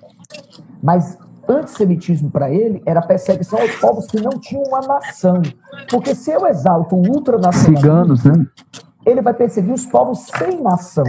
mas 0.83 1.17
antissemitismo 1.49 2.31
para 2.31 2.51
ele 2.51 2.83
era 2.85 3.01
perseguição 3.01 3.59
aos 3.59 3.75
povos 3.77 4.07
que 4.07 4.21
não 4.21 4.39
tinham 4.39 4.63
uma 4.65 4.81
nação. 4.81 5.41
Porque 5.89 6.15
se 6.15 6.31
eu 6.31 6.47
exalto 6.47 6.95
o 6.95 6.99
ultranacionalismo, 6.99 7.79
Ciganos, 7.79 8.25
né? 8.25 8.47
ele 9.07 9.23
vai 9.23 9.33
perseguir 9.33 9.73
os 9.73 9.87
povos 9.87 10.27
sem 10.27 10.61
nação. 10.61 11.07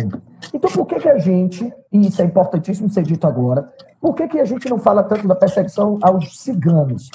Então, 0.54 0.72
por 0.72 0.86
que, 0.86 1.02
que 1.02 1.10
a 1.10 1.18
gente, 1.18 1.70
e 1.92 2.08
isso 2.08 2.22
é 2.22 2.26
importantíssimo 2.26 2.88
ser 2.88 3.04
dito 3.04 3.28
agora, 3.28 3.70
por 4.00 4.16
que, 4.16 4.26
que 4.26 4.40
a 4.40 4.46
gente 4.46 4.70
não 4.70 4.80
fala 4.80 5.04
tanto 5.04 5.28
da 5.28 5.36
perseguição 5.36 6.00
aos 6.02 6.40
ciganos? 6.40 7.10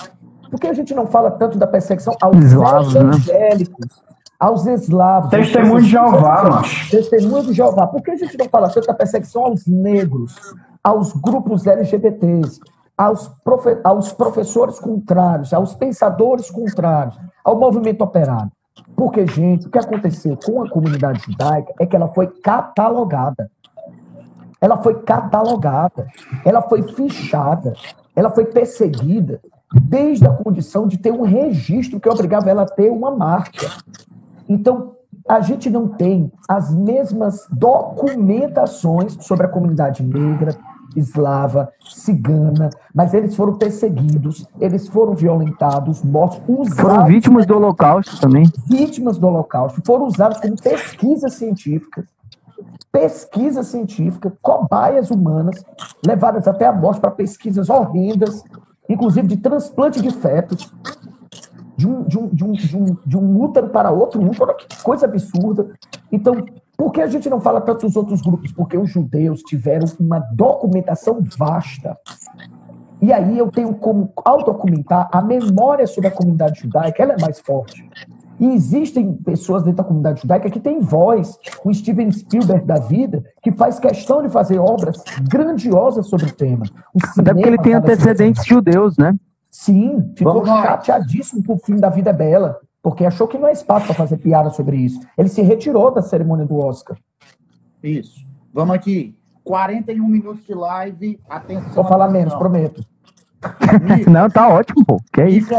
Por 0.50 0.60
que 0.60 0.66
a 0.66 0.72
gente 0.72 0.94
não 0.94 1.06
fala 1.06 1.30
tanto 1.30 1.58
da 1.58 1.66
perseguição 1.66 2.14
aos 2.20 2.36
eslavos, 2.36 2.94
né? 2.94 3.00
evangélicos, 3.00 3.86
né? 3.86 4.14
aos 4.38 4.66
eslavos? 4.66 5.30
Testemunho 5.30 5.82
de 5.82 5.90
Jeová, 5.90 6.48
macho. 6.48 6.90
Testemunho 6.90 7.44
de 7.44 7.52
Jeová. 7.52 7.86
Por 7.86 8.02
que 8.02 8.10
a 8.10 8.16
gente 8.16 8.36
não 8.36 8.48
fala 8.48 8.68
tanto 8.70 8.86
da 8.86 8.94
perseguição 8.94 9.44
aos 9.44 9.66
negros, 9.66 10.34
aos 10.82 11.12
grupos 11.12 11.66
LGBTs, 11.66 12.60
aos, 12.96 13.28
profe 13.44 13.78
aos 13.82 14.12
professores 14.12 14.78
contrários, 14.78 15.52
aos 15.52 15.74
pensadores 15.74 16.50
contrários, 16.50 17.18
ao 17.44 17.58
movimento 17.58 18.02
operário? 18.02 18.50
Porque, 18.96 19.26
gente, 19.26 19.66
o 19.66 19.70
que 19.70 19.78
aconteceu 19.78 20.36
com 20.36 20.62
a 20.62 20.68
comunidade 20.68 21.22
judaica 21.24 21.72
é 21.80 21.86
que 21.86 21.96
ela 21.96 22.08
foi 22.08 22.28
catalogada. 22.28 23.50
Ela 24.60 24.82
foi 24.82 25.02
catalogada, 25.02 26.06
ela 26.44 26.62
foi 26.62 26.82
fichada, 26.82 27.74
ela 28.16 28.30
foi 28.30 28.46
perseguida 28.46 29.40
desde 29.82 30.26
a 30.26 30.30
condição 30.30 30.86
de 30.86 30.98
ter 30.98 31.12
um 31.12 31.22
registro 31.22 32.00
que 32.00 32.08
obrigava 32.08 32.50
ela 32.50 32.62
a 32.62 32.66
ter 32.66 32.90
uma 32.90 33.10
marca. 33.10 33.70
Então, 34.48 34.92
a 35.28 35.40
gente 35.40 35.70
não 35.70 35.88
tem 35.88 36.30
as 36.48 36.74
mesmas 36.74 37.46
documentações 37.50 39.16
sobre 39.20 39.46
a 39.46 39.48
comunidade 39.48 40.02
negra, 40.02 40.54
eslava, 40.94 41.72
cigana, 41.84 42.70
mas 42.94 43.14
eles 43.14 43.34
foram 43.34 43.54
perseguidos, 43.54 44.46
eles 44.60 44.86
foram 44.86 45.14
violentados, 45.14 46.02
mortos, 46.02 46.40
usados. 46.46 46.80
Foram 46.80 47.06
vítimas 47.06 47.46
do 47.46 47.56
Holocausto 47.56 48.20
também. 48.20 48.44
Vítimas 48.68 49.18
do 49.18 49.26
Holocausto, 49.26 49.82
foram 49.84 50.06
usados 50.06 50.38
como 50.38 50.56
pesquisa 50.56 51.28
científica. 51.28 52.04
Pesquisa 52.92 53.64
científica, 53.64 54.32
cobaias 54.40 55.10
humanas, 55.10 55.64
levadas 56.06 56.46
até 56.46 56.66
a 56.66 56.72
morte 56.72 57.00
para 57.00 57.10
pesquisas 57.10 57.68
horrendas, 57.68 58.44
inclusive 58.88 59.26
de 59.28 59.36
transplante 59.36 60.00
de 60.00 60.10
fetos, 60.10 60.72
de 61.76 61.88
um, 61.88 62.02
de 62.04 62.18
um, 62.18 62.28
de 62.28 62.44
um, 62.44 62.52
de 62.52 62.76
um, 62.76 62.96
de 63.06 63.16
um 63.16 63.42
útero 63.42 63.68
para 63.68 63.90
outro 63.90 64.22
útero, 64.22 64.54
que 64.56 64.82
coisa 64.82 65.06
absurda. 65.06 65.70
Então, 66.10 66.44
por 66.76 66.92
que 66.92 67.00
a 67.00 67.06
gente 67.06 67.28
não 67.28 67.40
fala 67.40 67.60
tanto 67.60 67.86
dos 67.86 67.96
outros 67.96 68.20
grupos? 68.20 68.52
Porque 68.52 68.76
os 68.76 68.90
judeus 68.90 69.42
tiveram 69.42 69.86
uma 69.98 70.18
documentação 70.18 71.18
vasta. 71.38 71.96
E 73.00 73.12
aí 73.12 73.38
eu 73.38 73.50
tenho 73.50 73.74
como, 73.74 74.12
ao 74.16 74.44
documentar, 74.44 75.08
a 75.12 75.20
memória 75.20 75.86
sobre 75.86 76.08
a 76.08 76.10
comunidade 76.10 76.60
judaica, 76.60 77.02
ela 77.02 77.14
é 77.14 77.20
mais 77.20 77.38
forte. 77.40 77.88
E 78.38 78.46
existem 78.46 79.14
pessoas 79.14 79.62
dentro 79.62 79.78
da 79.78 79.84
comunidade 79.84 80.22
judaica 80.22 80.50
que 80.50 80.60
têm 80.60 80.80
voz, 80.80 81.38
o 81.64 81.72
Steven 81.72 82.10
Spielberg 82.10 82.64
da 82.66 82.76
vida, 82.80 83.24
que 83.42 83.52
faz 83.52 83.78
questão 83.78 84.22
de 84.22 84.28
fazer 84.28 84.58
obras 84.58 85.02
grandiosas 85.28 86.08
sobre 86.08 86.26
o 86.26 86.32
tema. 86.32 86.64
O 86.92 87.20
Até 87.20 87.32
porque 87.32 87.48
ele 87.48 87.58
tem 87.58 87.74
antecedentes 87.74 88.44
judeus, 88.44 88.96
né? 88.96 89.12
Sim, 89.48 90.12
ficou 90.16 90.42
Vamos 90.42 90.48
chateadíssimo 90.48 91.44
com 91.44 91.54
o 91.54 91.58
fim 91.58 91.76
da 91.76 91.88
vida 91.88 92.10
é 92.10 92.12
bela 92.12 92.58
porque 92.84 93.06
achou 93.06 93.26
que 93.26 93.38
não 93.38 93.48
é 93.48 93.52
espaço 93.52 93.86
para 93.86 93.94
fazer 93.94 94.18
piada 94.18 94.50
sobre 94.50 94.76
isso. 94.76 95.00
Ele 95.16 95.30
se 95.30 95.40
retirou 95.40 95.90
da 95.90 96.02
cerimônia 96.02 96.44
do 96.44 96.58
Oscar. 96.58 96.98
Isso. 97.82 98.26
Vamos 98.52 98.76
aqui. 98.76 99.16
41 99.42 100.06
minutos 100.06 100.44
de 100.44 100.52
live. 100.52 101.18
Atenção. 101.26 101.72
Vou 101.72 101.84
falar 101.84 102.04
atenção. 102.04 102.20
menos, 102.20 102.34
prometo. 102.34 102.84
não, 104.10 104.28
tá 104.28 104.48
ótimo, 104.48 104.84
pô. 104.84 105.00
Que 105.12 105.20
é 105.20 105.28
isso? 105.28 105.54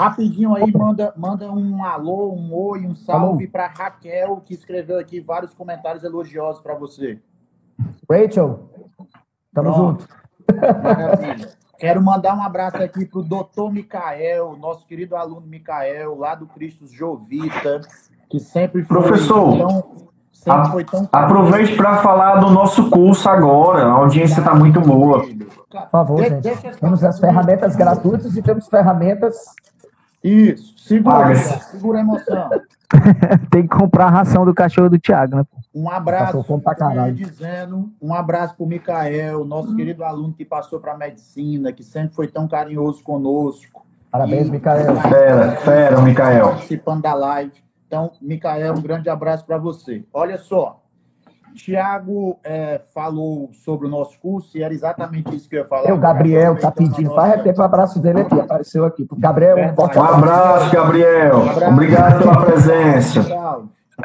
rapidinho 0.00 0.54
aí, 0.54 0.72
manda, 0.72 1.12
manda 1.14 1.52
um 1.52 1.84
alô, 1.84 2.32
um 2.32 2.54
oi, 2.54 2.86
um 2.86 2.94
salve 2.94 3.46
para 3.46 3.66
Raquel, 3.66 4.40
que 4.42 4.54
escreveu 4.54 4.98
aqui 4.98 5.20
vários 5.20 5.52
comentários 5.52 6.02
elogiosos 6.04 6.62
para 6.62 6.74
você. 6.74 7.18
Rachel, 8.10 8.70
tamo 9.52 9.72
Pronto. 9.72 9.76
junto. 9.76 10.08
Maravilha. 10.82 11.50
Quero 11.78 12.02
mandar 12.02 12.36
um 12.36 12.42
abraço 12.42 12.76
aqui 12.76 13.06
para 13.06 13.20
o 13.20 13.22
doutor 13.22 13.72
Micael, 13.72 14.56
nosso 14.56 14.86
querido 14.86 15.16
aluno 15.16 15.46
Micael, 15.46 16.14
lá 16.14 16.34
do 16.34 16.46
Cristo 16.46 16.86
Jovita, 16.86 17.80
que 18.28 18.38
sempre 18.38 18.82
foi 18.82 19.02
Professor, 19.02 19.56
tão, 19.56 20.09
sempre 20.40 20.70
foi 20.70 20.84
tão 20.84 21.08
aproveite 21.12 21.76
para 21.76 21.98
falar 21.98 22.36
do 22.36 22.50
nosso 22.50 22.88
curso 22.90 23.28
agora, 23.28 23.84
a 23.84 23.92
audiência 23.92 24.40
está 24.40 24.54
muito 24.54 24.80
boa. 24.80 25.22
Por 25.22 25.90
favor, 25.90 26.20
de, 26.20 26.28
gente. 26.28 26.78
Temos 26.80 27.04
as 27.04 27.20
ferramentas 27.20 27.76
gratuitas 27.76 28.36
e 28.36 28.42
temos 28.42 28.66
ferramentas... 28.66 29.36
Isso, 30.22 30.78
segura, 30.78 31.34
segura 31.34 31.98
a 31.98 32.00
emoção. 32.02 32.50
Tem 33.50 33.62
que 33.62 33.68
comprar 33.68 34.06
a 34.06 34.10
ração 34.10 34.44
do 34.44 34.52
cachorro 34.52 34.90
do 34.90 34.98
Thiago, 34.98 35.36
né? 35.36 35.44
Um 35.74 35.88
abraço, 35.88 36.44
dizendo, 37.14 37.90
um 38.02 38.12
abraço 38.12 38.54
para 38.54 38.64
o 38.64 38.68
Micael, 38.68 39.44
nosso 39.46 39.72
hum. 39.72 39.76
querido 39.76 40.04
aluno 40.04 40.34
que 40.34 40.44
passou 40.44 40.78
para 40.78 40.92
a 40.92 40.98
medicina, 40.98 41.72
que 41.72 41.82
sempre 41.82 42.14
foi 42.14 42.28
tão 42.28 42.46
carinhoso 42.46 43.02
conosco. 43.02 43.86
Parabéns, 44.10 44.48
e, 44.48 44.50
Micael. 44.50 44.96
Fera, 44.96 45.52
fera, 45.56 46.02
Micael. 46.02 46.48
Participando 46.48 47.02
da 47.02 47.14
live. 47.14 47.69
Então, 47.90 48.12
Micael, 48.22 48.74
um 48.74 48.80
grande 48.80 49.10
abraço 49.10 49.44
para 49.44 49.58
você. 49.58 50.04
Olha 50.12 50.38
só, 50.38 50.80
Tiago 51.56 52.38
é, 52.44 52.80
falou 52.94 53.50
sobre 53.52 53.88
o 53.88 53.90
nosso 53.90 54.16
curso 54.20 54.56
e 54.56 54.62
era 54.62 54.72
exatamente 54.72 55.34
isso 55.34 55.48
que 55.48 55.56
eu 55.56 55.62
ia 55.62 55.66
falar. 55.66 55.92
O 55.92 55.98
Gabriel 55.98 56.54
está 56.54 56.70
pedindo, 56.70 57.12
faz 57.12 57.32
nossa... 57.32 57.42
tempo 57.42 57.60
o 57.60 57.64
abraço 57.64 57.98
dele 57.98 58.20
aqui, 58.20 58.38
apareceu 58.38 58.84
aqui. 58.84 59.08
Gabriel, 59.18 59.58
um, 59.58 59.74
forte 59.74 59.98
um 59.98 60.04
abraço, 60.04 60.72
Gabriel. 60.72 61.36
Um 61.36 61.50
abraço. 61.50 61.72
Obrigado 61.72 62.18
pela 62.20 62.46
presença. 62.46 63.20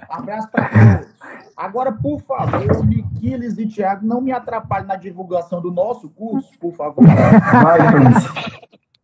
Abraço 0.10 0.50
para 0.50 0.68
todos. 0.68 1.16
Agora, 1.56 1.92
por 1.92 2.20
favor, 2.22 2.84
Miquiles 2.88 3.56
e 3.60 3.68
Tiago, 3.68 4.04
não 4.04 4.20
me 4.20 4.32
atrapalhem 4.32 4.88
na 4.88 4.96
divulgação 4.96 5.62
do 5.62 5.72
nosso 5.72 6.10
curso, 6.10 6.50
por 6.60 6.74
favor. 6.74 7.06
Vai, 7.06 7.92
Príncipe. 7.92 8.62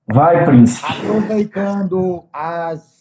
Vai, 0.08 0.44
Príncipe. 0.44 0.92
Aproveitando 0.92 2.24
as 2.34 3.01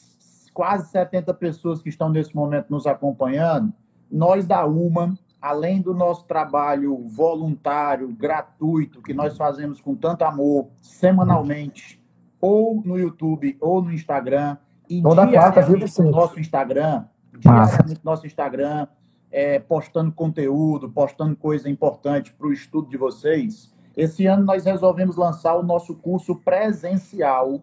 quase 0.60 0.90
70 0.90 1.32
pessoas 1.32 1.80
que 1.80 1.88
estão 1.88 2.10
nesse 2.10 2.36
momento 2.36 2.66
nos 2.68 2.86
acompanhando, 2.86 3.72
nós 4.12 4.46
da 4.46 4.66
UMA, 4.66 5.18
além 5.40 5.80
do 5.80 5.94
nosso 5.94 6.26
trabalho 6.26 7.08
voluntário, 7.08 8.08
gratuito, 8.08 9.00
que 9.00 9.14
nós 9.14 9.38
fazemos 9.38 9.80
com 9.80 9.94
tanto 9.96 10.22
amor, 10.22 10.68
semanalmente, 10.82 11.98
ou 12.38 12.82
no 12.84 12.98
YouTube 12.98 13.56
ou 13.58 13.80
no 13.80 13.90
Instagram, 13.90 14.58
e 14.86 15.00
Toda 15.00 15.26
quarta, 15.26 15.62
viu, 15.62 15.78
no 15.78 16.10
nosso 16.10 16.38
Instagram, 16.38 17.06
diariamente 17.38 18.00
no 18.04 18.10
nosso 18.10 18.26
Instagram, 18.26 18.86
é, 19.30 19.58
postando 19.60 20.12
conteúdo, 20.12 20.90
postando 20.90 21.34
coisa 21.36 21.70
importante 21.70 22.34
para 22.34 22.46
o 22.46 22.52
estudo 22.52 22.90
de 22.90 22.98
vocês, 22.98 23.74
esse 23.96 24.26
ano 24.26 24.44
nós 24.44 24.66
resolvemos 24.66 25.16
lançar 25.16 25.54
o 25.54 25.62
nosso 25.62 25.94
curso 25.94 26.36
presencial 26.36 27.62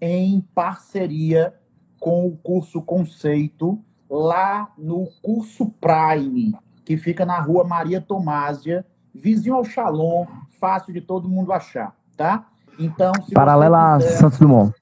em 0.00 0.40
parceria 0.54 1.59
com 2.00 2.26
o 2.26 2.36
curso 2.38 2.80
Conceito, 2.80 3.78
lá 4.08 4.72
no 4.76 5.06
curso 5.22 5.72
Prime, 5.80 6.58
que 6.84 6.96
fica 6.96 7.24
na 7.24 7.38
rua 7.38 7.62
Maria 7.62 8.00
Tomásia, 8.00 8.84
vizinho 9.14 9.54
ao 9.54 9.64
Shalom, 9.64 10.26
fácil 10.58 10.92
de 10.92 11.00
todo 11.00 11.28
mundo 11.28 11.52
achar, 11.52 11.94
tá? 12.16 12.48
Então, 12.78 13.12
Paralela 13.32 13.98
quiser, 13.98 14.14
a 14.14 14.16
Santos 14.16 14.38
Dumont. 14.38 14.74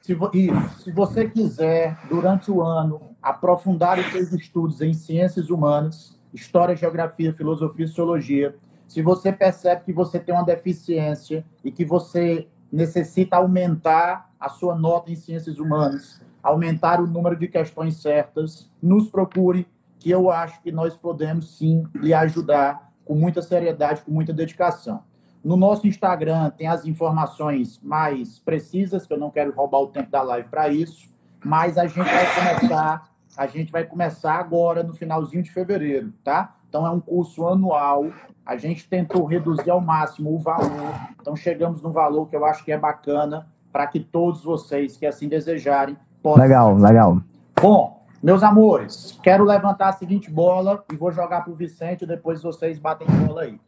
Se, 0.00 0.18
isso, 0.32 0.82
se 0.82 0.90
você 0.90 1.28
quiser, 1.28 1.96
durante 2.08 2.50
o 2.50 2.62
ano, 2.62 3.14
aprofundar 3.22 3.98
os 3.98 4.10
seus 4.10 4.32
estudos 4.32 4.80
em 4.80 4.94
ciências 4.94 5.50
humanas, 5.50 6.18
história, 6.32 6.74
geografia, 6.74 7.32
filosofia 7.34 7.84
e 7.84 7.88
sociologia, 7.88 8.56
se 8.88 9.02
você 9.02 9.30
percebe 9.32 9.84
que 9.84 9.92
você 9.92 10.18
tem 10.18 10.34
uma 10.34 10.44
deficiência 10.44 11.44
e 11.62 11.70
que 11.70 11.84
você 11.84 12.48
necessita 12.72 13.36
aumentar 13.36 14.31
a 14.42 14.48
sua 14.48 14.74
nota 14.74 15.10
em 15.10 15.14
ciências 15.14 15.58
humanas, 15.58 16.20
aumentar 16.42 17.00
o 17.00 17.06
número 17.06 17.36
de 17.36 17.46
questões 17.46 18.02
certas, 18.02 18.68
nos 18.82 19.08
procure, 19.08 19.68
que 19.98 20.10
eu 20.10 20.30
acho 20.30 20.60
que 20.60 20.72
nós 20.72 20.96
podemos 20.96 21.56
sim 21.56 21.84
lhe 21.94 22.12
ajudar 22.12 22.92
com 23.04 23.14
muita 23.14 23.40
seriedade, 23.40 24.02
com 24.02 24.10
muita 24.10 24.32
dedicação. 24.32 25.04
No 25.44 25.56
nosso 25.56 25.86
Instagram 25.86 26.50
tem 26.50 26.66
as 26.66 26.84
informações 26.84 27.80
mais 27.80 28.40
precisas, 28.40 29.06
que 29.06 29.12
eu 29.12 29.18
não 29.18 29.30
quero 29.30 29.54
roubar 29.54 29.78
o 29.78 29.86
tempo 29.86 30.10
da 30.10 30.22
live 30.22 30.48
para 30.48 30.68
isso, 30.68 31.08
mas 31.44 31.78
a 31.78 31.86
gente 31.86 32.04
vai 32.04 32.34
começar 32.34 33.12
a 33.36 33.46
gente 33.46 33.72
vai 33.72 33.84
começar 33.84 34.34
agora 34.34 34.82
no 34.82 34.92
finalzinho 34.92 35.42
de 35.42 35.50
fevereiro, 35.50 36.12
tá? 36.22 36.54
Então 36.68 36.86
é 36.86 36.90
um 36.90 37.00
curso 37.00 37.46
anual. 37.46 38.10
A 38.44 38.56
gente 38.56 38.88
tentou 38.88 39.24
reduzir 39.24 39.70
ao 39.70 39.80
máximo 39.80 40.34
o 40.34 40.38
valor. 40.38 40.94
Então 41.20 41.34
chegamos 41.34 41.82
no 41.82 41.90
valor 41.90 42.28
que 42.28 42.36
eu 42.36 42.44
acho 42.44 42.64
que 42.64 42.72
é 42.72 42.78
bacana 42.78 43.46
para 43.72 43.86
que 43.86 44.00
todos 44.00 44.44
vocês 44.44 44.96
que 44.96 45.06
assim 45.06 45.28
desejarem 45.28 45.96
possam. 46.22 46.42
Legal, 46.42 46.76
legal. 46.76 47.22
Bom, 47.60 48.06
meus 48.22 48.42
amores, 48.42 49.18
quero 49.22 49.44
levantar 49.44 49.88
a 49.88 49.92
seguinte 49.92 50.30
bola 50.30 50.84
e 50.92 50.96
vou 50.96 51.10
jogar 51.10 51.40
para 51.42 51.52
o 51.52 51.56
Vicente, 51.56 52.06
depois 52.06 52.42
vocês 52.42 52.78
batem 52.78 53.06
bola 53.26 53.42
aí. 53.42 53.58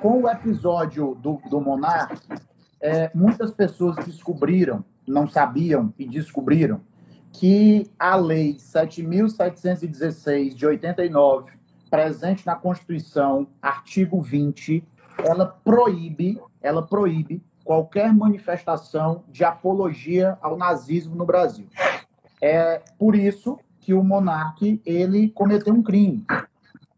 Com 0.00 0.22
o 0.22 0.28
episódio 0.28 1.14
do, 1.16 1.40
do 1.50 1.60
Monark, 1.60 2.16
é, 2.80 3.10
muitas 3.14 3.50
pessoas 3.50 3.96
descobriram, 3.96 4.82
não 5.06 5.28
sabiam 5.28 5.92
e 5.98 6.06
descobriram 6.06 6.80
que 7.32 7.90
a 7.98 8.16
Lei 8.16 8.54
7.716 8.54 10.54
de 10.54 10.66
89, 10.66 11.52
presente 11.90 12.46
na 12.46 12.54
Constituição, 12.54 13.46
artigo 13.60 14.20
20, 14.20 14.82
ela 15.18 15.46
proíbe, 15.62 16.40
ela 16.62 16.82
proíbe 16.82 17.42
qualquer 17.70 18.12
manifestação 18.12 19.22
de 19.28 19.44
apologia 19.44 20.36
ao 20.42 20.56
nazismo 20.56 21.14
no 21.14 21.24
Brasil. 21.24 21.68
É 22.42 22.82
por 22.98 23.14
isso 23.14 23.60
que 23.78 23.94
o 23.94 24.02
monarca 24.02 24.66
ele 24.84 25.28
cometeu 25.28 25.72
um 25.72 25.80
crime. 25.80 26.26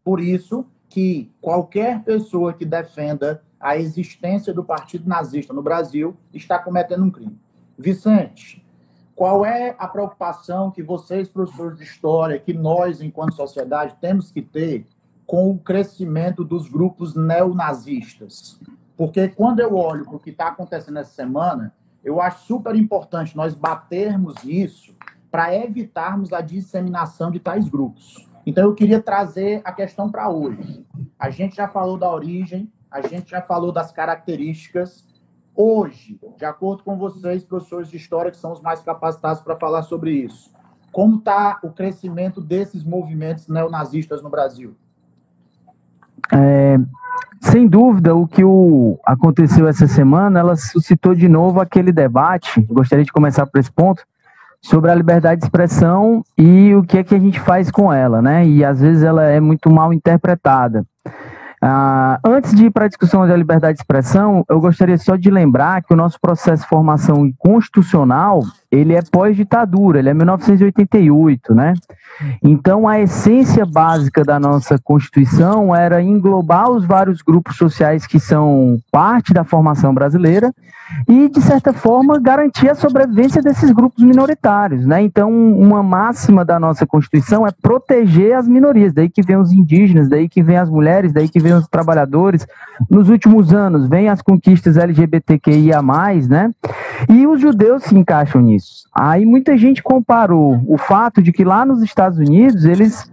Por 0.03 0.19
isso 0.19 0.65
que 0.89 1.31
qualquer 1.39 2.01
pessoa 2.01 2.53
que 2.53 2.65
defenda 2.65 3.43
a 3.59 3.77
existência 3.77 4.51
do 4.51 4.63
Partido 4.63 5.07
Nazista 5.07 5.53
no 5.53 5.61
Brasil 5.61 6.17
está 6.33 6.57
cometendo 6.57 7.03
um 7.03 7.11
crime. 7.11 7.37
Vicente, 7.77 8.65
qual 9.15 9.45
é 9.45 9.75
a 9.77 9.87
preocupação 9.87 10.71
que 10.71 10.81
vocês, 10.81 11.29
professores 11.29 11.77
de 11.77 11.83
história, 11.83 12.39
que 12.39 12.51
nós, 12.51 12.99
enquanto 12.99 13.35
sociedade, 13.35 13.95
temos 14.01 14.31
que 14.31 14.41
ter 14.41 14.87
com 15.27 15.51
o 15.51 15.59
crescimento 15.59 16.43
dos 16.43 16.67
grupos 16.67 17.13
neonazistas? 17.13 18.59
Porque 18.95 19.27
quando 19.29 19.59
eu 19.59 19.75
olho 19.75 20.05
para 20.05 20.15
o 20.15 20.19
que 20.19 20.29
está 20.29 20.47
acontecendo 20.47 20.99
essa 20.99 21.11
semana, 21.11 21.73
eu 22.03 22.21
acho 22.21 22.45
super 22.45 22.75
importante 22.75 23.35
nós 23.35 23.53
batermos 23.53 24.35
isso 24.43 24.95
para 25.31 25.55
evitarmos 25.55 26.31
a 26.31 26.41
disseminação 26.41 27.31
de 27.31 27.39
tais 27.39 27.67
grupos. 27.67 28.29
Então, 28.45 28.65
eu 28.65 28.75
queria 28.75 29.01
trazer 29.01 29.61
a 29.63 29.71
questão 29.71 30.11
para 30.11 30.29
hoje. 30.29 30.85
A 31.17 31.29
gente 31.29 31.55
já 31.55 31.67
falou 31.67 31.97
da 31.97 32.11
origem, 32.11 32.71
a 32.91 33.01
gente 33.01 33.31
já 33.31 33.41
falou 33.41 33.71
das 33.71 33.91
características. 33.91 35.07
Hoje, 35.55 36.19
de 36.37 36.45
acordo 36.45 36.83
com 36.83 36.97
vocês, 36.97 37.43
professores 37.43 37.89
de 37.89 37.97
história, 37.97 38.29
que 38.29 38.37
são 38.37 38.51
os 38.51 38.61
mais 38.61 38.81
capacitados 38.81 39.41
para 39.41 39.55
falar 39.55 39.83
sobre 39.83 40.11
isso, 40.11 40.51
como 40.91 41.17
está 41.17 41.59
o 41.63 41.71
crescimento 41.71 42.41
desses 42.41 42.83
movimentos 42.83 43.47
neonazistas 43.47 44.21
no 44.21 44.29
Brasil? 44.29 44.75
É, 46.31 46.77
sem 47.41 47.67
dúvida, 47.67 48.15
o 48.15 48.27
que 48.27 48.43
o, 48.43 48.99
aconteceu 49.05 49.67
essa 49.67 49.87
semana, 49.87 50.39
ela 50.39 50.55
suscitou 50.55 51.13
de 51.13 51.27
novo 51.27 51.59
aquele 51.59 51.91
debate, 51.91 52.61
gostaria 52.61 53.05
de 53.05 53.11
começar 53.11 53.45
por 53.45 53.59
esse 53.59 53.71
ponto, 53.71 54.03
sobre 54.61 54.89
a 54.89 54.95
liberdade 54.95 55.41
de 55.41 55.45
expressão 55.45 56.23
e 56.37 56.73
o 56.73 56.83
que 56.83 56.97
é 56.97 57.03
que 57.03 57.13
a 57.13 57.19
gente 57.19 57.39
faz 57.39 57.69
com 57.69 57.91
ela, 57.91 58.21
né? 58.21 58.47
E 58.47 58.63
às 58.63 58.79
vezes 58.79 59.03
ela 59.03 59.23
é 59.23 59.39
muito 59.39 59.69
mal 59.69 59.91
interpretada. 59.91 60.85
Ah, 61.65 62.19
antes 62.25 62.53
de 62.53 62.65
ir 62.65 62.71
para 62.71 62.83
a 62.83 62.87
discussão 62.89 63.25
da 63.25 63.37
liberdade 63.37 63.77
de 63.77 63.83
expressão, 63.83 64.43
eu 64.49 64.59
gostaria 64.59 64.97
só 64.97 65.15
de 65.15 65.31
lembrar 65.31 65.81
que 65.81 65.93
o 65.93 65.95
nosso 65.95 66.19
processo 66.19 66.63
de 66.63 66.67
formação 66.67 67.31
constitucional, 67.37 68.41
ele 68.69 68.93
é 68.93 69.01
pós-ditadura, 69.01 69.99
ele 69.99 70.09
é 70.09 70.13
1988, 70.13 71.55
né? 71.55 71.73
Então, 72.43 72.85
a 72.85 72.99
essência 72.99 73.65
básica 73.65 74.25
da 74.25 74.37
nossa 74.41 74.77
Constituição 74.77 75.73
era 75.73 76.01
englobar 76.01 76.69
os 76.69 76.83
vários 76.85 77.21
grupos 77.21 77.55
sociais 77.55 78.05
que 78.05 78.19
são 78.19 78.77
parte 78.91 79.33
da 79.33 79.45
formação 79.45 79.93
brasileira 79.93 80.53
e, 81.07 81.29
de 81.29 81.41
certa 81.41 81.73
forma, 81.73 82.19
garantir 82.19 82.69
a 82.69 82.75
sobrevivência 82.75 83.41
desses 83.41 83.71
grupos 83.71 84.03
minoritários, 84.03 84.85
né? 84.85 85.01
Então, 85.01 85.31
uma 85.31 85.83
máxima 85.83 86.45
da 86.45 86.59
nossa 86.59 86.85
Constituição 86.85 87.45
é 87.45 87.51
proteger 87.51 88.35
as 88.35 88.47
minorias, 88.47 88.93
daí 88.93 89.09
que 89.09 89.21
vem 89.21 89.37
os 89.37 89.51
indígenas, 89.51 90.09
daí 90.09 90.29
que 90.29 90.41
vem 90.41 90.57
as 90.57 90.69
mulheres, 90.69 91.13
daí 91.13 91.27
que 91.27 91.39
vem 91.39 91.53
os 91.53 91.67
trabalhadores. 91.67 92.45
Nos 92.89 93.09
últimos 93.09 93.53
anos, 93.53 93.87
vem 93.87 94.09
as 94.09 94.21
conquistas 94.21 94.77
LGBTQIA+, 94.77 95.81
né? 96.29 96.51
E 97.09 97.27
os 97.27 97.39
judeus 97.39 97.83
se 97.83 97.95
encaixam 97.95 98.41
nisso. 98.41 98.87
Aí 98.93 99.25
muita 99.25 99.57
gente 99.57 99.81
comparou 99.81 100.61
o 100.67 100.77
fato 100.77 101.21
de 101.21 101.31
que 101.31 101.43
lá 101.43 101.65
nos 101.65 101.81
Estados 101.81 102.17
Unidos 102.17 102.65
eles 102.65 103.11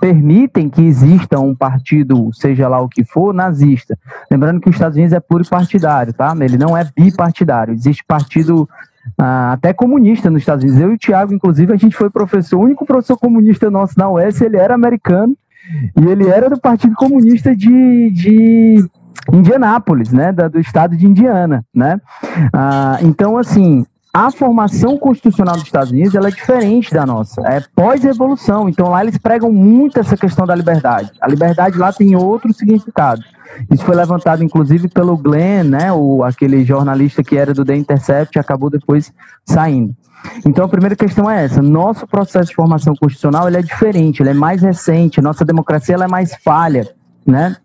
permitem 0.00 0.68
que 0.68 0.82
exista 0.82 1.38
um 1.38 1.54
partido, 1.54 2.30
seja 2.32 2.68
lá 2.68 2.80
o 2.80 2.88
que 2.88 3.04
for, 3.04 3.34
nazista. 3.34 3.98
Lembrando 4.30 4.60
que 4.60 4.68
os 4.68 4.76
Estados 4.76 4.96
Unidos 4.96 5.12
é 5.12 5.20
pluripartidário, 5.20 6.12
tá? 6.12 6.34
Ele 6.40 6.56
não 6.56 6.76
é 6.76 6.88
bipartidário. 6.96 7.74
Existe 7.74 8.04
partido 8.04 8.68
ah, 9.16 9.52
até 9.52 9.72
comunista 9.72 10.30
nos 10.30 10.42
Estados 10.42 10.64
Unidos. 10.64 10.80
Eu 10.80 10.92
e 10.92 10.94
o 10.94 10.98
Tiago, 10.98 11.32
inclusive, 11.32 11.72
a 11.72 11.76
gente 11.76 11.96
foi 11.96 12.10
professor, 12.10 12.58
o 12.58 12.62
único 12.62 12.84
professor 12.84 13.18
comunista 13.18 13.70
nosso 13.70 13.94
na 13.98 14.10
UES, 14.10 14.40
ele 14.40 14.56
era 14.56 14.74
americano 14.74 15.36
e 15.96 16.06
ele 16.06 16.28
era 16.28 16.48
do 16.48 16.58
Partido 16.58 16.94
Comunista 16.94 17.54
de, 17.54 18.10
de 18.10 18.84
Indianápolis, 19.32 20.12
né? 20.12 20.32
Da, 20.32 20.48
do 20.48 20.58
estado 20.58 20.96
de 20.96 21.06
Indiana, 21.06 21.64
né? 21.74 22.00
Ah, 22.52 22.98
então, 23.02 23.36
assim, 23.36 23.84
a 24.12 24.30
formação 24.30 24.96
constitucional 24.96 25.54
dos 25.54 25.64
Estados 25.64 25.90
Unidos 25.90 26.14
é 26.14 26.30
diferente 26.30 26.92
da 26.92 27.04
nossa, 27.04 27.40
é 27.46 27.62
pós-evolução. 27.74 28.68
Então 28.68 28.88
lá 28.88 29.02
eles 29.02 29.18
pregam 29.18 29.52
muito 29.52 30.00
essa 30.00 30.16
questão 30.16 30.46
da 30.46 30.54
liberdade. 30.54 31.12
A 31.20 31.28
liberdade 31.28 31.78
lá 31.78 31.92
tem 31.92 32.16
outro 32.16 32.52
significado. 32.52 33.22
Isso 33.70 33.84
foi 33.84 33.94
levantado 33.94 34.42
inclusive 34.42 34.88
pelo 34.88 35.16
Glenn, 35.16 35.64
né, 35.64 35.92
o, 35.92 36.22
aquele 36.22 36.64
jornalista 36.64 37.22
que 37.22 37.36
era 37.36 37.52
do 37.52 37.64
The 37.64 37.76
Intercept 37.76 38.36
e 38.36 38.40
acabou 38.40 38.70
depois 38.70 39.12
saindo. 39.44 39.94
Então 40.44 40.64
a 40.64 40.68
primeira 40.68 40.96
questão 40.96 41.30
é 41.30 41.44
essa: 41.44 41.62
nosso 41.62 42.06
processo 42.06 42.48
de 42.48 42.54
formação 42.54 42.94
constitucional 42.96 43.46
ele 43.46 43.58
é 43.58 43.62
diferente, 43.62 44.22
ele 44.22 44.30
é 44.30 44.34
mais 44.34 44.62
recente, 44.62 45.20
nossa 45.20 45.44
democracia 45.44 45.94
ela 45.94 46.04
é 46.04 46.08
mais 46.08 46.34
falha, 46.42 46.88
né? 47.26 47.56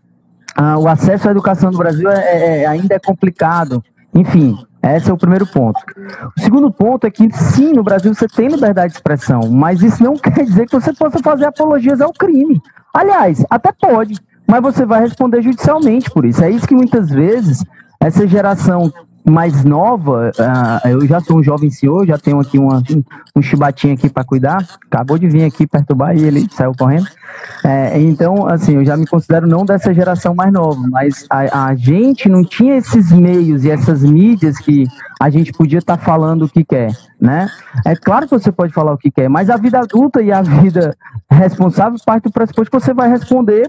Ah, 0.55 0.77
o 0.77 0.87
acesso 0.87 1.27
à 1.27 1.31
educação 1.31 1.71
no 1.71 1.77
Brasil 1.77 2.09
é, 2.09 2.19
é, 2.19 2.61
é 2.61 2.65
ainda 2.67 2.93
é 2.93 2.99
complicado. 2.99 3.83
Enfim, 4.13 4.55
esse 4.83 5.09
é 5.09 5.13
o 5.13 5.17
primeiro 5.17 5.47
ponto. 5.47 5.79
O 6.37 6.41
segundo 6.41 6.71
ponto 6.71 7.07
é 7.07 7.11
que, 7.11 7.31
sim, 7.31 7.71
no 7.71 7.83
Brasil 7.83 8.13
você 8.13 8.27
tem 8.27 8.49
liberdade 8.49 8.91
de 8.91 8.97
expressão, 8.97 9.49
mas 9.49 9.81
isso 9.81 10.03
não 10.03 10.17
quer 10.19 10.43
dizer 10.43 10.67
que 10.67 10.73
você 10.73 10.91
possa 10.93 11.19
fazer 11.19 11.45
apologias 11.45 12.01
ao 12.01 12.11
crime. 12.11 12.61
Aliás, 12.93 13.45
até 13.49 13.71
pode, 13.71 14.19
mas 14.47 14.61
você 14.61 14.85
vai 14.85 15.01
responder 15.01 15.41
judicialmente 15.41 16.11
por 16.11 16.25
isso. 16.25 16.43
É 16.43 16.49
isso 16.49 16.67
que 16.67 16.75
muitas 16.75 17.09
vezes 17.09 17.63
essa 17.99 18.27
geração 18.27 18.91
mais 19.25 19.63
nova, 19.63 20.31
uh, 20.37 20.87
eu 20.87 21.05
já 21.07 21.19
sou 21.21 21.39
um 21.39 21.43
jovem 21.43 21.69
senhor, 21.69 22.05
já 22.05 22.17
tenho 22.17 22.39
aqui 22.39 22.59
uma, 22.59 22.83
um 23.35 23.41
chibatinho 23.41 23.93
aqui 23.93 24.09
para 24.09 24.23
cuidar, 24.23 24.65
acabou 24.85 25.17
de 25.17 25.27
vir 25.27 25.45
aqui 25.45 25.65
perturbar 25.65 26.15
e 26.15 26.23
ele 26.23 26.47
saiu 26.51 26.73
correndo. 26.77 27.07
É, 27.63 27.99
então, 27.99 28.47
assim, 28.47 28.75
eu 28.75 28.85
já 28.85 28.97
me 28.97 29.07
considero 29.07 29.47
não 29.47 29.65
dessa 29.65 29.93
geração 29.93 30.35
mais 30.35 30.51
nova, 30.51 30.79
mas 30.89 31.25
a, 31.29 31.67
a 31.67 31.75
gente 31.75 32.27
não 32.27 32.43
tinha 32.43 32.75
esses 32.75 33.11
meios 33.11 33.63
e 33.63 33.71
essas 33.71 34.03
mídias 34.03 34.57
que 34.57 34.85
a 35.19 35.29
gente 35.29 35.53
podia 35.53 35.79
estar 35.79 35.97
tá 35.97 36.03
falando 36.03 36.43
o 36.43 36.49
que 36.49 36.63
quer, 36.63 36.91
né? 37.19 37.49
É 37.85 37.95
claro 37.95 38.27
que 38.27 38.37
você 38.37 38.51
pode 38.51 38.73
falar 38.73 38.93
o 38.93 38.97
que 38.97 39.09
quer, 39.09 39.29
mas 39.29 39.49
a 39.49 39.57
vida 39.57 39.79
adulta 39.79 40.21
e 40.21 40.31
a 40.31 40.41
vida 40.41 40.95
responsável 41.29 41.97
parte 42.05 42.25
do 42.25 42.31
pressuposto 42.31 42.69
que 42.69 42.79
você 42.79 42.93
vai 42.93 43.09
responder 43.09 43.67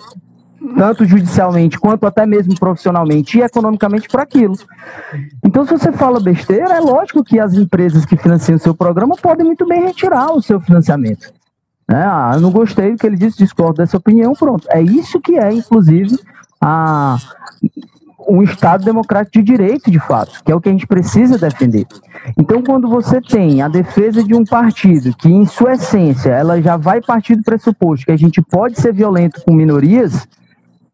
tanto 0.77 1.05
judicialmente 1.05 1.79
quanto 1.79 2.07
até 2.07 2.25
mesmo 2.27 2.59
profissionalmente 2.59 3.39
e 3.39 3.43
economicamente 3.43 4.09
por 4.09 4.21
aquilo. 4.21 4.57
Então, 5.45 5.65
se 5.67 5.73
você 5.73 5.93
fala 5.93 6.21
besteira, 6.21 6.75
é 6.75 6.81
lógico 6.81 7.23
que 7.23 7.39
as 7.39 7.55
empresas 7.55 8.05
que 8.05 8.17
financiam 8.17 8.57
o 8.57 8.61
seu 8.61 8.75
programa 8.75 9.15
podem 9.17 9.47
muito 9.47 9.67
bem 9.67 9.85
retirar 9.85 10.33
o 10.33 10.43
seu 10.43 10.61
financiamento. 10.61 11.33
É, 11.89 11.97
ah, 11.97 12.33
eu 12.35 12.41
não 12.41 12.51
gostei 12.51 12.93
do 12.93 12.97
que 12.97 13.07
ele 13.07 13.17
disse, 13.17 13.37
discordo 13.37 13.75
dessa 13.75 13.97
opinião, 13.97 14.33
pronto. 14.33 14.67
É 14.71 14.81
isso 14.81 15.21
que 15.21 15.39
é, 15.39 15.53
inclusive, 15.53 16.19
a, 16.61 17.19
um 18.29 18.43
Estado 18.43 18.85
democrático 18.85 19.39
de 19.39 19.43
direito, 19.43 19.91
de 19.91 19.99
fato, 20.01 20.43
que 20.45 20.51
é 20.51 20.55
o 20.55 20.61
que 20.61 20.69
a 20.69 20.73
gente 20.73 20.87
precisa 20.87 21.39
defender. 21.39 21.87
Então, 22.39 22.63
quando 22.63 22.89
você 22.89 23.21
tem 23.21 23.61
a 23.61 23.69
defesa 23.69 24.23
de 24.23 24.35
um 24.35 24.45
partido 24.45 25.15
que, 25.15 25.29
em 25.29 25.45
sua 25.45 25.75
essência, 25.75 26.31
ela 26.31 26.61
já 26.61 26.77
vai 26.77 27.01
partir 27.01 27.37
do 27.37 27.43
pressuposto 27.43 28.07
que 28.07 28.13
a 28.13 28.17
gente 28.17 28.41
pode 28.41 28.81
ser 28.81 28.93
violento 28.93 29.43
com 29.45 29.53
minorias, 29.53 30.27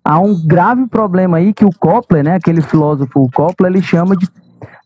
há 0.05 0.19
um 0.19 0.35
grave 0.47 0.87
problema 0.87 1.39
aí 1.39 1.53
que 1.53 1.65
o 1.65 1.71
Koppler, 1.71 2.25
né, 2.25 2.35
aquele 2.35 2.63
filósofo 2.63 3.31
Koppler, 3.33 3.73
ele 3.73 3.83
chama 3.83 4.17
de 4.17 4.29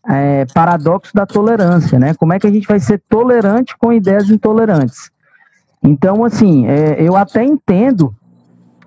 é, 0.07 0.45
paradoxo 0.53 1.11
da 1.13 1.25
tolerância, 1.25 1.97
né? 1.97 2.13
Como 2.13 2.31
é 2.33 2.39
que 2.39 2.47
a 2.47 2.51
gente 2.51 2.67
vai 2.67 2.79
ser 2.79 3.01
tolerante 3.09 3.75
com 3.77 3.91
ideias 3.91 4.29
intolerantes? 4.29 5.09
Então, 5.83 6.23
assim, 6.23 6.67
é, 6.67 7.01
eu 7.01 7.15
até 7.15 7.43
entendo 7.43 8.13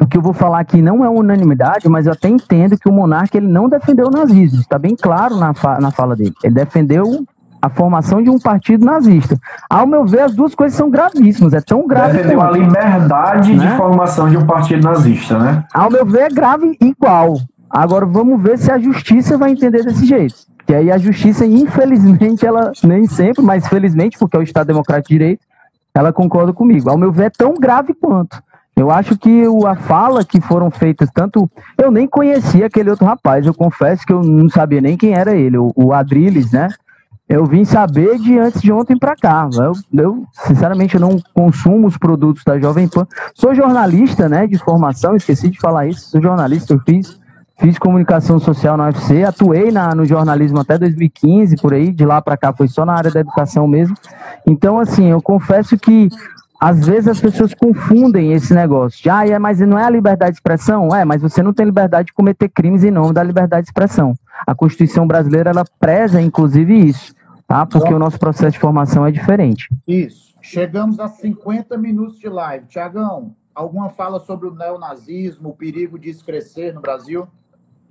o 0.00 0.06
que 0.06 0.16
eu 0.16 0.22
vou 0.22 0.32
falar 0.32 0.60
aqui 0.60 0.80
não 0.80 1.04
é 1.04 1.08
unanimidade, 1.08 1.88
mas 1.88 2.06
eu 2.06 2.12
até 2.12 2.28
entendo 2.28 2.78
que 2.78 2.88
o 2.88 2.92
monarca 2.92 3.36
ele 3.36 3.48
não 3.48 3.68
defendeu 3.68 4.06
o 4.06 4.10
nazismo, 4.10 4.60
está 4.60 4.78
bem 4.78 4.94
claro 4.94 5.36
na, 5.36 5.52
fa 5.54 5.80
na 5.80 5.90
fala 5.90 6.14
dele. 6.14 6.34
Ele 6.42 6.54
defendeu 6.54 7.26
a 7.60 7.68
formação 7.68 8.22
de 8.22 8.30
um 8.30 8.38
partido 8.38 8.84
nazista. 8.84 9.38
Ao 9.68 9.86
meu 9.86 10.06
ver, 10.06 10.20
as 10.20 10.34
duas 10.34 10.54
coisas 10.54 10.76
são 10.76 10.90
gravíssimas. 10.90 11.52
É 11.52 11.60
tão 11.60 11.86
grave. 11.86 12.18
Defendeu 12.18 12.40
a 12.40 12.50
liberdade 12.50 13.54
né? 13.54 13.66
de 13.66 13.76
formação 13.76 14.28
de 14.28 14.36
um 14.36 14.46
partido 14.46 14.82
nazista, 14.82 15.38
né? 15.38 15.64
Ao 15.72 15.90
meu 15.90 16.06
ver, 16.06 16.22
é 16.22 16.28
grave 16.28 16.76
igual. 16.80 17.34
Agora 17.68 18.06
vamos 18.06 18.40
ver 18.40 18.58
se 18.58 18.70
a 18.70 18.78
justiça 18.78 19.36
vai 19.36 19.50
entender 19.50 19.84
desse 19.84 20.06
jeito. 20.06 20.34
Que 20.66 20.74
aí 20.74 20.90
a 20.90 20.98
justiça, 20.98 21.46
infelizmente, 21.46 22.46
ela 22.46 22.72
nem 22.84 23.06
sempre, 23.06 23.42
mas 23.42 23.66
felizmente, 23.66 24.18
porque 24.18 24.36
é 24.36 24.40
o 24.40 24.42
Estado 24.42 24.66
Democrático 24.66 25.08
de 25.08 25.14
Direito, 25.14 25.40
ela 25.94 26.12
concorda 26.12 26.52
comigo. 26.52 26.90
Ao 26.90 26.98
meu 26.98 27.10
ver, 27.10 27.24
é 27.24 27.30
tão 27.30 27.54
grave 27.54 27.94
quanto. 27.94 28.42
Eu 28.76 28.92
acho 28.92 29.18
que 29.18 29.42
a 29.66 29.74
fala 29.74 30.24
que 30.24 30.40
foram 30.40 30.70
feitas, 30.70 31.10
tanto. 31.12 31.50
Eu 31.76 31.90
nem 31.90 32.06
conhecia 32.06 32.66
aquele 32.66 32.90
outro 32.90 33.04
rapaz, 33.04 33.44
eu 33.44 33.52
confesso 33.52 34.06
que 34.06 34.12
eu 34.12 34.22
não 34.22 34.48
sabia 34.48 34.80
nem 34.80 34.96
quem 34.96 35.14
era 35.14 35.34
ele, 35.34 35.58
o, 35.58 35.72
o 35.74 35.92
Adriles, 35.92 36.52
né? 36.52 36.68
Eu 37.28 37.44
vim 37.44 37.62
saber 37.62 38.18
de 38.18 38.38
antes 38.38 38.62
de 38.62 38.72
ontem 38.72 38.96
para 38.96 39.14
cá. 39.14 39.46
Eu, 39.52 39.72
eu, 39.92 40.24
sinceramente, 40.46 40.98
não 40.98 41.20
consumo 41.34 41.86
os 41.86 41.98
produtos 41.98 42.42
da 42.42 42.58
Jovem 42.58 42.88
Pan. 42.88 43.06
Sou 43.34 43.54
jornalista, 43.54 44.30
né, 44.30 44.46
de 44.46 44.56
formação, 44.56 45.14
esqueci 45.14 45.50
de 45.50 45.60
falar 45.60 45.86
isso. 45.86 46.08
Sou 46.08 46.22
jornalista, 46.22 46.72
eu 46.72 46.80
fiz, 46.80 47.20
fiz 47.58 47.78
comunicação 47.78 48.38
social 48.38 48.78
na 48.78 48.86
UFC, 48.86 49.24
atuei 49.24 49.70
na, 49.70 49.94
no 49.94 50.06
jornalismo 50.06 50.58
até 50.58 50.78
2015, 50.78 51.56
por 51.56 51.74
aí, 51.74 51.92
de 51.92 52.06
lá 52.06 52.22
para 52.22 52.34
cá 52.34 52.50
foi 52.50 52.66
só 52.66 52.86
na 52.86 52.94
área 52.94 53.10
da 53.10 53.20
educação 53.20 53.68
mesmo. 53.68 53.94
Então, 54.46 54.78
assim, 54.78 55.10
eu 55.10 55.20
confesso 55.20 55.76
que 55.76 56.08
às 56.58 56.86
vezes 56.86 57.08
as 57.08 57.20
pessoas 57.20 57.52
confundem 57.52 58.32
esse 58.32 58.54
negócio. 58.54 59.12
Ah, 59.12 59.28
é, 59.28 59.38
mas 59.38 59.60
não 59.60 59.78
é 59.78 59.84
a 59.84 59.90
liberdade 59.90 60.32
de 60.32 60.38
expressão? 60.38 60.96
É, 60.96 61.04
mas 61.04 61.20
você 61.20 61.42
não 61.42 61.52
tem 61.52 61.66
liberdade 61.66 62.06
de 62.06 62.14
cometer 62.14 62.48
crimes 62.48 62.82
em 62.82 62.90
nome 62.90 63.12
da 63.12 63.22
liberdade 63.22 63.64
de 63.64 63.68
expressão. 63.68 64.14
A 64.46 64.54
Constituição 64.54 65.06
brasileira, 65.06 65.50
ela 65.50 65.64
preza, 65.78 66.22
inclusive, 66.22 66.74
isso 66.74 67.17
tá? 67.48 67.64
Porque 67.64 67.92
o 67.92 67.98
nosso 67.98 68.18
processo 68.18 68.52
de 68.52 68.58
formação 68.60 69.04
é 69.04 69.10
diferente. 69.10 69.68
Isso. 69.88 70.28
Chegamos 70.42 71.00
a 71.00 71.08
50 71.08 71.76
minutos 71.78 72.18
de 72.18 72.28
live. 72.28 72.66
Tiagão, 72.66 73.34
alguma 73.54 73.88
fala 73.88 74.20
sobre 74.20 74.46
o 74.46 74.54
neonazismo, 74.54 75.48
o 75.48 75.54
perigo 75.54 75.98
disso 75.98 76.24
crescer 76.24 76.72
no 76.72 76.80
Brasil? 76.80 77.26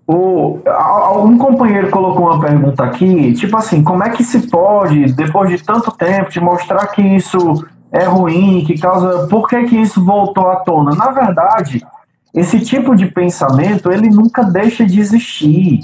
O, 0.08 0.60
algum 0.66 1.38
companheiro 1.38 1.89
colocou 1.89 2.28
uma 2.28 2.39
pergunta 2.39 2.82
aqui, 2.82 3.34
tipo 3.34 3.58
assim, 3.58 3.84
como 3.84 4.03
é 4.03 4.10
que 4.12 4.24
se 4.24 4.47
pode, 4.47 5.12
depois 5.12 5.49
de 5.49 5.62
tanto 5.62 5.91
tempo, 5.91 6.30
de 6.30 6.39
mostrar 6.39 6.88
que 6.88 7.01
isso 7.01 7.68
é 7.91 8.05
ruim, 8.05 8.64
que 8.66 8.80
causa. 8.80 9.28
Por 9.28 9.49
que, 9.49 9.66
que 9.66 9.76
isso 9.76 10.03
voltou 10.05 10.47
à 10.47 10.58
tona? 10.58 10.95
Na 10.95 11.12
verdade, 11.12 11.86
esse 12.34 12.62
tipo 12.62 12.95
de 12.95 13.08
pensamento 13.08 13.91
ele 13.91 14.08
nunca 14.08 14.43
deixa 14.43 14.86
de 14.86 14.99
existir. 14.99 15.82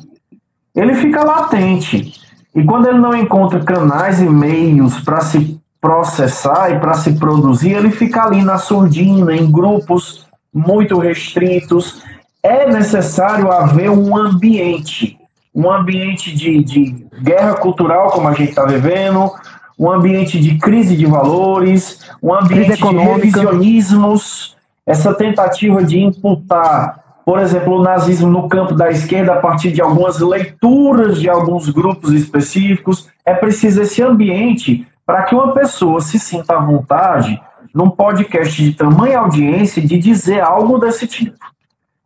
Ele 0.73 0.93
fica 0.95 1.23
latente. 1.23 2.22
E 2.55 2.63
quando 2.63 2.87
ele 2.87 2.99
não 2.99 3.15
encontra 3.15 3.63
canais 3.63 4.21
e 4.21 4.29
meios 4.29 4.99
para 4.99 5.21
se 5.21 5.59
processar 5.81 6.71
e 6.71 6.79
para 6.79 6.93
se 6.93 7.13
produzir, 7.13 7.71
ele 7.71 7.91
fica 7.91 8.23
ali 8.23 8.41
na 8.43 8.57
surdina, 8.57 9.35
em 9.35 9.51
grupos 9.51 10.25
muito 10.53 10.99
restritos. 10.99 12.01
É 12.41 12.71
necessário 12.71 13.51
haver 13.51 13.89
um 13.89 14.15
ambiente, 14.15 15.17
um 15.53 15.69
ambiente 15.71 16.33
de, 16.33 16.63
de 16.63 17.07
guerra 17.21 17.55
cultural, 17.55 18.11
como 18.11 18.27
a 18.27 18.33
gente 18.33 18.49
está 18.49 18.65
vivendo, 18.65 19.31
um 19.77 19.91
ambiente 19.91 20.39
de 20.39 20.57
crise 20.59 20.95
de 20.95 21.05
valores, 21.05 21.99
um 22.21 22.33
ambiente 22.33 22.81
de 22.81 22.95
revisionismos, 22.95 24.55
essa 24.85 25.13
tentativa 25.13 25.83
de 25.83 25.99
imputar 25.99 27.02
por 27.25 27.39
exemplo, 27.39 27.77
o 27.77 27.81
nazismo 27.81 28.29
no 28.29 28.49
campo 28.49 28.73
da 28.73 28.91
esquerda 28.91 29.33
a 29.33 29.39
partir 29.39 29.71
de 29.71 29.81
algumas 29.81 30.19
leituras 30.19 31.19
de 31.19 31.29
alguns 31.29 31.69
grupos 31.69 32.11
específicos. 32.11 33.07
É 33.25 33.33
preciso 33.33 33.81
esse 33.81 34.01
ambiente 34.01 34.85
para 35.05 35.23
que 35.23 35.33
uma 35.33 35.53
pessoa 35.53 36.01
se 36.01 36.19
sinta 36.19 36.55
à 36.55 36.59
vontade 36.59 37.41
num 37.73 37.89
podcast 37.89 38.61
de 38.61 38.73
tamanha 38.73 39.19
audiência 39.19 39.81
de 39.81 39.97
dizer 39.97 40.41
algo 40.41 40.77
desse 40.77 41.07
tipo. 41.07 41.35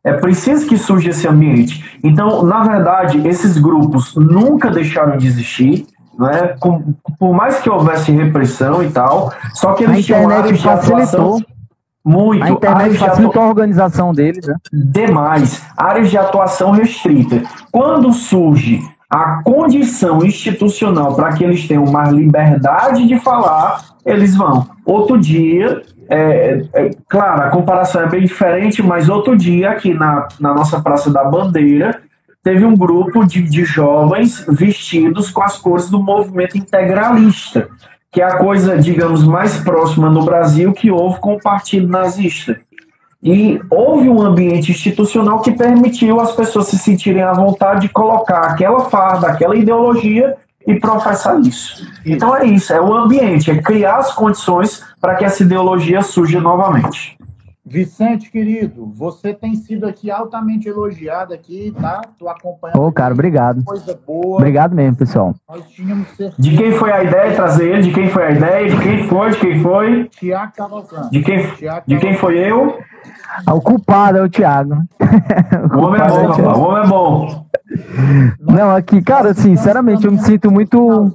É 0.03 0.13
preciso 0.13 0.67
que 0.67 0.77
surja 0.77 1.09
esse 1.09 1.27
ambiente. 1.27 1.99
Então, 2.03 2.43
na 2.43 2.63
verdade, 2.63 3.27
esses 3.27 3.57
grupos 3.57 4.15
nunca 4.15 4.69
deixaram 4.69 5.17
de 5.17 5.27
existir, 5.27 5.85
né? 6.17 6.55
Com, 6.59 6.93
por 7.19 7.33
mais 7.33 7.59
que 7.59 7.69
houvesse 7.69 8.11
repressão 8.11 8.81
e 8.81 8.89
tal, 8.89 9.33
só 9.53 9.73
que 9.73 9.83
eles 9.83 10.05
tinham 10.05 10.29
áreas 10.29 10.59
de 10.59 10.69
atuação 10.69 11.39
muito. 12.07 12.41
A 12.41 12.49
internet 12.49 12.97
facilita 12.97 13.39
a 13.39 13.47
organização 13.47 14.13
deles, 14.13 14.47
né? 14.47 14.55
Demais. 14.71 15.61
Áreas 15.75 16.09
de 16.09 16.17
atuação 16.17 16.71
restrita. 16.71 17.43
Quando 17.69 18.13
surge 18.13 18.79
a 19.09 19.43
condição 19.43 20.23
institucional 20.23 21.15
para 21.15 21.33
que 21.33 21.43
eles 21.43 21.67
tenham 21.67 21.85
mais 21.85 22.09
liberdade 22.09 23.05
de 23.05 23.19
falar, 23.19 23.83
eles 24.05 24.35
vão. 24.35 24.67
Outro 24.85 25.17
dia, 25.17 25.81
é, 26.09 26.63
é, 26.73 26.91
claro, 27.09 27.43
a 27.43 27.49
comparação 27.49 28.01
é 28.01 28.07
bem 28.07 28.21
diferente, 28.21 28.81
mas 28.81 29.09
outro 29.09 29.35
dia, 29.35 29.71
aqui 29.71 29.93
na, 29.93 30.27
na 30.39 30.53
nossa 30.53 30.81
Praça 30.81 31.11
da 31.11 31.25
Bandeira, 31.25 32.01
teve 32.41 32.63
um 32.63 32.75
grupo 32.75 33.25
de, 33.25 33.41
de 33.41 33.65
jovens 33.65 34.45
vestidos 34.47 35.29
com 35.29 35.43
as 35.43 35.57
cores 35.57 35.89
do 35.89 36.01
movimento 36.01 36.57
integralista 36.57 37.67
que 38.11 38.21
é 38.21 38.25
a 38.25 38.37
coisa, 38.37 38.77
digamos, 38.77 39.23
mais 39.23 39.57
próxima 39.57 40.09
no 40.09 40.23
Brasil 40.23 40.73
que 40.73 40.89
houve 40.89 41.19
com 41.19 41.33
o 41.33 41.41
Partido 41.41 41.87
Nazista. 41.87 42.57
E 43.21 43.59
houve 43.69 44.09
um 44.09 44.21
ambiente 44.21 44.71
institucional 44.71 45.41
que 45.41 45.51
permitiu 45.51 46.19
as 46.19 46.31
pessoas 46.33 46.67
se 46.67 46.77
sentirem 46.77 47.23
à 47.23 47.33
vontade 47.33 47.81
de 47.81 47.89
colocar 47.89 48.41
aquela 48.41 48.81
farda, 48.81 49.27
aquela 49.27 49.55
ideologia 49.55 50.35
e 50.65 50.79
professar 50.79 51.39
isso. 51.39 51.87
Então 52.05 52.35
é 52.35 52.45
isso, 52.45 52.71
é 52.73 52.79
o 52.79 52.93
ambiente, 52.93 53.49
é 53.49 53.61
criar 53.61 53.97
as 53.97 54.13
condições 54.13 54.83
para 55.01 55.15
que 55.15 55.25
essa 55.25 55.41
ideologia 55.41 56.01
surja 56.01 56.39
novamente. 56.39 57.16
Vicente, 57.69 58.31
querido, 58.31 58.85
você 58.95 59.33
tem 59.33 59.53
sido 59.55 59.85
aqui 59.85 60.09
altamente 60.09 60.69
elogiado 60.69 61.33
aqui, 61.33 61.73
tá? 61.79 62.01
Tô 62.17 62.29
acompanhando. 62.29 62.81
Ô, 62.81 62.89
cara, 62.93 63.13
obrigado. 63.13 63.61
Coisa 63.65 63.99
boa. 64.07 64.37
Obrigado 64.37 64.73
mesmo, 64.73 64.95
pessoal. 64.95 65.35
Nós 65.49 65.67
tínhamos 65.67 66.07
certeza. 66.15 66.41
De 66.41 66.55
quem 66.55 66.71
foi 66.71 66.93
a 66.93 67.03
ideia 67.03 67.29
de 67.29 67.35
trazer 67.35 67.69
ele? 67.69 67.81
De 67.81 67.91
quem 67.91 68.09
foi 68.09 68.25
a 68.25 68.31
ideia? 68.31 68.69
De 68.69 68.77
quem 68.81 69.07
foi? 69.09 69.29
De 69.31 69.37
quem 69.37 69.59
foi? 69.61 70.03
Tiago 70.05 70.53
Cavalcante. 70.55 71.09
De 71.11 71.21
quem, 71.21 71.55
Thiago 71.55 71.83
de 71.85 71.97
quem 71.97 72.13
foi 72.15 72.37
eu? 72.37 72.79
Ah, 73.45 73.53
o 73.53 73.61
culpado 73.61 74.17
é 74.17 74.21
o 74.23 74.29
Thiago. 74.29 74.75
o, 75.73 75.77
o 75.77 75.83
homem 75.83 76.01
é 76.01 76.07
bom, 76.07 76.19
é 76.19 76.25
rapaz. 76.25 76.57
O 76.57 76.61
homem 76.61 76.83
é 76.83 76.87
bom. 76.87 77.47
Não, 78.39 78.71
aqui, 78.71 79.01
cara, 79.01 79.33
sinceramente, 79.33 80.05
eu 80.05 80.11
me 80.11 80.19
sinto 80.19 80.49
muito 80.49 81.13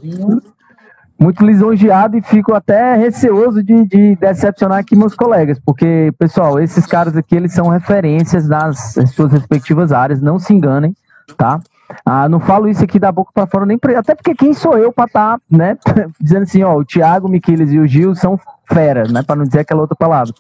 muito 1.23 1.45
lisonjeado 1.47 2.17
e 2.17 2.23
fico 2.23 2.53
até 2.53 2.97
receoso 2.97 3.63
de, 3.63 3.87
de, 3.87 4.17
decepcionar 4.17 4.79
aqui 4.79 4.97
meus 4.97 5.15
colegas, 5.15 5.59
porque, 5.65 6.13
pessoal, 6.19 6.59
esses 6.59 6.85
caras 6.85 7.17
aqui, 7.17 7.37
eles 7.37 7.53
são 7.53 7.69
referências 7.69 8.49
nas 8.49 8.95
suas 9.15 9.33
respectivas 9.33 9.93
áreas, 9.93 10.21
não 10.21 10.39
se 10.39 10.53
enganem, 10.53 10.95
tá? 11.37 11.61
Ah, 12.05 12.29
não 12.29 12.41
falo 12.41 12.69
isso 12.69 12.83
aqui 12.83 12.99
da 12.99 13.13
boca 13.13 13.31
para 13.33 13.47
fora 13.47 13.67
nem 13.67 13.79
pra, 13.79 13.99
até 13.99 14.15
porque 14.15 14.35
quem 14.35 14.53
sou 14.53 14.77
eu 14.77 14.93
para 14.93 15.05
estar, 15.05 15.39
tá, 15.39 15.41
né, 15.51 15.77
dizendo 16.21 16.43
assim, 16.43 16.63
ó, 16.63 16.75
o 16.75 16.85
Thiago, 16.85 17.29
o 17.29 17.31
Miquiles 17.31 17.71
e 17.71 17.79
o 17.79 17.87
Gil 17.87 18.15
são 18.15 18.39
fera, 18.73 19.05
né, 19.05 19.23
para 19.23 19.37
não 19.37 19.45
dizer 19.45 19.61
aquela 19.61 19.83
outra 19.83 19.97
palavra, 19.97 20.35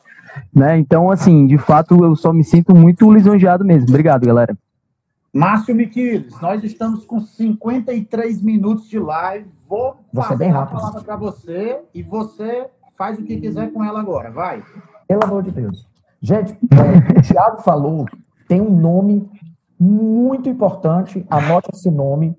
né? 0.52 0.78
Então, 0.78 1.10
assim, 1.10 1.46
de 1.46 1.58
fato, 1.58 2.04
eu 2.04 2.16
só 2.16 2.32
me 2.32 2.42
sinto 2.42 2.74
muito 2.74 3.10
lisonjeado 3.12 3.64
mesmo. 3.64 3.88
Obrigado, 3.88 4.26
galera. 4.26 4.56
Márcio 5.34 5.74
Miquiles, 5.74 6.38
nós 6.42 6.62
estamos 6.62 7.06
com 7.06 7.18
53 7.18 8.42
minutos 8.42 8.86
de 8.86 8.98
live. 8.98 9.48
Vou 9.66 9.96
você 10.12 10.36
passar 10.36 10.62
a 10.62 10.66
palavra 10.66 11.00
para 11.00 11.16
você 11.16 11.80
e 11.94 12.02
você 12.02 12.66
faz 12.98 13.18
o 13.18 13.22
que 13.22 13.40
quiser 13.40 13.72
com 13.72 13.82
ela 13.82 13.98
agora. 13.98 14.30
Vai. 14.30 14.62
Pelo 15.08 15.24
amor 15.24 15.42
de 15.42 15.50
Deus. 15.50 15.88
Gente, 16.20 16.52
é, 16.52 17.18
o 17.18 17.22
Thiago 17.22 17.62
falou, 17.62 18.04
tem 18.46 18.60
um 18.60 18.76
nome 18.76 19.26
muito 19.80 20.50
importante, 20.50 21.26
anote 21.30 21.70
esse 21.72 21.90
nome. 21.90 22.36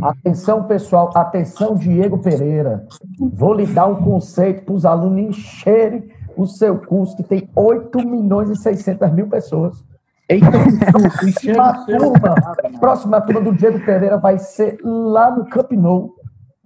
Atenção, 0.00 0.64
pessoal, 0.64 1.10
atenção, 1.14 1.74
Diego 1.74 2.18
Pereira. 2.18 2.86
Vou 3.34 3.52
lhe 3.52 3.66
dar 3.66 3.86
um 3.86 4.02
conceito 4.02 4.64
para 4.64 4.74
os 4.74 4.86
alunos 4.86 5.20
encherem 5.20 6.10
o 6.38 6.46
seu 6.46 6.78
curso, 6.78 7.16
que 7.16 7.22
tem 7.22 7.50
8 7.54 7.98
milhões 7.98 8.48
e 8.48 8.56
600 8.56 9.12
mil 9.12 9.28
pessoas. 9.28 9.84
Eita, 10.28 10.50
próxima 10.90 11.84
turma, 11.84 12.34
próxima 12.80 13.20
turma 13.20 13.40
do 13.42 13.52
Diego 13.52 13.78
Pereira 13.84 14.16
vai 14.16 14.38
ser 14.38 14.78
lá 14.82 15.30
no 15.30 15.44
Camp 15.46 15.72
Nou. 15.72 16.14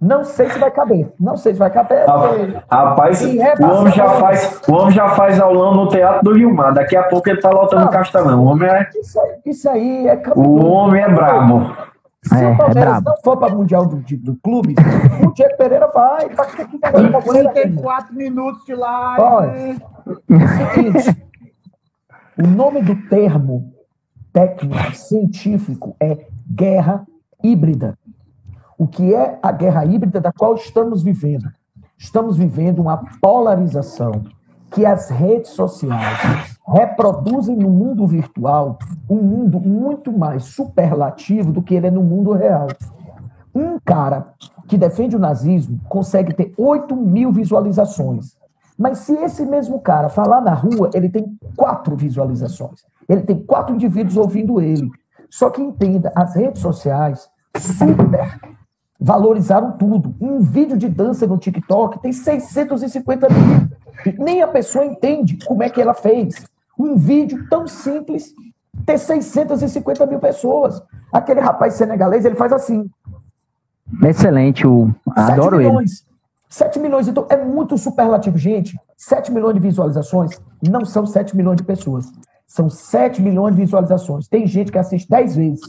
Não 0.01 0.23
sei 0.23 0.49
se 0.49 0.57
vai 0.57 0.71
caber. 0.71 1.11
Não 1.19 1.35
sei 1.35 1.51
se 1.51 1.59
vai 1.59 1.69
caber. 1.69 2.05
Rapaz, 2.71 3.21
o 3.21 3.65
homem, 3.65 3.93
já 3.93 4.09
faz, 4.11 4.61
o 4.65 4.71
homem 4.71 4.91
já 4.91 5.09
faz 5.09 5.41
aulão 5.41 5.75
no 5.75 5.89
Teatro 5.89 6.23
do 6.23 6.37
Rio 6.37 6.53
Mar. 6.55 6.73
Daqui 6.73 6.95
a 6.95 7.03
pouco 7.03 7.29
ele 7.29 7.41
tá 7.41 7.49
lotando 7.49 7.85
o 7.85 7.89
Castelão. 7.89 8.41
O 8.41 8.45
homem 8.45 8.69
é. 8.69 8.89
Isso 8.95 9.19
aí, 9.19 9.39
isso 9.45 9.69
aí 9.69 10.07
é 10.07 10.15
Camp 10.15 10.37
O 10.37 10.65
homem 10.65 11.03
é 11.03 11.09
brabo. 11.09 11.75
Se 12.23 12.43
é, 12.43 12.47
o 12.47 12.57
Palmeiras 12.57 12.97
é 12.97 13.01
não 13.01 13.17
for 13.17 13.37
para 13.37 13.53
o 13.53 13.57
Mundial 13.57 13.85
do, 13.85 13.97
do 13.97 14.35
clube, 14.41 14.75
o 15.25 15.33
Diego 15.33 15.57
Pereira 15.57 15.87
vai. 15.87 16.29
Tá, 16.29 16.45
que, 16.45 16.65
que, 16.65 16.79
que, 16.79 17.53
tem 17.53 17.75
quatro 17.75 18.13
minutos 18.15 18.63
de 18.65 18.75
live. 18.75 19.21
Olha, 19.21 19.75
seguinte, 20.73 21.23
o 22.41 22.47
nome 22.47 22.81
do 22.81 22.95
termo 23.09 23.73
técnico, 24.31 24.95
científico, 24.95 25.95
é 25.99 26.25
guerra 26.49 27.05
híbrida. 27.43 27.97
O 28.77 28.87
que 28.87 29.13
é 29.13 29.37
a 29.43 29.51
guerra 29.51 29.83
híbrida 29.83 30.21
da 30.21 30.31
qual 30.31 30.55
estamos 30.55 31.03
vivendo? 31.03 31.51
Estamos 31.97 32.37
vivendo 32.37 32.79
uma 32.79 33.03
polarização 33.21 34.23
que 34.71 34.85
as 34.85 35.09
redes 35.09 35.51
sociais 35.51 36.55
reproduzem 36.65 37.57
no 37.57 37.69
mundo 37.69 38.07
virtual 38.07 38.79
um 39.09 39.21
mundo 39.21 39.59
muito 39.59 40.13
mais 40.13 40.45
superlativo 40.45 41.51
do 41.51 41.61
que 41.61 41.75
ele 41.75 41.87
é 41.87 41.91
no 41.91 42.03
mundo 42.03 42.31
real. 42.31 42.67
Um 43.53 43.77
cara 43.83 44.27
que 44.65 44.77
defende 44.77 45.15
o 45.15 45.19
nazismo 45.19 45.81
consegue 45.89 46.33
ter 46.33 46.53
8 46.57 46.95
mil 46.95 47.33
visualizações. 47.33 48.38
Mas 48.79 48.99
se 48.99 49.13
esse 49.13 49.45
mesmo 49.45 49.81
cara 49.81 50.07
falar 50.07 50.39
na 50.39 50.53
rua, 50.53 50.89
ele 50.93 51.09
tem 51.09 51.37
quatro 51.57 51.97
visualizações. 51.97 52.79
Ele 53.09 53.23
tem 53.23 53.37
quatro 53.37 53.75
indivíduos 53.75 54.15
ouvindo 54.15 54.61
ele. 54.61 54.89
Só 55.29 55.49
que 55.49 55.61
entenda, 55.61 56.13
as 56.15 56.35
redes 56.35 56.61
sociais 56.61 57.29
super 57.57 58.39
valorizaram 58.99 59.73
tudo. 59.73 60.15
Um 60.19 60.39
vídeo 60.39 60.77
de 60.77 60.87
dança 60.87 61.27
no 61.27 61.37
TikTok 61.37 62.01
tem 62.01 62.13
650 62.13 63.27
mil. 63.29 64.15
Nem 64.17 64.41
a 64.41 64.47
pessoa 64.47 64.85
entende 64.85 65.37
como 65.45 65.61
é 65.61 65.69
que 65.69 65.81
ela 65.81 65.93
fez. 65.93 66.45
Um 66.77 66.95
vídeo 66.95 67.47
tão 67.49 67.67
simples 67.67 68.33
ter 68.85 68.97
650 68.97 70.05
mil 70.05 70.19
pessoas. 70.19 70.81
Aquele 71.11 71.41
rapaz 71.41 71.73
senegalês, 71.73 72.23
ele 72.23 72.35
faz 72.35 72.53
assim. 72.53 72.89
Excelente, 74.03 74.65
o... 74.67 74.93
adoro 75.15 75.57
milhões, 75.57 76.01
ele. 76.01 76.08
7 76.49 76.79
milhões, 76.79 77.07
então 77.07 77.27
é 77.29 77.37
muito 77.37 77.77
superlativo. 77.77 78.37
Gente, 78.37 78.77
7 78.97 79.31
milhões 79.31 79.53
de 79.53 79.59
visualizações 79.59 80.31
não 80.67 80.83
são 80.83 81.05
7 81.05 81.37
milhões 81.37 81.57
de 81.57 81.63
pessoas. 81.63 82.11
São 82.47 82.67
7 82.67 83.21
milhões 83.21 83.55
de 83.55 83.61
visualizações. 83.61 84.27
Tem 84.27 84.47
gente 84.47 84.71
que 84.71 84.77
assiste 84.79 85.07
10 85.07 85.35
vezes. 85.35 85.61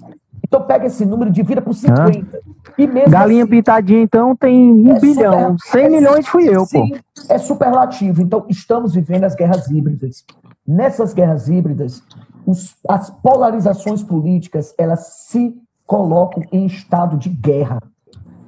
Então 0.43 0.63
pega 0.63 0.87
esse 0.87 1.05
número 1.05 1.31
de 1.31 1.43
vira 1.43 1.61
por 1.61 1.75
50. 1.75 2.41
E 2.79 2.87
mesmo 2.87 3.11
Galinha 3.11 3.45
assim, 3.45 3.51
pintadinha, 3.51 4.01
então, 4.01 4.35
tem 4.35 4.73
um 4.73 4.97
é 4.97 4.99
bilhão. 4.99 5.57
Super, 5.59 5.81
100 5.81 5.85
é, 5.85 5.89
milhões 5.91 6.27
fui 6.27 6.49
eu, 6.49 6.65
sim, 6.65 6.89
pô. 6.89 6.99
É 7.29 7.39
superlativo. 7.39 8.23
Então, 8.23 8.47
estamos 8.49 8.95
vivendo 8.95 9.25
as 9.25 9.35
guerras 9.35 9.69
híbridas. 9.71 10.25
Nessas 10.67 11.13
guerras 11.13 11.49
híbridas, 11.49 12.03
os, 12.47 12.75
as 12.89 13.11
polarizações 13.11 14.03
políticas, 14.03 14.75
elas 14.79 15.27
se 15.29 15.55
colocam 15.87 16.43
em 16.51 16.65
estado 16.65 17.19
de 17.19 17.29
guerra 17.29 17.81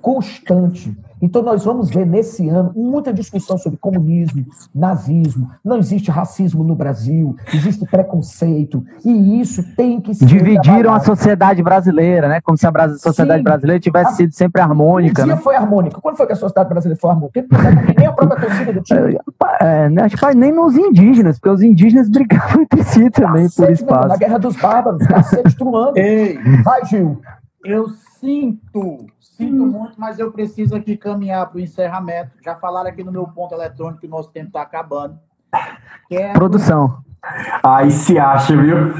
constante. 0.03 0.95
Então, 1.23 1.41
nós 1.41 1.65
vamos 1.65 1.89
ver 1.89 2.05
nesse 2.05 2.49
ano 2.49 2.73
muita 2.75 3.13
discussão 3.13 3.57
sobre 3.57 3.79
comunismo, 3.79 4.45
nazismo. 4.75 5.49
Não 5.65 5.79
existe 5.79 6.11
racismo 6.11 6.65
no 6.65 6.75
Brasil, 6.75 7.37
existe 7.55 7.87
preconceito. 7.87 8.85
E 9.05 9.41
isso 9.41 9.63
tem 9.77 10.01
que 10.01 10.13
ser. 10.13 10.27
Dividiram 10.27 10.61
trabalhado. 10.63 10.97
a 10.97 11.01
sociedade 11.01 11.63
brasileira, 11.63 12.29
né? 12.29 12.41
Como 12.41 12.59
se 12.59 12.67
a 12.67 12.89
sociedade 12.99 13.39
Sim. 13.39 13.45
brasileira 13.45 13.79
tivesse 13.79 14.11
a... 14.11 14.15
sido 14.15 14.33
sempre 14.33 14.61
harmônica. 14.61 15.23
Um 15.23 15.27
dia 15.27 15.37
né? 15.37 15.41
foi 15.41 15.55
harmônica. 15.55 16.01
Quando 16.01 16.17
foi 16.17 16.27
que 16.27 16.33
a 16.33 16.37
sociedade 16.37 16.69
brasileira 16.69 17.01
foi 17.01 17.11
harmônica? 17.11 17.47
Nem 17.97 18.07
a 18.09 18.13
própria 18.13 18.41
torcida 18.41 18.73
do 18.73 18.83
time. 18.83 19.19
É, 19.61 19.89
né? 19.89 20.03
acho 20.03 20.17
que 20.17 20.35
nem 20.35 20.53
nos 20.53 20.77
indígenas, 20.77 21.39
porque 21.39 21.51
os 21.51 21.63
indígenas 21.63 22.09
brigavam 22.09 22.63
entre 22.63 22.83
si 22.83 23.11
também 23.11 23.45
cacete, 23.45 23.67
por 23.67 23.73
espaço. 23.73 24.09
Na 24.09 24.17
Guerra 24.17 24.39
dos 24.39 24.57
Bárbaros, 24.57 25.07
cacete 25.07 25.57
truando. 25.57 25.97
Ei, 25.97 26.37
Vai, 26.65 26.85
Gil. 26.87 27.21
Eu 27.65 27.89
sinto 27.89 29.07
Sinto 29.37 29.63
hum. 29.65 29.67
muito, 29.67 29.99
mas 29.99 30.19
eu 30.19 30.31
preciso 30.31 30.77
aqui 30.77 30.97
caminhar 30.97 31.49
para 31.49 31.57
o 31.57 31.61
encerramento. 31.61 32.33
Já 32.45 32.55
falaram 32.55 32.89
aqui 32.89 33.03
no 33.03 33.11
meu 33.11 33.27
ponto 33.27 33.55
eletrônico 33.55 34.01
que 34.01 34.07
o 34.07 34.11
nosso 34.11 34.31
tempo 34.31 34.49
está 34.49 34.63
acabando. 34.63 35.19
Quero... 36.09 36.35
Produção. 36.35 37.03
Aí 37.65 37.91
se 37.91 38.19
acha, 38.19 38.55
viu? 38.57 38.77
É, 38.77 38.91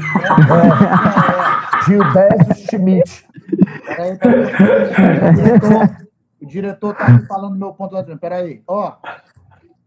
é, 1.79 1.85
Gildésio 1.85 2.55
Schmidt. 2.67 3.27
Peraí, 3.85 4.17
peraí. 4.17 4.45
O 6.41 6.45
diretor 6.45 6.91
está 6.93 7.05
aqui 7.05 7.25
falando 7.25 7.53
no 7.53 7.59
meu 7.59 7.73
ponto 7.73 7.95
eletrônico. 7.95 8.21
Peraí. 8.21 8.63
Ó, 8.67 8.93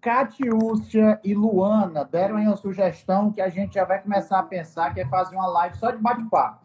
Catiúcia 0.06 1.18
e 1.24 1.34
Luana 1.34 2.04
deram 2.04 2.36
aí 2.36 2.46
uma 2.46 2.56
sugestão 2.56 3.32
que 3.32 3.40
a 3.40 3.48
gente 3.48 3.74
já 3.74 3.84
vai 3.84 4.00
começar 4.00 4.38
a 4.38 4.42
pensar 4.44 4.94
que 4.94 5.00
é 5.00 5.06
fazer 5.06 5.34
uma 5.34 5.48
live 5.48 5.76
só 5.76 5.90
de 5.90 6.00
bate-papo. 6.00 6.60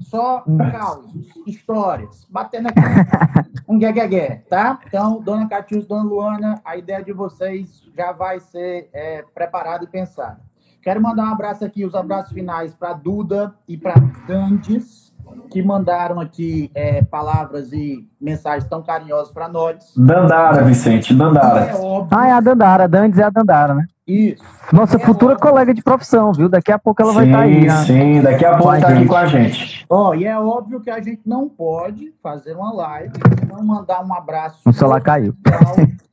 Só 0.00 0.42
causos, 0.72 1.28
histórias, 1.46 2.26
batendo 2.30 2.68
aqui 2.68 2.80
um 3.68 3.78
gué, 3.78 4.44
tá? 4.48 4.80
Então, 4.86 5.20
dona 5.20 5.46
Catiúcia, 5.46 5.86
dona 5.86 6.04
Luana, 6.04 6.62
a 6.64 6.78
ideia 6.78 7.04
de 7.04 7.12
vocês 7.12 7.82
já 7.94 8.12
vai 8.12 8.40
ser 8.40 8.88
é, 8.94 9.22
preparada 9.34 9.84
e 9.84 9.88
pensada. 9.88 10.40
Quero 10.80 11.02
mandar 11.02 11.24
um 11.24 11.34
abraço 11.34 11.66
aqui, 11.66 11.84
os 11.84 11.94
abraços 11.94 12.32
finais 12.32 12.74
para 12.74 12.94
Duda 12.94 13.54
e 13.68 13.76
para 13.76 13.96
Dandes 14.26 15.05
que 15.50 15.62
mandaram 15.62 16.20
aqui 16.20 16.70
é, 16.74 17.02
palavras 17.02 17.72
e 17.72 18.06
mensagens 18.20 18.68
tão 18.68 18.82
carinhosas 18.82 19.32
para 19.32 19.48
nós. 19.48 19.92
Dandara, 19.96 20.64
Vicente, 20.64 21.14
Dandara. 21.14 21.60
É 21.60 21.72
ah, 22.10 22.28
é 22.28 22.32
a 22.32 22.40
Dandara, 22.40 22.88
Dandes 22.88 23.18
é 23.18 23.24
a 23.24 23.30
Dandara, 23.30 23.74
né? 23.74 23.86
Isso. 24.06 24.42
Nossa 24.72 24.96
é 24.96 25.00
futura 25.00 25.34
óbvio. 25.34 25.50
colega 25.50 25.74
de 25.74 25.82
profissão, 25.82 26.32
viu? 26.32 26.48
Daqui 26.48 26.70
a 26.70 26.78
pouco 26.78 27.02
ela 27.02 27.10
sim, 27.10 27.16
vai 27.16 27.26
estar 27.26 27.38
tá 27.38 27.44
aí. 27.44 27.66
Né? 27.66 27.84
Sim, 27.84 28.22
daqui 28.22 28.44
a 28.44 28.56
pouco 28.56 28.74
está 28.74 28.88
aqui 28.88 29.06
com 29.06 29.16
a 29.16 29.26
gente. 29.26 29.84
Ó, 29.90 30.10
oh, 30.10 30.14
e 30.14 30.24
é 30.24 30.38
óbvio 30.38 30.80
que 30.80 30.90
a 30.90 31.00
gente 31.00 31.22
não 31.26 31.48
pode 31.48 32.14
fazer 32.22 32.54
uma 32.54 32.72
live, 32.72 33.14
não 33.48 33.64
mandar 33.64 34.04
um 34.04 34.14
abraço. 34.14 34.60
O 34.64 34.72
celular 34.72 35.00
caiu. 35.00 35.34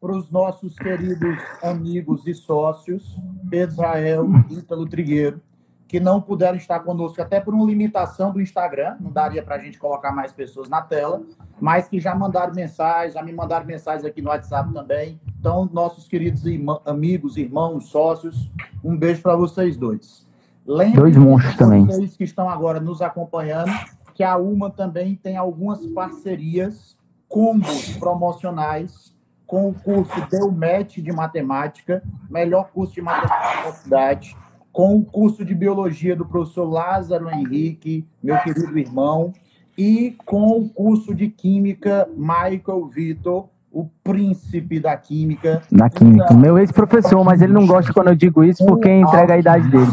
Para 0.02 0.12
os 0.12 0.32
nossos 0.32 0.76
queridos 0.76 1.38
amigos 1.62 2.26
e 2.26 2.34
sócios, 2.34 3.16
Pedro 3.50 3.74
Israel 3.74 4.28
e 4.50 4.56
Ítalo 4.56 4.88
Trigueiro 4.88 5.40
que 5.88 6.00
não 6.00 6.22
puderam 6.22 6.58
estar 6.58 6.80
conosco, 6.80 7.22
até 7.22 7.40
por 7.40 7.54
uma 7.54 7.66
limitação 7.66 8.32
do 8.32 8.42
Instagram, 8.42 8.98
não 9.00 9.12
daria 9.12 9.44
para 9.44 9.56
a 9.56 9.60
gente 9.60 9.78
colocar 9.78 10.12
mais 10.12 10.32
pessoas 10.32 10.70
na 10.70 10.82
tela, 10.82 11.22
mas 11.60 11.88
que 11.88 12.00
já 12.00 12.16
mandaram 12.16 12.54
mensagens, 12.54 13.14
já 13.14 13.22
me 13.22 13.32
mandaram 13.32 13.66
mensagens 13.66 14.04
aqui 14.04 14.22
no 14.22 14.30
WhatsApp 14.30 14.74
também. 14.74 15.20
Então, 15.40 15.70
nossos 15.72 16.08
queridos 16.08 16.46
irmão, 16.46 16.82
amigos, 16.86 17.38
irmãos, 17.38 17.90
sócios, 17.90 18.52
um 18.84 18.98
beijo 18.98 19.22
para 19.22 19.36
vocês 19.36 19.78
dois. 19.78 20.26
Lembre 20.66 21.02
dois 21.02 21.18
monstros 21.18 21.56
também. 21.58 21.86
Vocês 21.86 22.18
que 22.18 22.24
estão 22.24 22.50
agora 22.50 22.80
nos 22.80 23.02
acompanhando, 23.02 23.72
que 24.14 24.24
a 24.24 24.38
UMA 24.38 24.70
também 24.72 25.16
tem 25.16 25.38
algumas 25.38 25.86
parcerias, 25.88 26.98
combos 27.28 27.98
promocionais 27.98 29.14
com 29.46 29.70
o 29.70 29.74
curso 29.74 30.14
Delmet 30.32 31.02
de 31.02 31.12
Matemática, 31.12 32.02
melhor 32.30 32.70
curso 32.72 32.94
de 32.94 33.02
matemática 33.02 33.64
da 33.64 33.74
cidade 33.74 34.38
com 34.74 34.98
o 34.98 35.06
curso 35.06 35.46
de 35.46 35.54
biologia 35.54 36.16
do 36.16 36.26
professor 36.26 36.66
Lázaro 36.66 37.30
Henrique, 37.30 38.06
meu 38.22 38.38
querido 38.40 38.78
irmão, 38.78 39.32
e 39.78 40.18
com 40.26 40.58
o 40.58 40.68
curso 40.68 41.14
de 41.14 41.30
química 41.30 42.10
Michael 42.18 42.88
Vitor, 42.88 43.50
o 43.72 43.88
príncipe 44.04 44.80
da 44.80 44.98
química. 44.98 45.62
Da 45.72 45.90
química. 45.90 46.26
Então, 46.26 46.38
meu 46.38 46.58
ex-professor, 46.58 47.24
mas 47.24 47.42
ele 47.42 47.54
não 47.54 47.68
gosta 47.68 47.94
quando 47.94 48.08
eu 48.08 48.16
digo 48.16 48.44
isso 48.44 48.66
porque 48.66 48.90
entrega 48.90 49.36
a 49.36 49.38
idade 49.38 49.70
dele. 49.70 49.92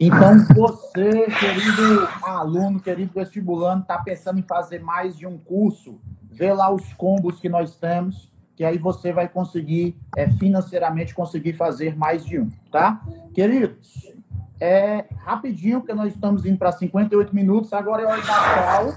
Então, 0.00 0.38
você, 0.54 1.26
querido 1.26 2.08
aluno, 2.22 2.80
querido 2.80 3.12
vestibulando, 3.14 3.82
está 3.82 3.98
pensando 3.98 4.38
em 4.38 4.42
fazer 4.42 4.80
mais 4.80 5.16
de 5.16 5.26
um 5.26 5.36
curso, 5.36 6.00
vê 6.30 6.52
lá 6.52 6.72
os 6.72 6.92
combos 6.94 7.38
que 7.38 7.48
nós 7.48 7.76
temos 7.76 8.31
que 8.62 8.66
aí 8.66 8.78
você 8.78 9.12
vai 9.12 9.26
conseguir 9.28 9.96
é, 10.16 10.28
financeiramente 10.30 11.12
conseguir 11.12 11.52
fazer 11.54 11.96
mais 11.96 12.24
de 12.24 12.38
um, 12.38 12.48
tá? 12.70 13.00
Queridos, 13.34 14.08
é 14.60 15.04
rapidinho, 15.24 15.80
porque 15.80 15.92
nós 15.92 16.14
estamos 16.14 16.46
indo 16.46 16.56
para 16.58 16.70
58 16.70 17.34
minutos, 17.34 17.72
agora 17.72 18.02
é 18.02 18.06
hora 18.06 18.18
da 18.18 18.22
tchau. 18.22 18.94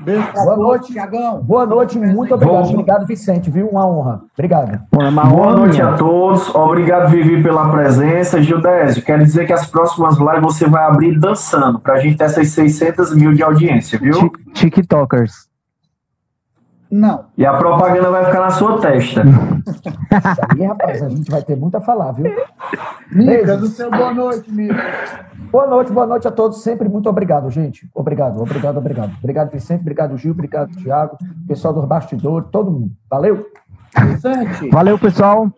Beijo 0.00 0.32
Boa 0.32 0.56
noite, 0.56 0.92
Tiagão. 0.92 1.40
Boa 1.44 1.64
noite, 1.64 1.96
muito 1.96 2.34
obrigado. 2.34 2.70
Obrigado, 2.70 3.06
Vicente, 3.06 3.50
viu? 3.50 3.68
Uma 3.68 3.86
honra. 3.86 4.22
Obrigado. 4.36 4.80
Boa 4.90 5.56
noite 5.56 5.80
a 5.80 5.92
todos. 5.92 6.52
Obrigado, 6.52 7.08
Vivi, 7.08 7.40
pela 7.40 7.70
presença. 7.70 8.42
Gildésio, 8.42 9.04
quero 9.04 9.22
dizer 9.24 9.46
que 9.46 9.52
as 9.52 9.70
próximas 9.70 10.18
lives 10.18 10.42
você 10.42 10.68
vai 10.68 10.82
abrir 10.82 11.16
dançando, 11.20 11.78
para 11.78 11.94
a 11.94 12.00
gente 12.00 12.16
ter 12.16 12.24
essas 12.24 12.48
600 12.48 13.14
mil 13.14 13.32
de 13.32 13.44
audiência, 13.44 13.96
viu? 13.96 14.28
TikTokers. 14.52 15.46
Não. 16.90 17.26
E 17.36 17.44
a 17.44 17.54
propaganda 17.54 18.10
vai 18.10 18.24
ficar 18.24 18.40
na 18.40 18.50
sua 18.50 18.80
testa. 18.80 19.22
aí, 20.50 20.64
rapaz, 20.64 21.02
a 21.02 21.08
gente 21.08 21.30
vai 21.30 21.42
ter 21.42 21.56
muito 21.56 21.76
a 21.76 21.80
falar, 21.80 22.12
viu? 22.12 22.32
Micas, 23.12 23.62
o 23.62 23.66
seu 23.66 23.90
boa 23.90 24.14
noite, 24.14 24.52
Micas. 24.52 25.26
Boa 25.50 25.66
noite, 25.66 25.92
boa 25.92 26.06
noite 26.06 26.28
a 26.28 26.30
todos. 26.30 26.62
Sempre 26.62 26.88
muito 26.88 27.08
obrigado, 27.08 27.50
gente. 27.50 27.88
Obrigado, 27.94 28.40
obrigado, 28.40 28.78
obrigado. 28.78 29.12
Obrigado, 29.18 29.50
Vicente. 29.50 29.80
Obrigado, 29.80 30.16
Gil. 30.16 30.32
Obrigado, 30.32 30.70
Tiago. 30.76 31.16
Pessoal 31.46 31.74
dos 31.74 31.84
bastidores, 31.84 32.48
todo 32.50 32.70
mundo. 32.70 32.90
Valeu. 33.10 33.46
Vicente. 34.08 34.68
Valeu, 34.70 34.98
pessoal. 34.98 35.50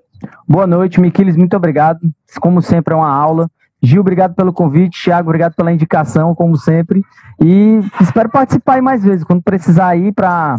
Boa 0.49 0.66
noite, 0.66 1.01
Miquiles. 1.01 1.37
Muito 1.37 1.57
obrigado. 1.57 2.01
Como 2.41 2.62
sempre, 2.62 2.95
é 2.95 2.97
uma 2.97 3.11
aula. 3.11 3.49
Gil, 3.83 4.01
obrigado 4.01 4.35
pelo 4.35 4.53
convite. 4.53 5.01
Tiago, 5.01 5.29
obrigado 5.29 5.55
pela 5.55 5.72
indicação, 5.72 6.35
como 6.35 6.57
sempre. 6.57 7.03
E 7.43 7.81
espero 8.01 8.29
participar 8.29 8.74
aí 8.74 8.83
mais 8.83 9.05
vezes, 9.05 9.24
quando 9.24 9.43
precisar 9.43 9.97
ir 9.97 10.12
para 10.12 10.57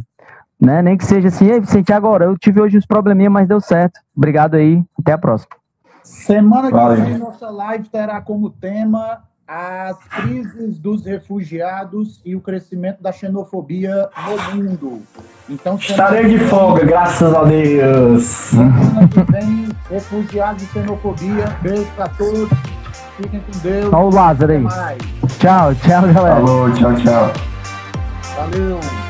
né? 0.59 0.81
Nem 0.81 0.97
que 0.97 1.05
seja 1.05 1.29
assim, 1.29 1.47
Ei, 1.47 1.59
Vicente, 1.59 1.93
agora 1.93 2.25
eu 2.25 2.37
tive 2.37 2.61
hoje 2.61 2.77
uns 2.77 2.85
probleminha, 2.85 3.29
mas 3.29 3.47
deu 3.47 3.61
certo. 3.61 3.99
Obrigado 4.15 4.55
aí, 4.55 4.83
até 4.99 5.13
a 5.13 5.17
próxima. 5.17 5.55
Semana 6.03 6.71
que 6.71 7.01
vem, 7.01 7.17
nossa 7.17 7.49
live 7.49 7.87
terá 7.89 8.19
como 8.19 8.49
tema 8.49 9.21
as 9.47 9.97
crises 9.97 10.77
dos 10.79 11.03
refugiados 11.03 12.21
e 12.23 12.35
o 12.35 12.41
crescimento 12.41 13.01
da 13.01 13.11
xenofobia 13.11 14.07
no 14.27 14.55
mundo. 14.55 15.01
Então, 15.49 15.75
Estarei 15.75 16.29
de 16.29 16.37
folga, 16.45 16.85
graças 16.85 17.33
a 17.33 17.43
Deus. 17.43 18.23
Semana 18.23 19.07
que 19.07 19.31
vem, 19.31 19.69
refugiados 19.89 20.61
e 20.63 20.67
xenofobia. 20.67 21.45
Beijo 21.63 21.91
para 21.95 22.09
todos. 22.09 22.49
Fiquem 23.17 23.39
com 23.39 23.59
Deus. 23.59 23.91
Olha 23.91 24.03
o 24.03 24.13
Lázaro 24.13 24.51
aí. 24.51 24.67
Tchau, 25.39 25.73
tchau, 25.75 26.13
galera. 26.13 26.35
Falou, 26.35 26.71
tchau, 26.73 26.95
tchau. 26.95 27.33
Valeu. 28.35 29.08